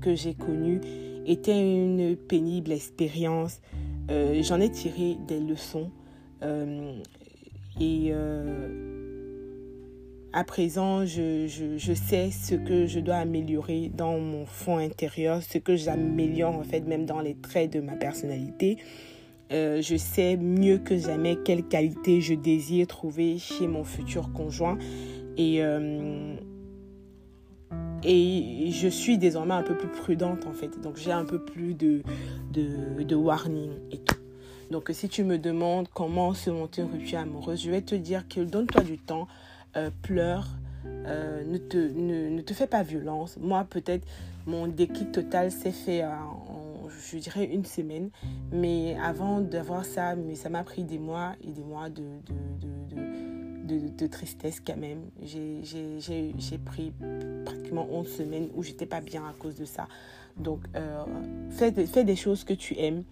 que 0.00 0.14
j'ai 0.14 0.34
connue 0.34 0.80
était 1.26 1.58
une 1.58 2.16
pénible 2.16 2.72
expérience, 2.72 3.60
j'en 4.08 4.60
ai 4.60 4.70
tiré 4.70 5.16
des 5.26 5.40
leçons 5.40 5.90
et 7.80 8.12
à 10.36 10.44
présent, 10.44 11.06
je, 11.06 11.94
sais 11.94 12.30
ce 12.30 12.54
que 12.54 12.84
je 12.84 13.00
dois 13.00 13.16
améliorer 13.16 13.90
dans 13.94 14.18
mon 14.18 14.44
fond 14.44 14.76
intérieur, 14.76 15.42
ce 15.42 15.56
que 15.56 15.76
j'améliore 15.76 16.54
en 16.54 16.62
fait 16.62 16.80
même 16.80 17.06
dans 17.06 17.22
les 17.22 17.34
traits 17.34 17.72
de 17.72 17.80
ma 17.80 17.94
personnalité. 17.94 18.76
Euh, 19.50 19.80
je 19.80 19.96
sais 19.96 20.36
mieux 20.36 20.76
que 20.76 20.98
jamais 20.98 21.38
quelles 21.42 21.66
qualités 21.66 22.20
je 22.20 22.34
désire 22.34 22.86
trouver 22.86 23.38
chez 23.38 23.66
mon 23.66 23.82
futur 23.82 24.30
conjoint. 24.34 24.76
Et, 25.36 25.62
euh, 25.62 26.34
et 28.02 28.70
je 28.70 28.88
suis 28.88 29.18
désormais 29.18 29.54
un 29.54 29.62
peu 29.62 29.76
plus 29.76 29.88
prudente 29.88 30.46
en 30.46 30.52
fait. 30.52 30.80
Donc 30.80 30.96
j'ai 30.96 31.12
un 31.12 31.24
peu 31.24 31.38
plus 31.38 31.74
de, 31.74 32.02
de, 32.52 33.02
de 33.02 33.14
warning 33.14 33.70
et 33.90 33.98
tout. 33.98 34.16
Donc 34.70 34.90
si 34.92 35.08
tu 35.08 35.24
me 35.24 35.38
demandes 35.38 35.88
comment 35.94 36.34
se 36.34 36.50
monter 36.50 36.82
une 36.82 36.90
rupture 36.90 37.18
amoureuse, 37.20 37.62
je 37.62 37.70
vais 37.70 37.82
te 37.82 37.94
dire 37.94 38.26
que 38.28 38.40
donne-toi 38.40 38.82
du 38.82 38.98
temps. 38.98 39.28
Euh, 39.76 39.90
pleure, 40.00 40.46
euh, 40.86 41.44
ne, 41.44 41.58
te, 41.58 41.76
ne, 41.76 42.40
te 42.40 42.54
fais 42.54 42.66
pas 42.66 42.82
violence. 42.82 43.36
Moi, 43.38 43.66
peut-être, 43.68 44.06
mon 44.46 44.66
déclic 44.68 45.12
total 45.12 45.50
s'est 45.50 45.70
fait 45.70 46.02
en, 46.02 46.88
je 46.88 47.18
dirais, 47.18 47.44
une 47.44 47.66
semaine. 47.66 48.08
Mais 48.52 48.96
avant 49.02 49.42
d'avoir 49.42 49.84
ça, 49.84 50.16
mais 50.16 50.34
ça 50.34 50.48
m'a 50.48 50.64
pris 50.64 50.82
des 50.82 50.98
mois 50.98 51.34
et 51.46 51.50
des 51.50 51.62
mois 51.62 51.90
de, 51.90 52.04
de, 52.30 52.96
tristesse 54.08 54.60
quand 54.60 54.76
même. 54.76 55.02
J'ai 55.22 56.58
pris 56.64 56.92
pratiquement 57.44 57.86
11 57.90 58.08
semaines 58.08 58.48
où 58.54 58.62
j'étais 58.62 58.86
pas 58.86 59.00
bien 59.00 59.24
à 59.24 59.32
cause 59.38 59.56
de 59.56 59.64
ça. 59.64 59.88
Donc, 60.36 60.60
euh, 60.74 61.04
fais, 61.50 61.72
fais, 61.86 62.04
des 62.04 62.16
choses 62.16 62.44
que 62.44 62.54
tu 62.54 62.78
aimes. 62.78 63.04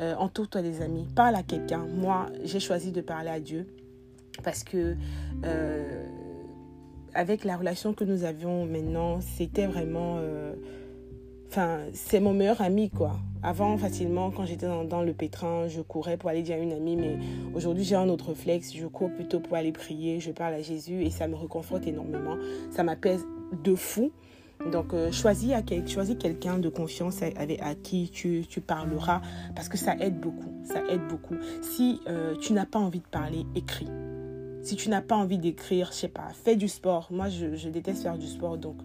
Entoure-toi 0.00 0.60
des 0.60 0.82
amis. 0.82 1.06
Parle 1.14 1.36
à 1.36 1.42
quelqu'un. 1.42 1.86
Moi, 1.86 2.26
j'ai 2.42 2.60
choisi 2.60 2.90
de 2.90 3.00
parler 3.00 3.30
à 3.30 3.40
Dieu 3.40 3.66
parce 4.42 4.64
que 4.64 4.96
euh, 5.44 6.04
avec 7.14 7.44
la 7.44 7.56
relation 7.56 7.92
que 7.94 8.04
nous 8.04 8.24
avions 8.24 8.66
maintenant, 8.66 9.20
c'était 9.20 9.66
vraiment... 9.66 10.16
Euh, 10.18 10.54
c'est 11.92 12.20
mon 12.20 12.32
meilleur 12.32 12.60
ami, 12.60 12.90
quoi. 12.90 13.16
Avant, 13.42 13.76
facilement, 13.76 14.30
quand 14.30 14.46
j'étais 14.46 14.66
dans, 14.66 15.02
le 15.02 15.12
pétrin, 15.12 15.68
je 15.68 15.80
courais 15.80 16.16
pour 16.16 16.30
aller 16.30 16.42
dire 16.42 16.56
à 16.56 16.58
une 16.58 16.72
amie, 16.72 16.96
mais 16.96 17.18
aujourd'hui, 17.54 17.84
j'ai 17.84 17.94
un 17.94 18.08
autre 18.08 18.34
flex. 18.34 18.74
Je 18.74 18.86
cours 18.86 19.12
plutôt 19.12 19.40
pour 19.40 19.56
aller 19.56 19.72
prier, 19.72 20.20
je 20.20 20.30
parle 20.30 20.54
à 20.54 20.62
Jésus 20.62 21.02
et 21.02 21.10
ça 21.10 21.28
me 21.28 21.34
reconforte 21.34 21.86
énormément. 21.86 22.36
Ça 22.70 22.82
m'apaise 22.82 23.24
de 23.62 23.74
fou. 23.74 24.12
Donc, 24.72 24.94
euh, 24.94 25.12
choisis, 25.12 25.52
quelqu'un 26.18 26.58
de 26.58 26.68
confiance 26.68 27.22
avec, 27.22 27.60
à 27.60 27.74
qui 27.74 28.08
tu, 28.10 28.46
tu, 28.48 28.60
parleras 28.60 29.20
parce 29.54 29.68
que 29.68 29.76
ça 29.76 29.96
aide 30.00 30.18
beaucoup. 30.20 30.52
Ça 30.64 30.80
aide 30.90 31.06
beaucoup. 31.08 31.36
Si 31.62 32.00
tu 32.40 32.52
n'as 32.52 32.66
pas 32.66 32.78
envie 32.78 33.00
de 33.00 33.06
parler, 33.06 33.44
écris. 33.54 33.88
Si 34.64 34.76
tu 34.76 34.88
n'as 34.88 35.02
pas 35.02 35.14
envie 35.14 35.36
d'écrire, 35.36 35.88
je 35.92 35.98
sais 35.98 36.08
pas, 36.08 36.28
fais 36.32 36.56
du 36.56 36.68
sport. 36.68 37.08
Moi, 37.10 37.28
je, 37.28 37.68
déteste 37.68 38.02
faire 38.02 38.16
du 38.16 38.26
sport, 38.26 38.56
donc. 38.56 38.76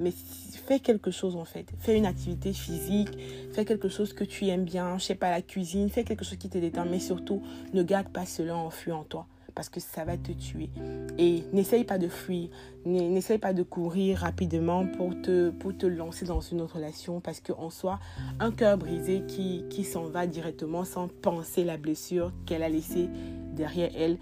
Mais 0.00 0.10
fais 0.10 0.80
quelque 0.80 1.12
chose 1.12 1.36
en 1.36 1.44
fait. 1.44 1.66
Fais 1.78 1.96
une 1.96 2.06
activité 2.06 2.52
physique, 2.52 3.10
fais 3.52 3.64
quelque 3.64 3.88
chose 3.88 4.12
que 4.12 4.24
tu 4.24 4.46
aimes 4.46 4.64
bien, 4.64 4.98
je 4.98 5.04
sais 5.04 5.14
pas, 5.14 5.30
la 5.30 5.42
cuisine, 5.42 5.90
fais 5.90 6.02
quelque 6.02 6.24
chose 6.24 6.38
qui 6.38 6.48
te 6.48 6.58
détend, 6.58 6.86
mais 6.86 6.98
surtout, 6.98 7.40
ne 7.72 7.84
garde 7.84 8.08
pas 8.08 8.26
cela 8.26 8.56
enfui 8.56 8.90
en 8.90 9.04
toi 9.04 9.26
parce 9.54 9.68
que 9.68 9.80
ça 9.80 10.04
va 10.04 10.16
te 10.16 10.30
tuer. 10.30 10.70
Et 11.18 11.42
n'essaye 11.52 11.82
pas 11.82 11.98
de 11.98 12.08
fuir, 12.08 12.48
n'essaye 12.84 13.38
pas 13.38 13.52
de 13.52 13.64
courir 13.64 14.18
rapidement 14.18 14.86
pour 14.86 15.10
te, 15.20 15.50
pour 15.50 15.76
te 15.76 15.86
lancer 15.86 16.24
dans 16.24 16.40
une 16.40 16.60
autre 16.60 16.76
relation 16.76 17.20
parce 17.20 17.40
qu'en 17.40 17.70
soi, 17.70 17.98
un 18.38 18.52
cœur 18.52 18.78
brisé 18.78 19.22
qui 19.26 19.84
s'en 19.84 20.04
va 20.04 20.28
directement 20.28 20.84
sans 20.84 21.08
penser 21.08 21.64
la 21.64 21.76
blessure 21.76 22.32
qu'elle 22.46 22.62
a 22.62 22.68
laissée 22.68 23.08
derrière 23.52 23.90
elle, 23.96 24.18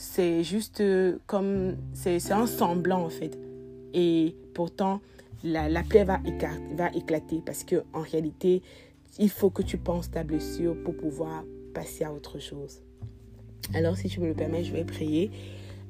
c'est 0.00 0.44
juste 0.44 0.80
euh, 0.80 1.18
comme 1.26 1.76
c'est 1.92 2.30
un 2.30 2.46
semblant 2.46 3.04
en 3.04 3.08
fait. 3.08 3.36
Et 3.92 4.36
pourtant 4.54 5.00
la, 5.42 5.68
la 5.68 5.82
plaie 5.82 6.04
va, 6.04 6.20
éclater, 6.24 6.62
va 6.76 6.88
éclater 6.92 7.42
parce 7.44 7.64
que 7.64 7.82
en 7.92 8.02
réalité 8.02 8.62
il 9.18 9.28
faut 9.28 9.50
que 9.50 9.62
tu 9.62 9.76
penses 9.76 10.08
ta 10.08 10.22
blessure 10.22 10.76
pour 10.84 10.96
pouvoir 10.96 11.42
passer 11.74 12.04
à 12.04 12.12
autre 12.12 12.38
chose. 12.38 12.80
Alors 13.74 13.96
si 13.96 14.08
tu 14.08 14.20
me 14.20 14.28
le 14.28 14.34
permets 14.34 14.62
je 14.62 14.72
vais 14.72 14.84
prier. 14.84 15.32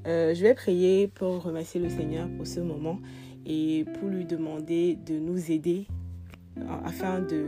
Euh, 0.07 0.35
je 0.35 0.43
vais 0.43 0.55
prier 0.55 1.09
pour 1.09 1.43
remercier 1.43 1.79
le 1.79 1.91
Seigneur 1.91 2.31
pour 2.35 2.47
ce 2.47 2.61
moment 2.61 3.01
et 3.45 3.85
pour 3.99 4.09
lui 4.09 4.25
demander 4.25 4.97
de 4.97 5.19
nous 5.19 5.51
aider 5.51 5.87
afin 6.83 7.21
de 7.21 7.45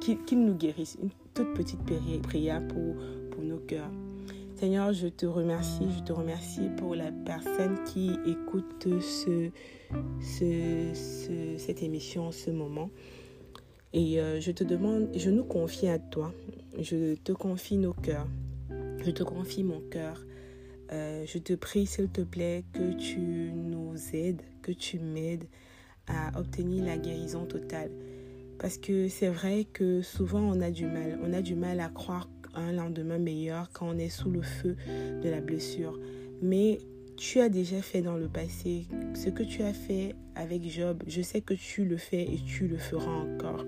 qu'il 0.00 0.44
nous 0.44 0.54
guérisse. 0.54 0.96
Une 1.02 1.10
toute 1.34 1.54
petite 1.54 1.80
prière 2.22 2.62
pour, 2.68 2.94
pour 3.32 3.42
nos 3.42 3.58
cœurs 3.58 3.90
Seigneur, 4.58 4.92
je 4.92 5.06
te 5.06 5.24
remercie, 5.24 5.86
je 5.96 6.02
te 6.02 6.12
remercie 6.12 6.68
pour 6.78 6.96
la 6.96 7.12
personne 7.12 7.78
qui 7.84 8.10
écoute 8.26 8.88
ce, 9.00 9.50
cette 11.58 11.82
émission 11.84 12.26
en 12.26 12.32
ce 12.32 12.50
moment. 12.50 12.90
Et 13.92 14.20
euh, 14.20 14.40
je 14.40 14.50
te 14.50 14.64
demande, 14.64 15.10
je 15.14 15.30
nous 15.30 15.44
confie 15.44 15.86
à 15.86 16.00
toi, 16.00 16.34
je 16.76 17.14
te 17.14 17.30
confie 17.30 17.76
nos 17.76 17.92
cœurs, 17.92 18.26
je 19.04 19.12
te 19.12 19.22
confie 19.22 19.62
mon 19.62 19.80
cœur. 19.92 20.24
Euh, 20.90 21.24
je 21.24 21.38
te 21.38 21.52
prie, 21.52 21.86
s'il 21.86 22.08
te 22.08 22.22
plaît, 22.22 22.64
que 22.72 22.94
tu 22.94 23.20
nous 23.20 23.94
aides, 24.12 24.42
que 24.62 24.72
tu 24.72 24.98
m'aides 24.98 25.44
à 26.08 26.36
obtenir 26.36 26.84
la 26.84 26.98
guérison 26.98 27.44
totale. 27.44 27.92
Parce 28.58 28.76
que 28.76 29.06
c'est 29.06 29.28
vrai 29.28 29.66
que 29.72 30.02
souvent 30.02 30.40
on 30.40 30.60
a 30.60 30.72
du 30.72 30.86
mal, 30.86 31.20
on 31.22 31.32
a 31.32 31.42
du 31.42 31.54
mal 31.54 31.78
à 31.78 31.88
croire 31.88 32.28
un 32.54 32.72
lendemain 32.72 33.18
meilleur 33.18 33.70
quand 33.72 33.88
on 33.88 33.98
est 33.98 34.08
sous 34.08 34.30
le 34.30 34.42
feu 34.42 34.76
de 35.22 35.28
la 35.28 35.40
blessure. 35.40 35.98
Mais 36.42 36.78
tu 37.16 37.40
as 37.40 37.48
déjà 37.48 37.82
fait 37.82 38.00
dans 38.00 38.16
le 38.16 38.28
passé 38.28 38.86
ce 39.14 39.28
que 39.28 39.42
tu 39.42 39.62
as 39.62 39.72
fait 39.72 40.14
avec 40.36 40.62
Job. 40.70 41.02
Je 41.06 41.20
sais 41.20 41.40
que 41.40 41.54
tu 41.54 41.84
le 41.84 41.96
fais 41.96 42.22
et 42.22 42.38
tu 42.46 42.68
le 42.68 42.78
feras 42.78 43.10
encore. 43.10 43.64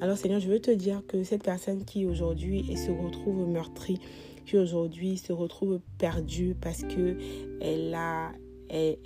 Alors 0.00 0.16
Seigneur, 0.16 0.40
je 0.40 0.48
veux 0.48 0.60
te 0.60 0.70
dire 0.70 1.02
que 1.06 1.22
cette 1.22 1.42
personne 1.42 1.84
qui 1.84 2.06
aujourd'hui 2.06 2.76
se 2.76 2.90
retrouve 2.90 3.48
meurtrie, 3.48 3.98
qui 4.46 4.56
aujourd'hui 4.56 5.18
se 5.18 5.32
retrouve 5.32 5.80
perdue 5.98 6.54
parce 6.60 6.82
que 6.82 7.16
elle 7.60 7.94
a, 7.94 8.32
elle, 8.68 8.96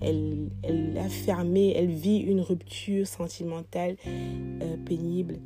elle, 0.00 0.50
elle, 0.62 1.08
fermé, 1.08 1.74
elle 1.76 1.90
vit 1.90 2.18
une 2.18 2.40
rupture 2.40 3.06
sentimentale 3.06 3.96
euh, 4.06 4.76
pénible. 4.84 5.36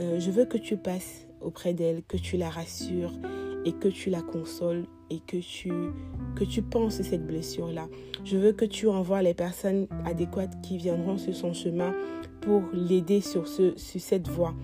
Euh, 0.00 0.18
je 0.18 0.30
veux 0.30 0.46
que 0.46 0.58
tu 0.58 0.76
passes 0.76 1.26
auprès 1.40 1.74
d'elle, 1.74 2.02
que 2.02 2.16
tu 2.16 2.36
la 2.36 2.50
rassures 2.50 3.12
et 3.64 3.72
que 3.72 3.88
tu 3.88 4.10
la 4.10 4.22
consoles 4.22 4.84
et 5.10 5.20
que 5.20 5.36
tu, 5.36 5.72
que 6.36 6.44
tu 6.44 6.62
penses 6.62 7.02
cette 7.02 7.26
blessure-là. 7.26 7.88
Je 8.24 8.36
veux 8.36 8.52
que 8.52 8.64
tu 8.64 8.88
envoies 8.88 9.22
les 9.22 9.34
personnes 9.34 9.86
adéquates 10.04 10.60
qui 10.62 10.76
viendront 10.76 11.18
sur 11.18 11.34
son 11.34 11.52
chemin 11.52 11.94
pour 12.40 12.62
l'aider 12.72 13.20
sur, 13.20 13.48
ce, 13.48 13.76
sur 13.76 14.00
cette 14.00 14.28
voie. 14.28 14.54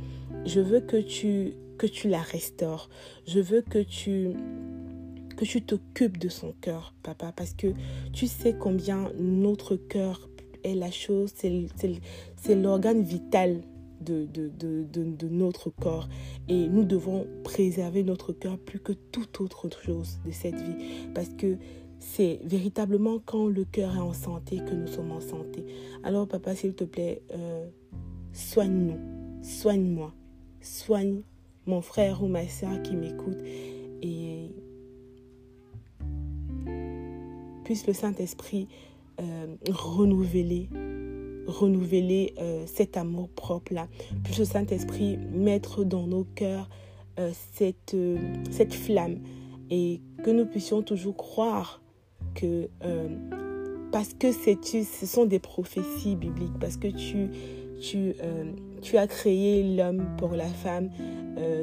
Je 0.44 0.60
veux 0.60 0.80
que 0.80 0.96
tu, 0.96 1.54
que 1.78 1.86
tu 1.86 2.08
la 2.08 2.20
restaures. 2.20 2.88
Je 3.26 3.40
veux 3.40 3.60
que 3.60 3.78
tu 3.78 4.32
que 5.36 5.44
tu 5.44 5.60
t'occupes 5.60 6.16
de 6.16 6.30
son 6.30 6.54
cœur, 6.62 6.94
papa, 7.02 7.30
parce 7.30 7.52
que 7.52 7.66
tu 8.14 8.26
sais 8.26 8.56
combien 8.58 9.12
notre 9.18 9.76
cœur 9.76 10.30
est 10.64 10.74
la 10.74 10.90
chose, 10.90 11.34
c'est 11.34 12.54
l'organe 12.54 13.02
vital 13.02 13.60
de, 14.06 14.26
de, 14.26 15.28
notre 15.28 15.70
corps. 15.70 16.08
Et 16.48 16.68
nous 16.68 16.84
devons 16.84 17.26
préserver 17.44 18.02
notre 18.02 18.32
cœur 18.32 18.58
plus 18.58 18.80
que 18.80 18.92
toute 18.92 19.40
autre 19.40 19.68
chose 19.82 20.18
de 20.24 20.30
cette 20.30 20.60
vie. 20.60 21.08
Parce 21.14 21.28
que 21.30 21.56
c'est 21.98 22.40
véritablement 22.44 23.18
quand 23.24 23.46
le 23.46 23.64
cœur 23.64 23.96
est 23.96 24.00
en 24.00 24.12
santé 24.12 24.58
que 24.58 24.74
nous 24.74 24.86
sommes 24.86 25.12
en 25.12 25.20
santé. 25.20 25.64
Alors 26.04 26.28
papa, 26.28 26.54
s'il 26.54 26.74
te 26.74 26.84
plaît, 26.84 27.22
euh, 27.32 27.66
soigne-nous, 28.32 28.98
soigne-moi, 29.42 30.12
soigne 30.60 31.22
mon 31.66 31.80
frère 31.80 32.22
ou 32.22 32.28
ma 32.28 32.46
soeur 32.46 32.82
qui 32.82 32.96
m'écoute. 32.96 33.38
Et 34.02 34.50
puisse 37.64 37.86
le 37.86 37.92
Saint-Esprit 37.94 38.68
euh, 39.20 39.56
renouveler 39.68 40.68
renouveler 41.46 42.34
euh, 42.38 42.64
cet 42.66 42.96
amour 42.96 43.28
propre-là. 43.30 43.88
Puisse 44.24 44.38
le 44.38 44.44
Saint-Esprit 44.44 45.18
mettre 45.32 45.84
dans 45.84 46.06
nos 46.06 46.24
cœurs 46.24 46.68
euh, 47.18 47.30
cette, 47.54 47.94
euh, 47.94 48.16
cette 48.50 48.74
flamme 48.74 49.18
et 49.70 50.00
que 50.22 50.30
nous 50.30 50.46
puissions 50.46 50.82
toujours 50.82 51.16
croire 51.16 51.80
que 52.34 52.68
parce 53.90 54.12
que 54.14 54.30
ce 54.30 55.06
sont 55.06 55.24
des 55.24 55.38
prophéties 55.38 56.16
bibliques, 56.16 56.58
parce 56.60 56.76
que 56.76 56.88
tu, 56.88 57.30
tu, 57.80 58.14
tu 58.82 58.98
as 58.98 59.06
créé 59.06 59.76
l'homme 59.76 60.04
pour 60.18 60.32
la 60.32 60.46
femme, 60.46 60.90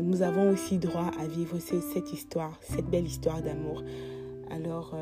nous 0.02 0.22
avons 0.22 0.50
aussi 0.50 0.80
droit 0.80 1.12
à 1.20 1.28
vivre 1.28 1.60
cette 1.60 2.12
histoire, 2.12 2.60
cette 2.62 2.88
belle 2.88 3.06
histoire 3.06 3.42
d'amour. 3.42 3.84
Alors, 4.50 4.96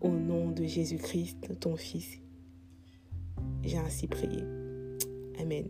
au 0.00 0.10
nom 0.10 0.50
de 0.50 0.64
Jésus-Christ, 0.64 1.58
ton 1.60 1.76
Fils, 1.76 2.20
j'ai 3.64 3.78
ainsi 3.78 4.06
prié. 4.06 4.42
Amen. 5.40 5.68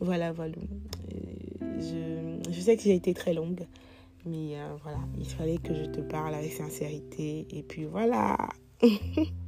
Voilà, 0.00 0.32
voilà. 0.32 0.54
Je, 1.78 2.40
je 2.50 2.60
sais 2.60 2.76
que 2.76 2.82
j'ai 2.82 2.94
été 2.94 3.14
très 3.14 3.34
longue, 3.34 3.66
mais 4.26 4.56
voilà, 4.82 4.98
il 5.18 5.26
fallait 5.26 5.58
que 5.58 5.74
je 5.74 5.84
te 5.84 6.00
parle 6.00 6.34
avec 6.34 6.52
sincérité. 6.52 7.46
Et 7.50 7.62
puis 7.62 7.84
voilà. 7.84 8.36